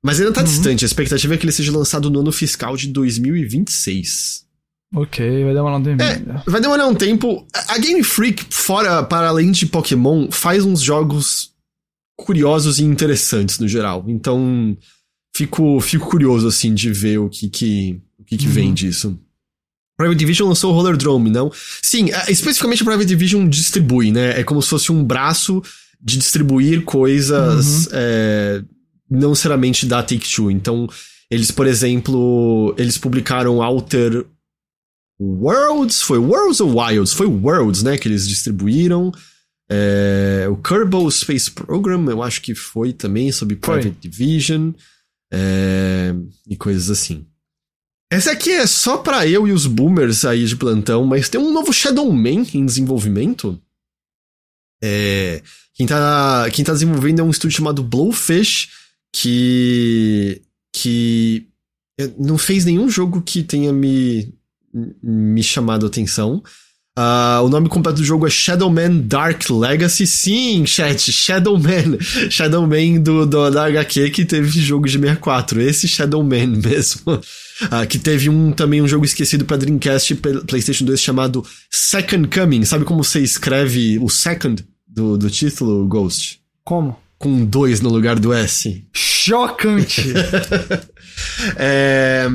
[0.04, 0.48] mas ainda tá uhum.
[0.48, 0.86] distante.
[0.86, 4.48] A expectativa é que ele seja lançado no ano fiscal de 2026.
[4.96, 6.02] Ok, vai demorar um tempo.
[6.02, 7.46] É, vai demorar um tempo.
[7.68, 11.52] A Game Freak, fora, para além de Pokémon, faz uns jogos
[12.18, 14.06] curiosos e interessantes no geral.
[14.08, 14.78] Então,
[15.36, 18.54] fico, fico curioso, assim, de ver o que que, o que, que uhum.
[18.54, 19.20] vem disso.
[19.98, 21.52] Private Division lançou o Roller Drome, não?
[21.82, 24.40] Sim, é, especificamente a Private Division distribui, né?
[24.40, 25.62] É como se fosse um braço
[26.00, 27.92] de distribuir coisas, uhum.
[27.94, 28.64] é,
[29.10, 30.52] não necessariamente da Take-Two.
[30.52, 30.88] Então,
[31.32, 34.24] eles, por exemplo, eles publicaram Outer
[35.20, 37.14] Worlds, foi Worlds ou Wilds?
[37.14, 39.12] Foi Worlds, né, que eles distribuíram.
[39.70, 43.98] É, o Kerbal Space Program, eu acho que foi também sobre Private foi.
[44.00, 44.72] Division
[45.34, 46.14] é,
[46.48, 47.26] e coisas assim.
[48.10, 51.52] Essa aqui é só para eu e os boomers aí de plantão, mas tem um
[51.52, 53.62] novo Shadow Man em desenvolvimento.
[54.82, 55.44] É,
[55.74, 58.70] quem, tá, quem tá desenvolvendo é um estúdio chamado Blowfish,
[59.14, 60.42] que.
[60.74, 61.48] que
[62.18, 64.34] não fez nenhum jogo que tenha me,
[65.02, 66.44] me chamado a atenção.
[66.98, 70.08] Uh, o nome completo do jogo é Shadowman Dark Legacy.
[70.08, 72.00] Sim, chat, Shadowman.
[72.28, 75.62] Shadowman do, do, da HQ que teve jogo de 64.
[75.62, 77.14] Esse Shadowman mesmo.
[77.14, 82.28] Uh, que teve um também um jogo esquecido para Dreamcast e PlayStation 2 chamado Second
[82.30, 82.66] Coming.
[82.66, 86.40] Sabe como você escreve o second do, do título, Ghost?
[86.64, 86.98] Como?
[87.20, 88.84] Com dois no lugar do S.
[88.92, 90.02] Chocante!
[91.58, 92.28] é,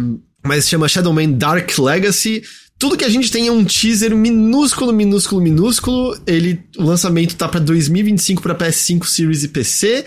[0.45, 2.43] mas chama Shadowman Dark Legacy.
[2.83, 6.19] Tudo que a gente tem é um teaser minúsculo, minúsculo, minúsculo.
[6.27, 10.05] Ele, o lançamento tá para 2025 para PS5, Series e PC.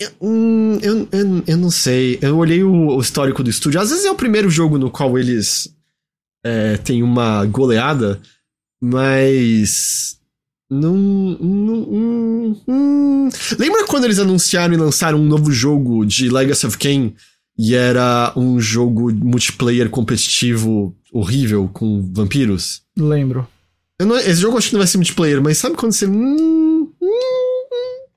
[0.00, 2.18] Eu, hum, eu, eu, eu, não sei.
[2.22, 3.78] Eu olhei o, o, histórico do estúdio.
[3.78, 5.76] Às vezes é o primeiro jogo no qual eles
[6.42, 8.18] é, têm uma goleada,
[8.82, 10.18] mas.
[10.70, 10.94] Não.
[10.94, 13.28] não hum, hum.
[13.58, 17.14] Lembra quando eles anunciaram e lançaram um novo jogo de Legacy of Kain?
[17.56, 22.82] E era um jogo multiplayer competitivo horrível com vampiros?
[22.96, 23.46] Lembro.
[24.00, 26.06] Não, esse jogo eu acho que não vai ser multiplayer, mas sabe quando você.
[26.06, 27.20] Hum, hum,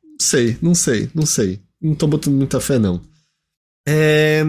[0.03, 1.59] não sei, não sei, não sei.
[1.79, 2.99] Não tô botando muita fé, não.
[3.87, 4.43] É...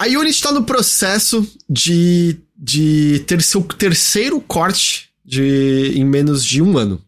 [0.00, 6.62] A Unity tá no processo de, de ter seu terceiro corte de, em menos de
[6.62, 7.00] um ano.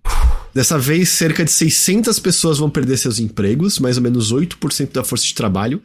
[0.55, 5.05] Dessa vez, cerca de 600 pessoas vão perder seus empregos, mais ou menos 8% da
[5.05, 5.83] força de trabalho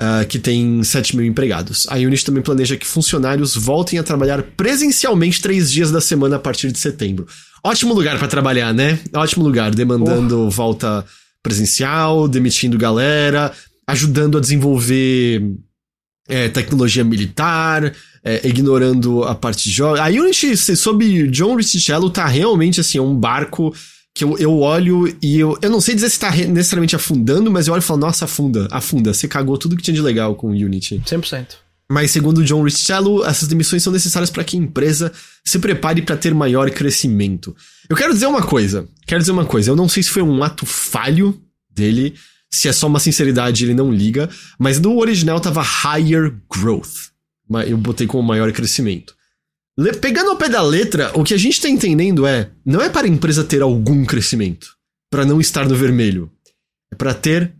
[0.00, 1.86] uh, que tem 7 mil empregados.
[1.88, 6.38] A Unity também planeja que funcionários voltem a trabalhar presencialmente três dias da semana a
[6.38, 7.26] partir de setembro.
[7.64, 8.98] Ótimo lugar para trabalhar, né?
[9.14, 10.50] Ótimo lugar, demandando oh.
[10.50, 11.04] volta
[11.42, 13.52] presencial, demitindo galera,
[13.86, 15.42] ajudando a desenvolver
[16.28, 17.92] é, tecnologia militar,
[18.24, 20.00] é, ignorando a parte de jogos.
[20.00, 23.72] A Unity, sob John Ricciello, tá realmente assim, um barco
[24.16, 27.66] que eu, eu olho e eu, eu não sei dizer se tá necessariamente afundando, mas
[27.66, 30.46] eu olho e falo, nossa, afunda, afunda, você cagou tudo que tinha de legal com
[30.46, 31.02] o Unity.
[31.04, 31.48] 100%.
[31.86, 35.12] Mas segundo John Richello, essas demissões são necessárias para que a empresa
[35.44, 37.54] se prepare para ter maior crescimento.
[37.90, 40.42] Eu quero dizer uma coisa, quero dizer uma coisa, eu não sei se foi um
[40.42, 41.38] ato falho
[41.70, 42.14] dele,
[42.50, 47.10] se é só uma sinceridade ele não liga, mas no original tava higher growth.
[47.68, 49.14] Eu botei como maior crescimento.
[50.00, 53.06] Pegando ao pé da letra, o que a gente está entendendo é: não é para
[53.06, 54.74] a empresa ter algum crescimento,
[55.10, 56.30] para não estar no vermelho.
[56.92, 57.52] É para ter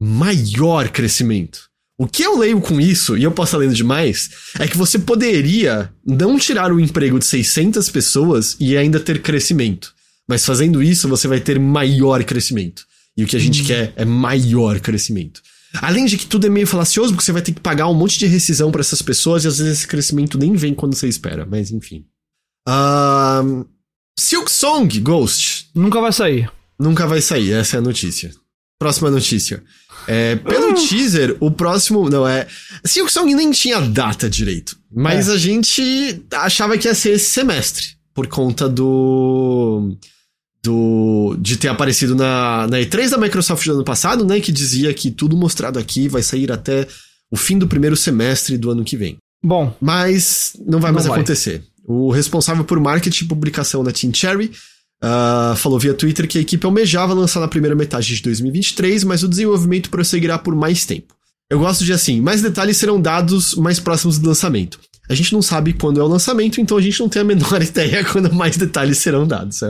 [0.00, 1.70] maior crescimento.
[1.98, 4.98] O que eu leio com isso, e eu posso estar lendo demais, é que você
[4.98, 9.94] poderia não tirar o emprego de 600 pessoas e ainda ter crescimento.
[10.26, 12.84] Mas fazendo isso, você vai ter maior crescimento.
[13.16, 13.66] E o que a gente hum.
[13.66, 15.42] quer é maior crescimento.
[15.80, 18.18] Além de que tudo é meio falacioso, porque você vai ter que pagar um monte
[18.18, 21.46] de rescisão para essas pessoas e às vezes esse crescimento nem vem quando você espera,
[21.46, 22.04] mas enfim.
[22.68, 23.64] Uh,
[24.18, 25.70] Silk Song Ghost.
[25.74, 26.50] Nunca vai sair.
[26.78, 28.30] Nunca vai sair, essa é a notícia.
[28.78, 29.62] próxima notícia.
[30.08, 32.10] É, pelo teaser, o próximo.
[32.10, 32.48] Não, é.
[32.84, 34.76] Silk Song nem tinha data direito.
[34.92, 35.32] Mas É.
[35.34, 37.96] a gente achava que ia ser esse semestre.
[38.12, 39.96] Por conta do.
[40.64, 41.36] Do.
[41.40, 44.40] De ter aparecido na, na E3 da Microsoft do ano passado, né?
[44.40, 46.86] Que dizia que tudo mostrado aqui vai sair até
[47.30, 49.16] o fim do primeiro semestre do ano que vem.
[49.44, 51.18] Bom, Mas não vai Não mais vai.
[51.18, 51.64] acontecer.
[51.84, 54.52] O responsável por marketing e publicação da Team Cherry
[55.02, 59.24] ah, falou via Twitter que a equipe almejava lançar na primeira metade de 2023, mas
[59.24, 61.12] o desenvolvimento prosseguirá por mais tempo.
[61.50, 64.78] Eu gosto de assim, mais detalhes serão dados mais próximos do lançamento.
[65.08, 67.60] A gente não sabe quando é o lançamento, então a gente não tem a menor
[67.62, 69.62] ideia quando mais detalhes serão dados.
[69.62, 69.68] É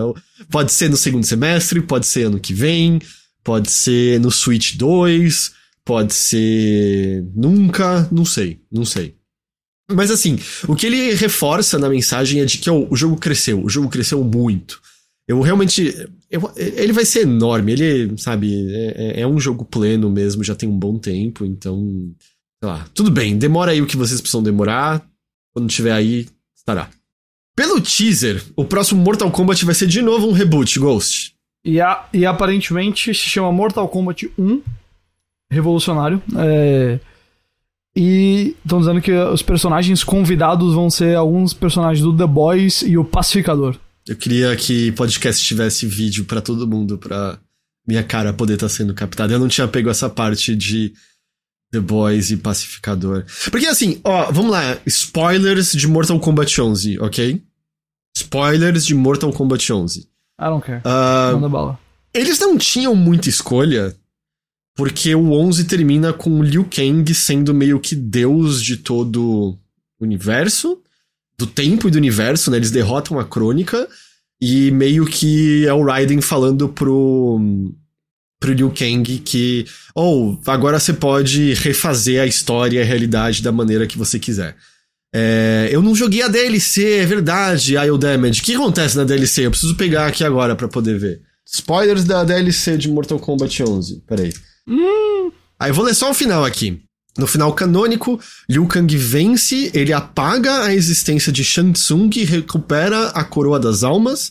[0.50, 3.00] pode ser no segundo semestre, pode ser ano que vem,
[3.42, 5.52] pode ser no Switch 2,
[5.84, 9.14] pode ser nunca, não sei, não sei.
[9.90, 10.38] Mas assim,
[10.68, 13.88] o que ele reforça na mensagem é de que ó, o jogo cresceu, o jogo
[13.88, 14.80] cresceu muito.
[15.26, 15.94] Eu realmente.
[16.30, 20.54] eu- ele vai ser enorme, ele, sabe, é, é- é um jogo pleno mesmo, já
[20.54, 22.12] tem um bom tempo, então.
[22.62, 25.04] Sei lá, tudo bem, demora aí o que vocês precisam demorar.
[25.52, 26.26] Quando tiver aí,
[26.56, 26.88] estará.
[27.54, 31.34] Pelo teaser, o próximo Mortal Kombat vai ser de novo um reboot, Ghost.
[31.64, 34.62] E, a- e aparentemente se chama Mortal Kombat 1
[35.50, 36.22] Revolucionário.
[36.38, 36.98] É,
[37.94, 42.96] e estão dizendo que os personagens convidados vão ser alguns personagens do The Boys e
[42.96, 43.76] o Pacificador.
[44.08, 47.38] Eu queria que podcast tivesse vídeo pra todo mundo, pra
[47.86, 49.34] minha cara poder estar sendo captada.
[49.34, 50.92] Eu não tinha pego essa parte de
[51.72, 53.24] The Boys e Pacificador.
[53.50, 54.78] Porque assim, ó, vamos lá.
[54.86, 57.42] Spoilers de Mortal Kombat 11, ok?
[58.16, 60.00] Spoilers de Mortal Kombat 11.
[60.00, 60.80] I don't care.
[60.84, 61.80] Ah, Manda bala.
[62.12, 63.96] eles não tinham muita escolha,
[64.76, 69.22] porque o 11 termina com o Liu Kang sendo meio que deus de todo
[69.98, 70.78] o universo,
[71.38, 72.58] do tempo e do universo, né?
[72.58, 73.88] Eles derrotam a crônica
[74.40, 77.40] e meio que é o Raiden falando pro
[78.42, 79.64] pro Liu Kang que,
[79.94, 84.56] oh, agora você pode refazer a história e a realidade da maneira que você quiser.
[85.14, 88.40] É, eu não joguei a DLC, é verdade, IO Damage.
[88.40, 89.46] O que acontece na DLC?
[89.46, 91.20] Eu preciso pegar aqui agora pra poder ver.
[91.46, 94.02] Spoilers da DLC de Mortal Kombat 11.
[94.06, 94.32] Peraí.
[95.60, 96.82] Aí eu vou ler só o final aqui.
[97.16, 103.08] No final canônico, Liu Kang vence, ele apaga a existência de Shang Tsung e recupera
[103.08, 104.30] a Coroa das Almas,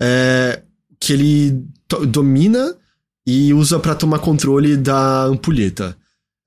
[0.00, 0.62] é,
[1.00, 1.64] que ele
[2.08, 2.76] domina
[3.26, 5.96] e usa pra tomar controle da ampulheta.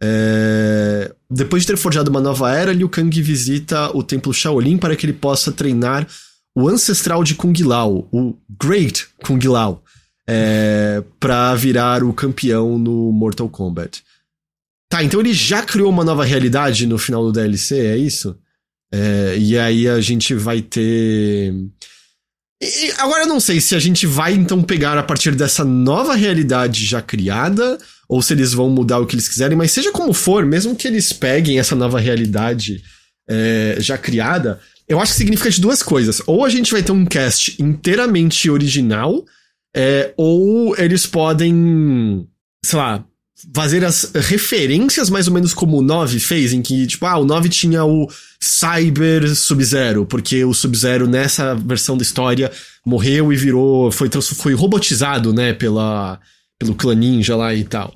[0.02, 4.96] É, depois de ter forjado uma nova era, Liu Kang visita o templo Shaolin para
[4.96, 6.08] que ele possa treinar
[6.56, 9.84] o ancestral de Kung Lao, o Great Kung Lao,
[10.28, 14.04] é, para virar o campeão no Mortal Kombat.
[14.90, 18.38] Tá, então ele já criou uma nova realidade no final do DLC, é isso?
[18.94, 21.52] É, e aí a gente vai ter.
[22.64, 26.16] E- agora eu não sei se a gente vai então pegar a partir dessa nova
[26.16, 27.78] realidade já criada,
[28.08, 30.88] ou se eles vão mudar o que eles quiserem, mas seja como for, mesmo que
[30.88, 32.82] eles peguem essa nova realidade
[33.30, 36.22] é, já criada, eu acho que significa de duas coisas.
[36.28, 39.26] Ou a gente vai ter um cast inteiramente original,
[39.76, 42.28] é, ou eles podem,
[42.64, 43.06] sei lá,
[43.54, 47.26] fazer as referências mais ou menos como o 9 fez, em que, tipo, ah, o
[47.26, 48.08] 9 tinha o
[48.40, 52.52] Cyber Sub-Zero, porque o Sub-Zero nessa versão da história
[52.86, 56.20] morreu e virou, foi, foi robotizado, né, pela,
[56.60, 57.94] pelo clã ninja lá e tal.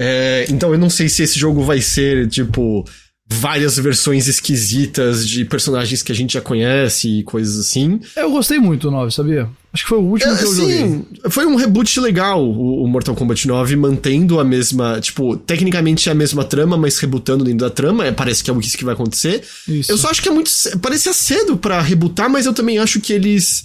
[0.00, 2.84] É, então eu não sei se esse jogo vai ser, tipo,
[3.32, 8.00] várias versões esquisitas de personagens que a gente já conhece e coisas assim.
[8.16, 9.48] Eu gostei muito do 9, sabia?
[9.72, 10.78] Acho que foi o último que eu joguei.
[10.78, 16.12] Sim, foi um reboot legal o, Mortal Kombat 9, mantendo a mesma, tipo, tecnicamente é
[16.12, 18.92] a mesma trama, mas rebutando dentro da trama, é, parece que é isso que vai
[18.92, 19.42] acontecer.
[19.66, 19.90] Isso.
[19.90, 20.50] Eu só acho que é muito,
[20.80, 23.64] parecia cedo pra rebutar, mas eu também acho que eles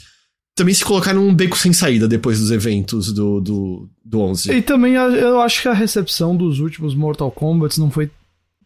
[0.58, 4.52] também se colocaram num beco sem saída depois dos eventos do, do, do 11.
[4.52, 8.10] E também eu acho que a recepção dos últimos Mortal Kombat não foi,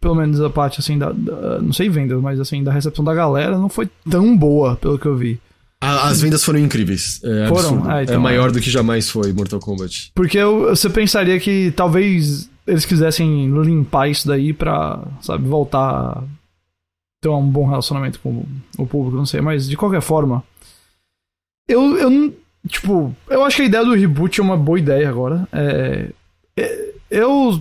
[0.02, 3.14] pelo menos a parte assim, da, da- não sei vendas, mas assim, da recepção da
[3.14, 5.40] galera não foi tão boa, pelo que eu vi.
[5.80, 7.22] A- as vendas foram incríveis.
[7.23, 7.84] É, Foram?
[7.90, 8.52] Ah, então é maior é.
[8.52, 10.11] do que jamais foi Mortal Kombat.
[10.14, 15.80] Porque eu- você pensaria que talvez eles quisessem limpar isso daí pra, sabe, voltar
[16.18, 16.23] a
[17.22, 18.44] ter um bom relacionamento com
[18.78, 20.44] o público, não sei, mas de qualquer forma.
[21.68, 22.34] Eu, eu não.
[22.68, 25.48] Tipo, eu acho que a ideia do reboot é uma boa ideia agora.
[25.52, 26.10] É,
[26.57, 27.60] é, eu.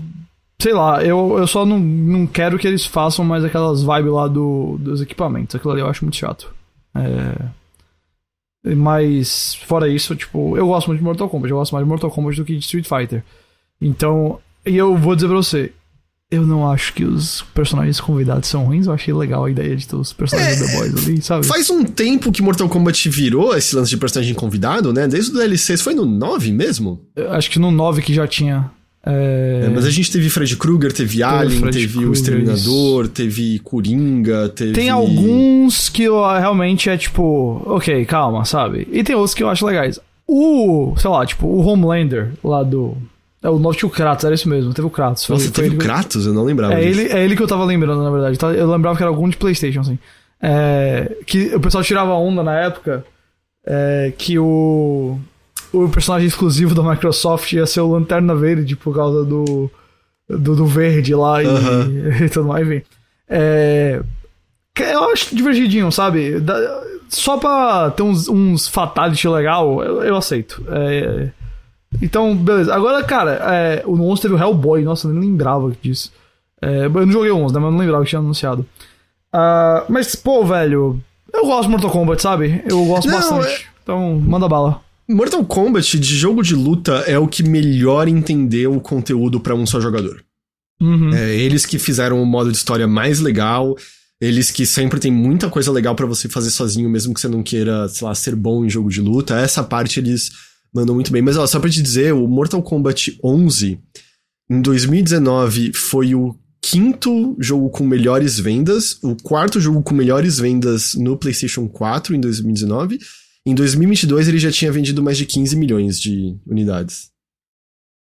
[0.61, 4.29] Sei lá, eu, eu só não, não quero que eles façam mais aquelas vibes lá
[4.29, 5.57] do, dos equipamentos.
[5.57, 6.53] Aquilo ali eu acho muito chato.
[6.95, 7.35] É,
[8.77, 11.51] mas, fora isso, tipo, eu gosto muito de Mortal Kombat.
[11.51, 13.25] Eu gosto mais de Mortal Kombat do que de Street Fighter.
[13.81, 15.73] Então, e eu vou dizer pra você,
[16.31, 18.87] eu não acho que os personagens convidados são ruins.
[18.87, 21.47] Eu achei legal a ideia de ter os personagens do The Boys ali, sabe?
[21.47, 25.09] Faz um tempo que Mortal Kombat virou esse lance de personagem convidado, né?
[25.09, 27.01] Desde o DLC, foi no 9 mesmo?
[27.17, 28.71] Eu acho que no 9 que já tinha.
[29.05, 29.63] É...
[29.65, 33.59] É, mas a gente teve Fred Krueger, teve Alien, Fred teve Krueger, o Exterminador, teve
[33.61, 34.73] Coringa, teve.
[34.73, 38.87] Tem alguns que eu, realmente é tipo, ok, calma, sabe?
[38.93, 39.99] E tem outros que eu acho legais.
[40.27, 42.97] O, sei lá, tipo, o Homelander lá do.
[43.43, 45.27] É o novo tio Kratos, era isso mesmo, teve o Kratos.
[45.27, 46.27] Nossa, foi teve o Kratos?
[46.27, 47.01] Eu não lembrava É disso.
[47.01, 48.39] ele, é ele que eu tava lembrando, na verdade.
[48.39, 48.53] Tá?
[48.53, 49.99] Eu lembrava que era algum de PlayStation, assim.
[50.43, 53.05] É, que o pessoal tirava onda na época
[53.67, 55.19] é, que o,
[55.73, 59.71] o personagem exclusivo da Microsoft ia ser o Lanterna Verde por causa do,
[60.29, 61.89] do, do verde lá e, Aham.
[62.25, 62.83] e tudo mais, enfim.
[63.29, 64.01] É,
[64.79, 66.41] eu acho divertidinho, sabe?
[66.41, 70.65] Da- só pra ter uns, uns fatality legal, eu, eu aceito.
[70.69, 71.29] É,
[72.01, 72.73] então, beleza.
[72.75, 74.83] Agora, cara, é, o 11 teve o Hellboy.
[74.83, 76.13] Nossa, eu nem lembrava disso.
[76.63, 77.61] É, eu não joguei o 11, né?
[77.61, 78.65] Mas eu não lembrava que tinha anunciado.
[79.33, 81.01] Ah, mas, pô, velho,
[81.33, 82.63] eu gosto de Mortal Kombat, sabe?
[82.69, 83.47] Eu gosto Não, bastante.
[83.65, 84.81] é- Então, manda bala.
[85.11, 89.67] Mortal Kombat de jogo de luta é o que melhor entendeu o conteúdo pra um
[89.67, 90.25] só jogador.
[90.81, 91.13] Uhum.
[91.13, 93.77] É, eles que fizeram o modo de história mais legal,
[94.21, 97.43] eles que sempre tem muita coisa legal pra você fazer sozinho, mesmo que você não
[97.43, 99.39] queira, sei lá, ser bom em jogo de luta.
[99.39, 100.31] Essa parte eles
[100.73, 101.23] mandam muito bem.
[101.23, 103.79] Mas, ó, só pra te dizer, o Mortal Kombat 11,
[104.51, 110.95] em 2019, foi o quinto jogo com melhores vendas, o quarto jogo com melhores vendas
[110.95, 112.99] no PlayStation 4 em 2019.
[113.47, 117.11] Em 2022, ele já tinha vendido mais de 15 milhões de unidades.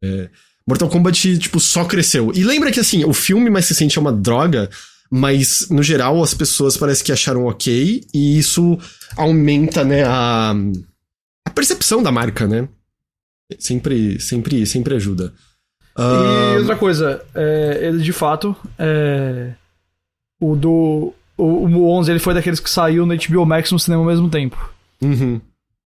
[0.03, 0.29] É,
[0.67, 2.31] Mortal Kombat, tipo, só cresceu.
[2.33, 4.69] E lembra que, assim, o filme mais recente é uma droga,
[5.09, 8.77] mas, no geral, as pessoas parece que acharam ok, e isso
[9.15, 10.53] aumenta, né, a,
[11.45, 12.67] a percepção da marca, né?
[13.59, 15.33] Sempre, sempre, sempre ajuda.
[15.95, 19.53] Ah, E outra coisa, é, ele de fato, é,
[20.39, 21.13] o do.
[21.37, 24.29] O, o 11 ele foi daqueles que saiu no HBO Max no cinema ao mesmo
[24.29, 24.73] tempo.
[25.01, 25.39] Uhum.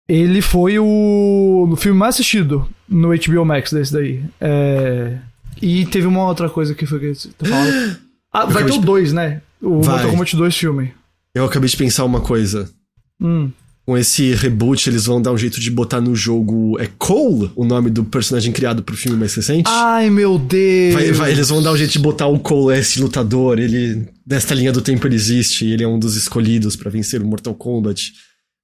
[0.08, 4.24] Ele foi o, o filme mais assistido no HBO Max desse daí.
[4.40, 5.18] É,
[5.62, 7.98] e teve uma outra coisa que foi que você tá falando.
[8.38, 9.42] Ah, vai ter o de- 2, né?
[9.62, 9.94] O Vai.
[9.96, 10.92] Mortal Kombat 2 filme.
[11.34, 12.70] Eu acabei de pensar uma coisa.
[13.22, 13.50] Hum.
[13.86, 16.78] Com esse reboot, eles vão dar um jeito de botar no jogo.
[16.78, 19.70] É Cole o nome do personagem criado pro filme mais recente?
[19.72, 20.96] Ai, meu Deus!
[20.96, 23.58] Vai- vai- eles vão dar um jeito de botar o Cole esse lutador.
[23.58, 25.64] Ele, nesta linha do tempo, ele existe.
[25.66, 28.12] e Ele é um dos escolhidos pra vencer o Mortal Kombat.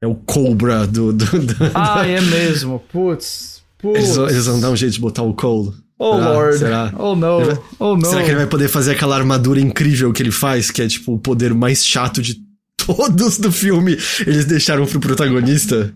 [0.04, 1.14] É o Cobra do.
[1.14, 2.82] do, do- Ai, é mesmo.
[2.92, 3.62] Putz.
[3.78, 3.98] Putz.
[4.00, 5.74] eles, vão- eles vão dar um jeito de botar o Cole.
[6.00, 6.32] Oh, Será?
[6.32, 6.58] Lord.
[6.58, 6.94] Será?
[6.98, 7.46] Oh, no.
[7.46, 8.06] Vai- Oh, no.
[8.06, 11.14] Será que ele vai poder fazer aquela armadura incrível que ele faz, que é tipo
[11.14, 12.38] o poder mais chato de
[12.78, 13.96] todos do filme?
[14.26, 15.94] Eles deixaram pro protagonista?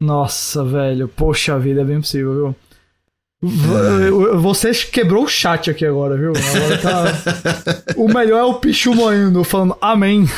[0.00, 1.06] Nossa, velho.
[1.06, 2.56] Poxa vida, é bem possível, viu?
[3.44, 4.36] É.
[4.38, 6.32] Você quebrou o chat aqui agora, viu?
[6.32, 7.04] Agora tá...
[7.96, 10.26] o melhor é o Pichu moendo, falando amém.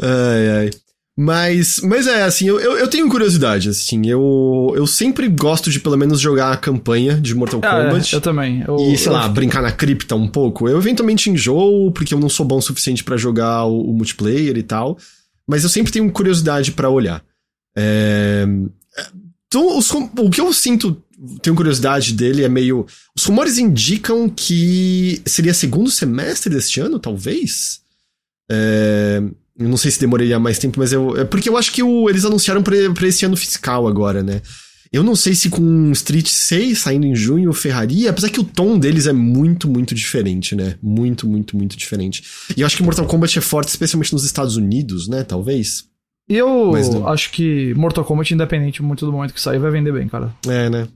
[0.00, 0.70] Ai, ai.
[1.18, 5.80] Mas, mas é, assim, eu, eu, eu tenho curiosidade, assim, eu, eu sempre gosto de
[5.80, 8.12] pelo menos jogar a campanha de Mortal Ah, é, Kombat.
[8.14, 8.62] eu também.
[8.68, 10.68] Eu, E, sei eu- lá, brincar na cripta um pouco.
[10.68, 14.58] Eu eventualmente enjoo, porque eu não sou bom o suficiente pra jogar o, o multiplayer
[14.58, 14.98] e tal.
[15.48, 17.24] Mas eu sempre tenho curiosidade pra olhar.
[17.74, 18.44] É...
[19.46, 21.02] Então, os o que eu sinto,
[21.40, 22.84] tenho curiosidade dele é meio.
[23.16, 27.80] Os rumores indicam que seria segundo semestre deste ano, talvez?
[28.50, 29.22] É...
[29.58, 31.16] Eu não sei se demoraria mais tempo, mas eu.
[31.16, 34.42] É porque eu acho que o- eles anunciaram pra, pra esse ano fiscal agora, né?
[34.92, 38.78] Eu não sei se com Street 6 saindo em junho ferraria, apesar que o tom
[38.78, 40.76] deles é muito, muito diferente, né?
[40.82, 42.22] Muito, muito, muito diferente.
[42.56, 45.24] E eu acho que Mortal Kombat é forte, especialmente nos Estados Unidos, né?
[45.24, 45.84] Talvez.
[46.28, 49.92] E eu Mas acho que Mortal Kombat, independente muito do momento que sair, vai vender
[49.92, 50.34] bem, cara.
[50.46, 50.86] É, né?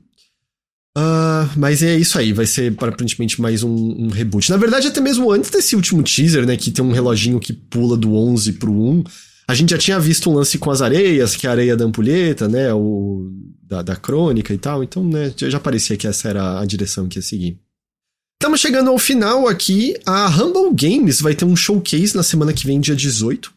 [0.95, 4.49] Ah, mas é isso aí, vai ser aparentemente mais um, um reboot.
[4.49, 7.95] Na verdade, até mesmo antes desse último teaser, né, que tem um reloginho que pula
[7.95, 9.03] do 11 pro 1,
[9.47, 11.85] a gente já tinha visto um lance com as areias, que é a areia da
[11.85, 13.31] ampulheta, né, o
[13.63, 17.07] da, da crônica e tal, então, né, já, já parecia que essa era a direção
[17.07, 17.57] que ia seguir.
[18.41, 22.65] Estamos chegando ao final aqui, a Humble Games vai ter um showcase na semana que
[22.65, 23.53] vem, dia 18,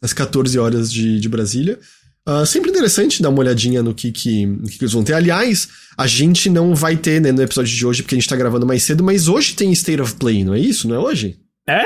[0.00, 1.78] às 14 horas de, de Brasília.
[2.24, 5.14] Ah, sempre interessante dar uma olhadinha no que, que, no que, que eles vão ter.
[5.14, 5.68] Aliás,
[5.98, 8.66] a gente não vai ter né, no episódio de hoje, porque a gente tá gravando
[8.66, 10.86] mais cedo, mas hoje tem State of Play, não é isso?
[10.86, 11.38] Não é hoje?
[11.68, 11.82] É?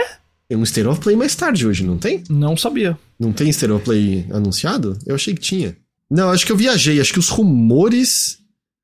[0.49, 2.23] Tem um State of Play mais tarde hoje, não tem?
[2.29, 2.99] Não sabia.
[3.19, 4.99] Não tem State of Play anunciado?
[5.07, 5.77] Eu achei que tinha.
[6.11, 7.01] Não, acho que eu viajei.
[7.01, 8.39] Acho que os rumores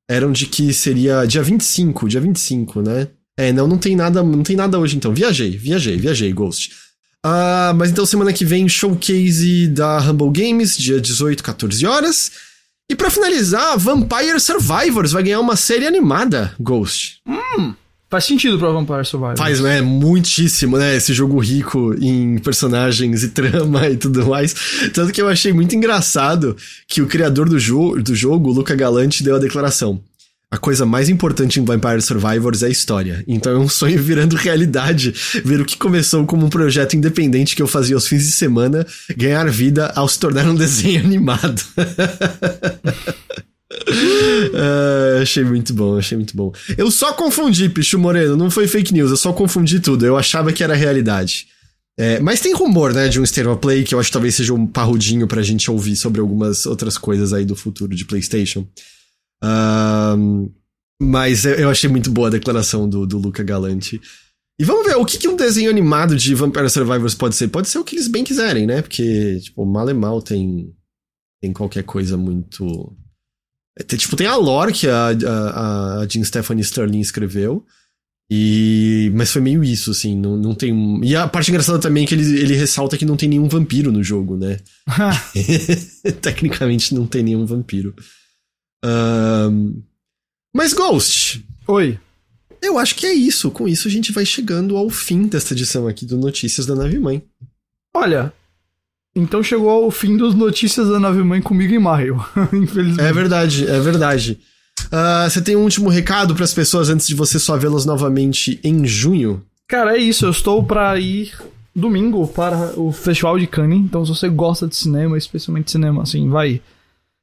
[0.08, 3.08] eram de que seria dia 25, dia 25, né?
[3.36, 5.14] É, não, não tem nada, não tem nada hoje então.
[5.14, 6.72] Viajei, viajei, viajei, Ghost.
[7.24, 12.32] Ah, mas então semana que vem showcase da Humble Games, dia 18, 14 horas.
[12.90, 17.20] E pra finalizar, Vampire Survivors vai ganhar uma série animada, Ghost.
[18.10, 19.38] Faz sentido pra Vampire Survivor.
[19.38, 19.80] Faz, né?
[19.80, 20.94] Muitíssimo, né?
[20.94, 24.54] Esse jogo rico em personagens e trama e tudo mais.
[24.92, 26.54] Tanto que eu achei muito engraçado
[26.86, 29.98] que o criador do, jo do jogo, o Luca Galante, deu a declaração.
[30.52, 33.24] A coisa mais importante em Vampire Survivors é a história.
[33.26, 37.62] Então é um sonho virando realidade, ver o que começou como um projeto independente que
[37.62, 41.58] eu fazia aos fins de semana, ganhar vida ao se tornar um desenho animado.
[44.52, 46.52] uh, achei muito bom, achei muito bom.
[46.76, 50.04] Eu só confundi, Pichu Moreno, não foi fake news, eu só confundi tudo.
[50.04, 51.46] Eu achava que era realidade.
[51.98, 54.52] É, mas tem rumor, né, de um State Play que eu acho que talvez seja
[54.52, 58.66] um parrudinho pra gente ouvir sobre algumas outras coisas aí do futuro de PlayStation.
[59.42, 60.52] Uh,
[61.02, 64.00] mas eu achei muito boa a declaração do, do Luca Galante.
[64.60, 67.48] E vamos ver, o que, que um desenho animado de Vampire Survivors pode ser?
[67.48, 68.80] Pode ser o que eles bem quiserem, né?
[68.82, 70.72] Porque, tipo, mal e mal tem,
[71.40, 72.96] tem qualquer coisa muito.
[73.86, 77.64] Tem, tipo, tem a lore que a, a, a Jean Stephanie Sterling escreveu.
[78.30, 79.10] E...
[79.14, 81.00] Mas foi meio isso, assim, não, não tem...
[81.04, 83.90] E a parte engraçada também é que ele, ele ressalta que não tem nenhum vampiro
[83.90, 84.60] no jogo, né?
[86.22, 87.94] Tecnicamente não tem nenhum vampiro.
[88.84, 89.82] Um...
[90.54, 91.44] Mas Ghost.
[91.66, 91.98] Oi.
[92.60, 93.50] Eu acho que é isso.
[93.50, 96.98] Com isso a gente vai chegando ao fim desta edição aqui do Notícias da Nave
[96.98, 97.22] Mãe.
[97.94, 98.32] Olha,
[99.14, 103.02] então chegou ao fim dos Notícias da Nave Mãe comigo em maio, infelizmente.
[103.02, 104.40] É verdade, é verdade.
[104.86, 108.58] Uh, você tem um último recado para as pessoas antes de você só vê-las novamente
[108.64, 109.44] em junho?
[109.68, 110.24] Cara, é isso.
[110.24, 111.32] Eu estou para ir
[111.74, 113.80] domingo para o Festival de Cannes.
[113.80, 116.60] Então, se você gosta de cinema, especialmente cinema, assim, vai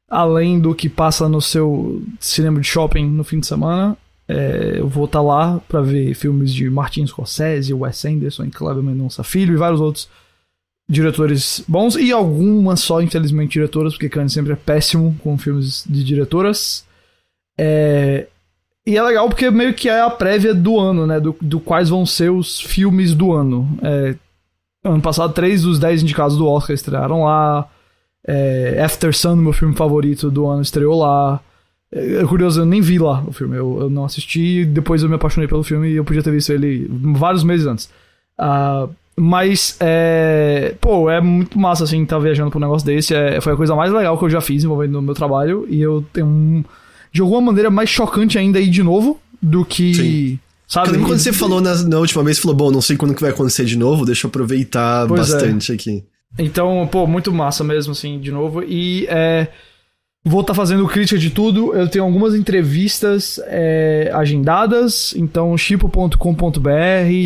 [0.09, 3.97] além do que passa no seu cinema de shopping no fim de semana.
[4.27, 8.83] É, eu vou estar tá lá para ver filmes de Martin Scorsese, Wes Anderson, Cláudio
[8.83, 10.07] Mendonça Filho e vários outros
[10.87, 16.03] diretores bons e algumas só, infelizmente, diretoras, porque Cannes sempre é péssimo com filmes de
[16.03, 16.83] diretoras.
[17.59, 18.27] É,
[18.87, 21.19] e é legal porque meio que é a prévia do ano, né?
[21.19, 23.69] Do, do quais vão ser os filmes do ano.
[23.83, 24.15] É,
[24.83, 27.69] ano passado, três dos dez indicados do Oscar estrearam lá.
[28.27, 31.39] É, After Sun, meu filme favorito do ano, estreou lá.
[31.91, 35.09] É, é curioso, eu nem vi lá o filme, eu, eu não assisti, depois eu
[35.09, 37.89] me apaixonei pelo filme e eu podia ter visto ele vários meses antes.
[38.39, 38.89] Uh,
[39.19, 43.13] mas, é, pô, é muito massa, assim, estar tá viajando pra um negócio desse.
[43.13, 45.65] É, foi a coisa mais legal que eu já fiz envolvendo no meu trabalho.
[45.69, 46.63] E eu tenho um,
[47.11, 49.93] de alguma maneira, mais chocante ainda ir de novo do que.
[49.93, 50.39] Sim.
[50.65, 50.97] Sabe?
[50.99, 53.65] quando você falou na, na, última vez, falou, bom, não sei quando que vai acontecer
[53.65, 55.33] de novo, deixa eu aproveitar pois é.
[55.33, 55.75] bastante é.
[55.75, 56.03] aqui.
[56.37, 58.63] Então, pô, muito massa mesmo, assim, de novo.
[58.63, 59.47] E é,
[60.23, 61.73] vou estar tá fazendo crítica de tudo.
[61.73, 65.13] Eu tenho algumas entrevistas é, agendadas.
[65.15, 66.13] Então, chipo.com.br,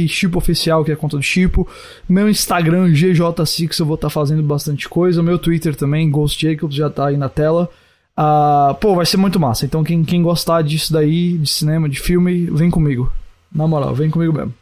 [0.07, 1.67] Chipo Oficial, que é a conta do Chipo.
[2.07, 5.21] Meu Instagram, GJ6, eu vou estar tá fazendo bastante coisa.
[5.21, 7.69] Meu Twitter também, Ghost Jacobs, já tá aí na tela.
[8.17, 9.65] Uh, pô, vai ser muito massa.
[9.65, 13.11] Então, quem, quem gostar disso daí, de cinema, de filme, vem comigo.
[13.53, 14.53] Na moral, vem comigo mesmo.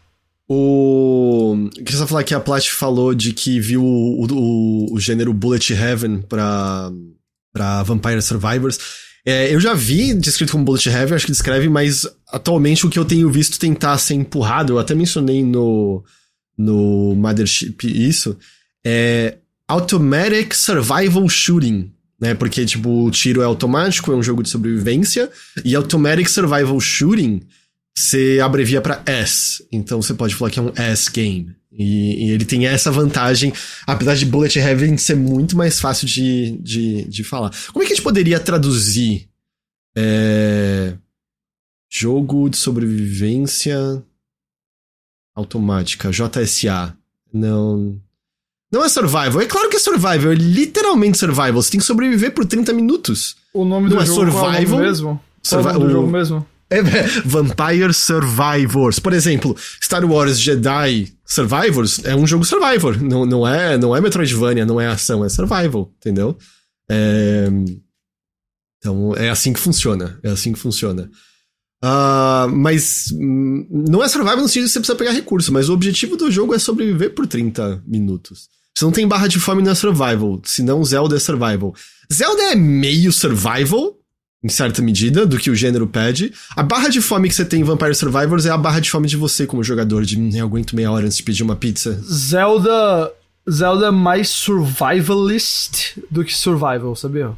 [0.53, 1.69] O.
[1.73, 5.71] Queria só falar que a Plat falou de que viu o, o, o gênero Bullet
[5.71, 6.91] Heaven pra,
[7.53, 8.77] pra Vampire Survivors.
[9.25, 12.99] É, eu já vi descrito como Bullet Heaven, acho que descreve, mas atualmente o que
[12.99, 16.03] eu tenho visto tentar ser empurrado, eu até mencionei no,
[16.57, 18.37] no Mothership isso,
[18.83, 19.37] é
[19.69, 21.93] Automatic Survival Shooting.
[22.19, 25.31] Né, porque, tipo, o tiro é automático, é um jogo de sobrevivência,
[25.63, 27.41] e Automatic Survival Shooting
[27.95, 29.65] você abrevia para S.
[29.71, 31.55] Então você pode falar que é um S game.
[31.71, 33.53] E, e, ele tem essa vantagem,
[33.87, 37.51] apesar de Bullet Heaven ser muito mais fácil de, de, de falar.
[37.71, 39.29] Como é que a gente poderia traduzir
[39.95, 40.93] é,
[41.89, 44.03] jogo de sobrevivência
[45.33, 46.95] automática, JSA?
[47.33, 47.97] Não.
[48.71, 49.41] Não é survival.
[49.41, 50.31] É claro que é survival.
[50.31, 51.61] É literalmente survival.
[51.61, 53.37] Você tem que sobreviver por 30 minutos.
[53.53, 54.79] O nome do é jogo é survival.
[54.79, 55.21] É o mesmo?
[55.41, 56.45] Survi o nome do jogo mesmo?
[56.71, 56.81] É,
[57.25, 58.97] Vampire Survivors.
[58.97, 63.01] Por exemplo, Star Wars Jedi Survivors é um jogo survivor.
[63.01, 66.37] Não, não, é, não é Metroidvania, não é ação, é survival, entendeu?
[66.89, 67.47] É...
[68.77, 70.17] Então é assim que funciona.
[70.23, 71.09] É assim que funciona.
[71.83, 75.73] Uh, mas hum, não é survival no sentido que você precisa pegar recurso, mas o
[75.73, 78.49] objetivo do jogo é sobreviver por 30 minutos.
[78.77, 80.41] Se não tem barra de fome, não é survival.
[80.45, 81.75] Se não, Zelda é survival.
[82.11, 83.97] Zelda é meio survival,
[84.43, 86.33] em certa medida, do que o gênero pede.
[86.55, 89.07] A barra de fome que você tem em Vampire Survivors é a barra de fome
[89.07, 92.01] de você como jogador, de eu aguento meia hora antes de pedir uma pizza.
[92.03, 93.11] Zelda.
[93.49, 97.31] Zelda é mais survivalist do que survival, sabia?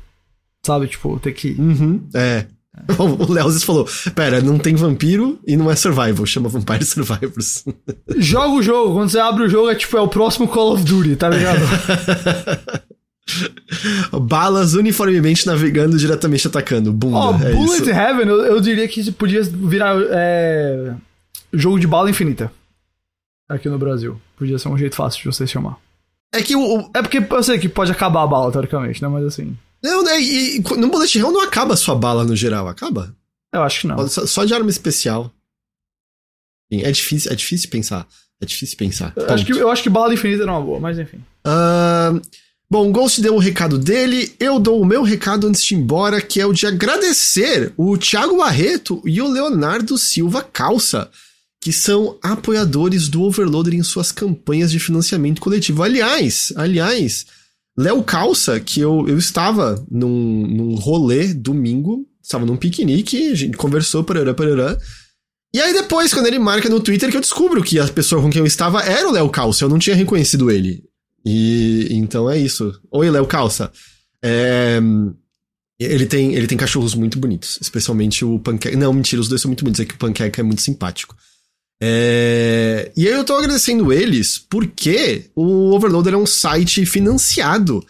[0.66, 1.52] Sabe, tipo, ter que.
[1.60, 2.46] Uhum, é.
[2.98, 7.64] O Leozis falou: Pera, não tem vampiro e não é survival, chama Vampire Survivors.
[8.18, 10.84] Joga o jogo, quando você abre o jogo é tipo, é o próximo Call of
[10.84, 11.60] Duty, tá ligado?
[14.22, 16.92] Balas uniformemente navegando diretamente atacando.
[16.92, 17.18] Bunda.
[17.18, 17.90] Oh, é Bullet isso.
[17.90, 20.94] Heaven, eu, eu, diria que podia virar é,
[21.54, 22.52] jogo de bala infinita.
[23.48, 24.20] Aqui no Brasil.
[24.38, 25.78] Podia ser um jeito fácil de você chamar.
[26.34, 26.90] É que o.
[26.94, 29.08] É porque eu sei que pode acabar a bala, teoricamente, né?
[29.08, 29.56] Mas assim.
[29.84, 30.20] Não, né?
[30.20, 33.14] E, no Bullet Hell não acaba a sua bala no geral, acaba?
[33.54, 34.08] Eu acho que não.
[34.08, 35.32] Só, só de arma especial.
[36.72, 38.08] É difícil, é difícil pensar.
[38.42, 39.14] É difícil pensar.
[39.16, 41.18] Eu acho, que, eu acho que bala infinita era uma boa, mas enfim.
[41.46, 42.20] Uh,
[42.74, 45.78] bom, o Ghost deu o recado dele, eu dou o meu recado antes de ir
[45.78, 51.08] embora, que é o de agradecer o Thiago Barreto e o Leonardo Silva Calça,
[51.62, 55.84] que são apoiadores do Overloader em suas campanhas de financiamento coletivo.
[55.84, 57.28] Aliás, aliás,
[57.78, 63.56] Léo Calça, que eu, eu estava num, num rolê domingo, estava num piquenique, a gente
[63.56, 64.76] conversou, parará, parará.
[65.54, 68.32] E aí depois, quando ele marca no Twitter, que eu descubro que a pessoa com
[68.32, 70.84] quem eu estava era o Léo Calça, eu não tinha reconhecido ele.
[71.26, 72.80] E então é isso.
[72.92, 73.72] Oi, Léo Calça.
[74.24, 74.80] É,
[75.80, 78.78] ele, tem, ele tem cachorros muito bonitos, especialmente o Panqueca.
[78.78, 81.16] Não, mentira, os dois são muito bonitos, é que o Panqueca é muito simpático.
[81.82, 87.86] É, e aí eu tô agradecendo eles porque o Overloader é um site financiado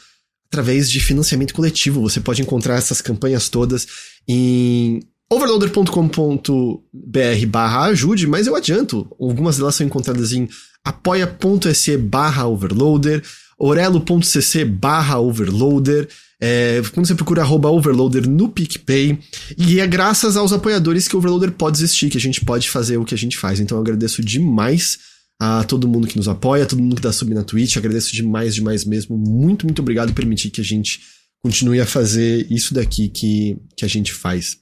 [0.47, 2.01] através de financiamento coletivo.
[2.01, 3.85] Você pode encontrar essas campanhas todas
[4.27, 5.01] em
[5.31, 10.47] overloader.com.br barra ajude, mas eu adianto, algumas delas são encontradas em
[10.83, 13.23] apoia.se barra overloader,
[13.57, 16.07] orelo.cc barra overloader,
[16.45, 19.17] é, quando você procura arroba overloader no PicPay,
[19.57, 22.97] e é graças aos apoiadores que o Overloader pode existir, que a gente pode fazer
[22.97, 23.61] o que a gente faz.
[23.61, 24.99] Então eu agradeço demais
[25.39, 28.13] a todo mundo que nos apoia, a todo mundo que dá sub na Twitch, agradeço
[28.13, 29.17] demais, demais mesmo.
[29.17, 30.99] Muito, muito obrigado por permitir que a gente
[31.41, 34.57] continue a fazer isso daqui que, que a gente faz.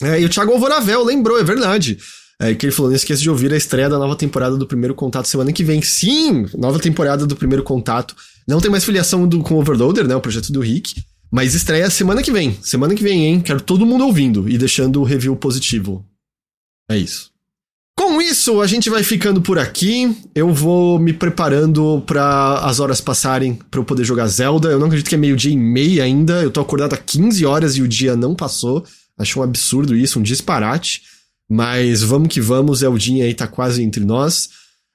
[0.00, 1.98] É, e o Thiago Alvoravel lembrou, é verdade.
[2.40, 4.94] É, que ele falou, não esqueça de ouvir a estreia da nova temporada do Primeiro
[4.94, 5.82] Contato semana que vem.
[5.82, 8.14] Sim, nova temporada do Primeiro Contato.
[8.46, 11.02] Não tem mais filiação do, com Overloader, né, o projeto do Rick.
[11.30, 12.56] Mas estreia semana que vem.
[12.62, 13.40] Semana que vem, hein?
[13.40, 16.06] Quero todo mundo ouvindo e deixando o review positivo.
[16.90, 17.30] É isso.
[17.94, 20.16] Com isso, a gente vai ficando por aqui.
[20.34, 24.68] Eu vou me preparando para as horas passarem para eu poder jogar Zelda.
[24.68, 26.40] Eu não acredito que é meio-dia e meia ainda.
[26.40, 28.84] Eu tô acordado há 15 horas e o dia não passou.
[29.18, 31.02] Acho um absurdo isso, um disparate.
[31.50, 34.50] Mas vamos que vamos, Eldinha aí tá quase entre nós.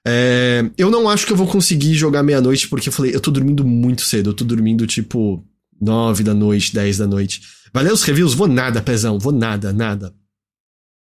[0.06, 3.32] É, eu não acho que eu vou conseguir jogar meia-noite, porque eu falei, eu tô
[3.32, 4.30] dormindo muito cedo.
[4.30, 5.44] Eu tô dormindo tipo
[5.82, 7.42] 9 da noite, 10 da noite.
[7.74, 8.34] Valeu os reviews?
[8.34, 9.18] Vou nada, pezão.
[9.18, 10.14] Vou nada, nada.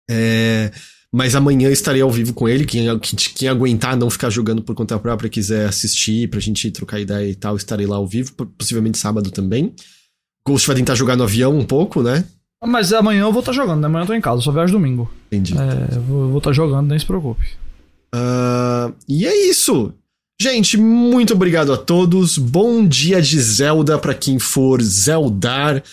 [0.09, 0.71] É,
[1.11, 2.65] mas amanhã estarei ao vivo com ele.
[2.65, 2.87] Quem,
[3.35, 7.35] quem aguentar não ficar jogando por conta própria, quiser assistir pra gente trocar ideia e
[7.35, 8.31] tal, estarei lá ao vivo.
[8.57, 9.75] Possivelmente sábado também.
[10.45, 12.23] Ghost vai tentar jogar no avião um pouco, né?
[12.65, 13.87] Mas amanhã eu vou estar tá jogando, né?
[13.87, 15.11] Amanhã eu tô em casa, só viajo domingo.
[15.27, 15.55] Entendi.
[15.57, 17.45] É, vou estar tá jogando, nem se preocupe.
[18.13, 19.93] Uh, e é isso.
[20.41, 22.37] Gente, muito obrigado a todos.
[22.37, 25.83] Bom dia de Zelda para quem for zeldar.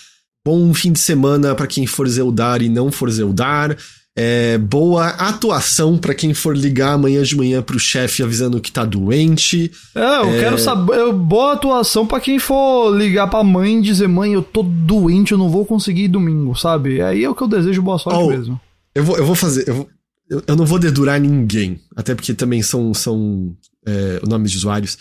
[0.45, 3.77] Bom fim de semana para quem for zeldar e não for zeldar.
[4.23, 8.85] É, boa atuação para quem for ligar amanhã de manhã pro chefe avisando que tá
[8.85, 9.73] doente.
[9.95, 10.41] É, eu é...
[10.41, 11.11] quero saber.
[11.11, 15.39] Boa atuação para quem for ligar pra mãe e dizer: mãe, eu tô doente, eu
[15.39, 17.01] não vou conseguir ir domingo, sabe?
[17.01, 18.61] Aí é o que eu desejo boa sorte oh, mesmo.
[18.95, 19.67] Eu vou, eu vou fazer.
[19.67, 19.89] Eu,
[20.29, 21.81] eu, eu, não vou dedurar ninguém.
[21.97, 23.57] Até porque também são, são
[23.87, 24.99] é, nomes de usuários.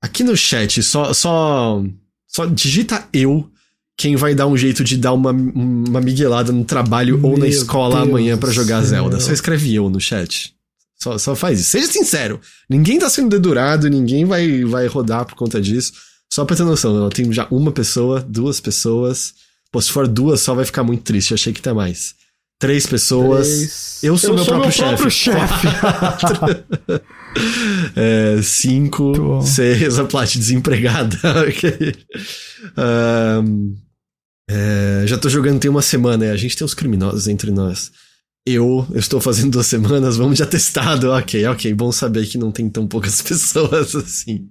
[0.00, 1.84] Aqui no chat, só, só,
[2.26, 3.50] só digita eu
[3.96, 7.46] quem vai dar um jeito de dar uma, uma miguelada no trabalho Meu ou na
[7.46, 8.88] escola Deus amanhã para jogar céu.
[8.88, 9.20] Zelda.
[9.20, 10.54] Só escreve eu no chat.
[10.98, 11.70] Só, só faz isso.
[11.70, 12.40] Seja sincero.
[12.68, 15.92] Ninguém tá sendo dedurado, ninguém vai, vai rodar por conta disso.
[16.32, 19.34] Só pra ter noção, ela tem já uma pessoa, duas pessoas.
[19.70, 21.30] Pô, se for duas, só vai ficar muito triste.
[21.30, 22.14] Eu achei que tá mais.
[22.58, 23.46] Três pessoas.
[23.46, 23.98] Três.
[24.02, 25.10] Eu sou eu meu sou próprio chefe.
[25.10, 25.68] chefe.
[27.94, 29.42] é, cinco.
[29.42, 31.18] Seis, a Plat desempregada.
[31.48, 31.94] ok.
[33.44, 33.76] Um,
[34.48, 37.90] é, já tô jogando tem uma semana, a gente tem os criminosos entre nós.
[38.48, 41.10] Eu, eu estou fazendo duas semanas, vamos de atestado.
[41.10, 44.48] Ok, ok, bom saber que não tem tão poucas pessoas assim.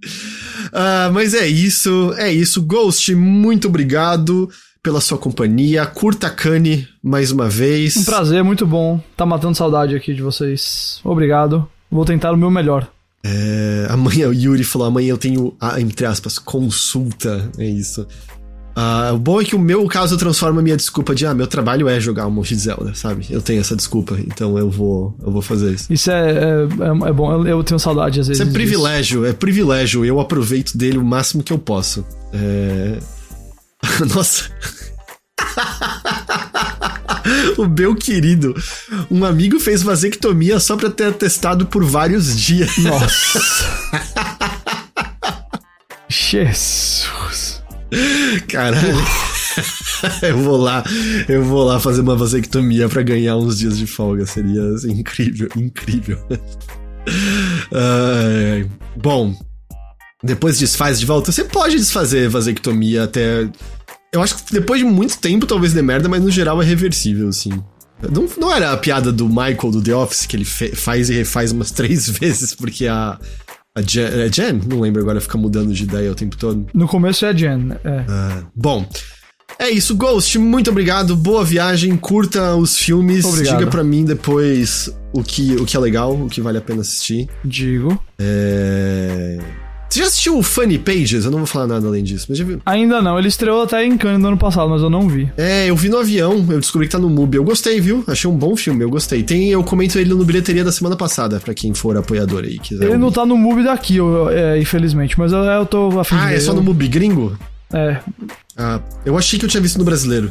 [0.68, 2.62] Uh, mas é isso, é isso.
[2.62, 4.50] Ghost, muito obrigado
[4.84, 5.86] pela sua companhia.
[5.86, 7.96] Curta Kanye mais uma vez.
[7.96, 9.02] Um prazer, muito bom.
[9.16, 11.00] Tá matando saudade aqui de vocês.
[11.02, 11.66] Obrigado.
[11.90, 12.92] Vou tentar o meu melhor.
[13.24, 17.50] É, amanhã o Yuri falou: amanhã eu tenho, entre aspas, consulta.
[17.58, 18.06] É isso.
[18.76, 21.48] Uh, o bom é que o meu caso transforma a minha desculpa de ah, meu
[21.48, 23.26] trabalho é jogar um monte de Zelda, sabe?
[23.30, 25.94] Eu tenho essa desculpa, então eu vou, eu vou fazer isso.
[25.94, 28.42] Isso é, é, é bom, eu, eu, tenho saudade às vezes.
[28.42, 29.32] Isso é privilégio, disso.
[29.32, 30.04] é privilégio.
[30.04, 32.06] Eu aproveito dele o máximo que eu posso.
[32.34, 33.00] É...
[34.14, 34.52] Nossa.
[37.58, 38.54] o meu querido,
[39.10, 42.78] um amigo fez vasectomia só pra ter atestado por vários dias.
[42.78, 43.40] Nossa.
[46.10, 47.08] Jesus.
[48.48, 48.98] Caralho.
[50.22, 50.84] eu vou lá,
[51.28, 54.26] eu vou lá fazer uma vasectomia para ganhar uns dias de folga.
[54.26, 56.18] Seria assim, incrível, incrível.
[57.72, 59.36] uh, bom,
[60.24, 61.32] depois desfaz de volta.
[61.32, 63.48] Você pode desfazer vasectomia até.
[64.12, 67.30] Eu acho que depois de muito tempo talvez dê merda, mas no geral é reversível,
[67.30, 67.52] assim.
[68.12, 71.52] Não, não era a piada do Michael do The Office que ele faz e refaz
[71.52, 73.20] umas três vezes porque a.
[73.78, 74.62] A Jen, é Jen?
[74.66, 76.66] Não lembro agora, fica mudando de ideia o tempo todo.
[76.74, 78.06] No começo é a Jen, é.
[78.08, 78.88] Ah, bom.
[79.60, 83.58] É isso, Ghost, muito obrigado, boa viagem, curta os filmes, obrigado.
[83.60, 86.82] diga para mim depois o que, o que é legal, o que vale a pena
[86.82, 87.28] assistir.
[87.44, 88.02] Digo.
[88.18, 89.40] É...
[89.96, 91.24] Você já assistiu o Funny Pages?
[91.24, 92.62] Eu não vou falar nada além disso, mas já viu?
[92.66, 95.32] Ainda não, ele estreou até em Cannes no ano passado, mas eu não vi.
[95.38, 97.38] É, eu vi no avião, eu descobri que tá no MUBI.
[97.38, 98.04] Eu gostei, viu?
[98.06, 99.24] Achei um bom filme, eu gostei.
[99.24, 102.60] Tem, eu comento ele no bilheteria da semana passada, pra quem for apoiador aí.
[102.60, 106.16] Quiser ele não tá no MUBI daqui, eu, é, infelizmente, mas eu, eu tô afim
[106.20, 107.40] Ah, é só no MUBI gringo?
[107.72, 107.98] É.
[108.58, 110.30] Ah, eu achei que eu tinha visto no brasileiro.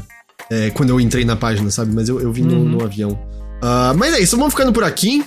[0.50, 1.90] É, quando eu entrei na página, sabe?
[1.94, 2.68] Mas eu, eu vi no, uhum.
[2.68, 3.12] no avião.
[3.12, 5.24] Uh, mas é isso, vamos ficando por aqui.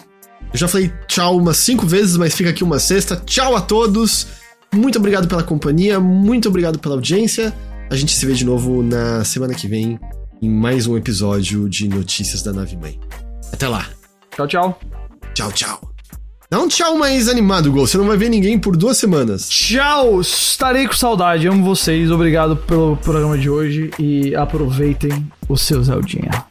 [0.53, 3.15] Eu já falei tchau umas cinco vezes, mas fica aqui uma sexta.
[3.15, 4.27] Tchau a todos.
[4.73, 7.53] Muito obrigado pela companhia, muito obrigado pela audiência.
[7.89, 9.99] A gente se vê de novo na semana que vem
[10.41, 12.99] em mais um episódio de Notícias da Nave Mãe.
[13.51, 13.87] Até lá.
[14.35, 14.79] Tchau, tchau.
[15.33, 15.97] Tchau, tchau.
[16.49, 17.85] Dá um tchau mais animado, Gol.
[17.85, 19.49] Você não vai ver ninguém por duas semanas.
[19.49, 20.21] Tchau!
[20.21, 21.47] Estarei com saudade.
[21.47, 22.09] Amo vocês.
[22.09, 26.45] Obrigado pelo programa de hoje e aproveitem o seu Zeldinha.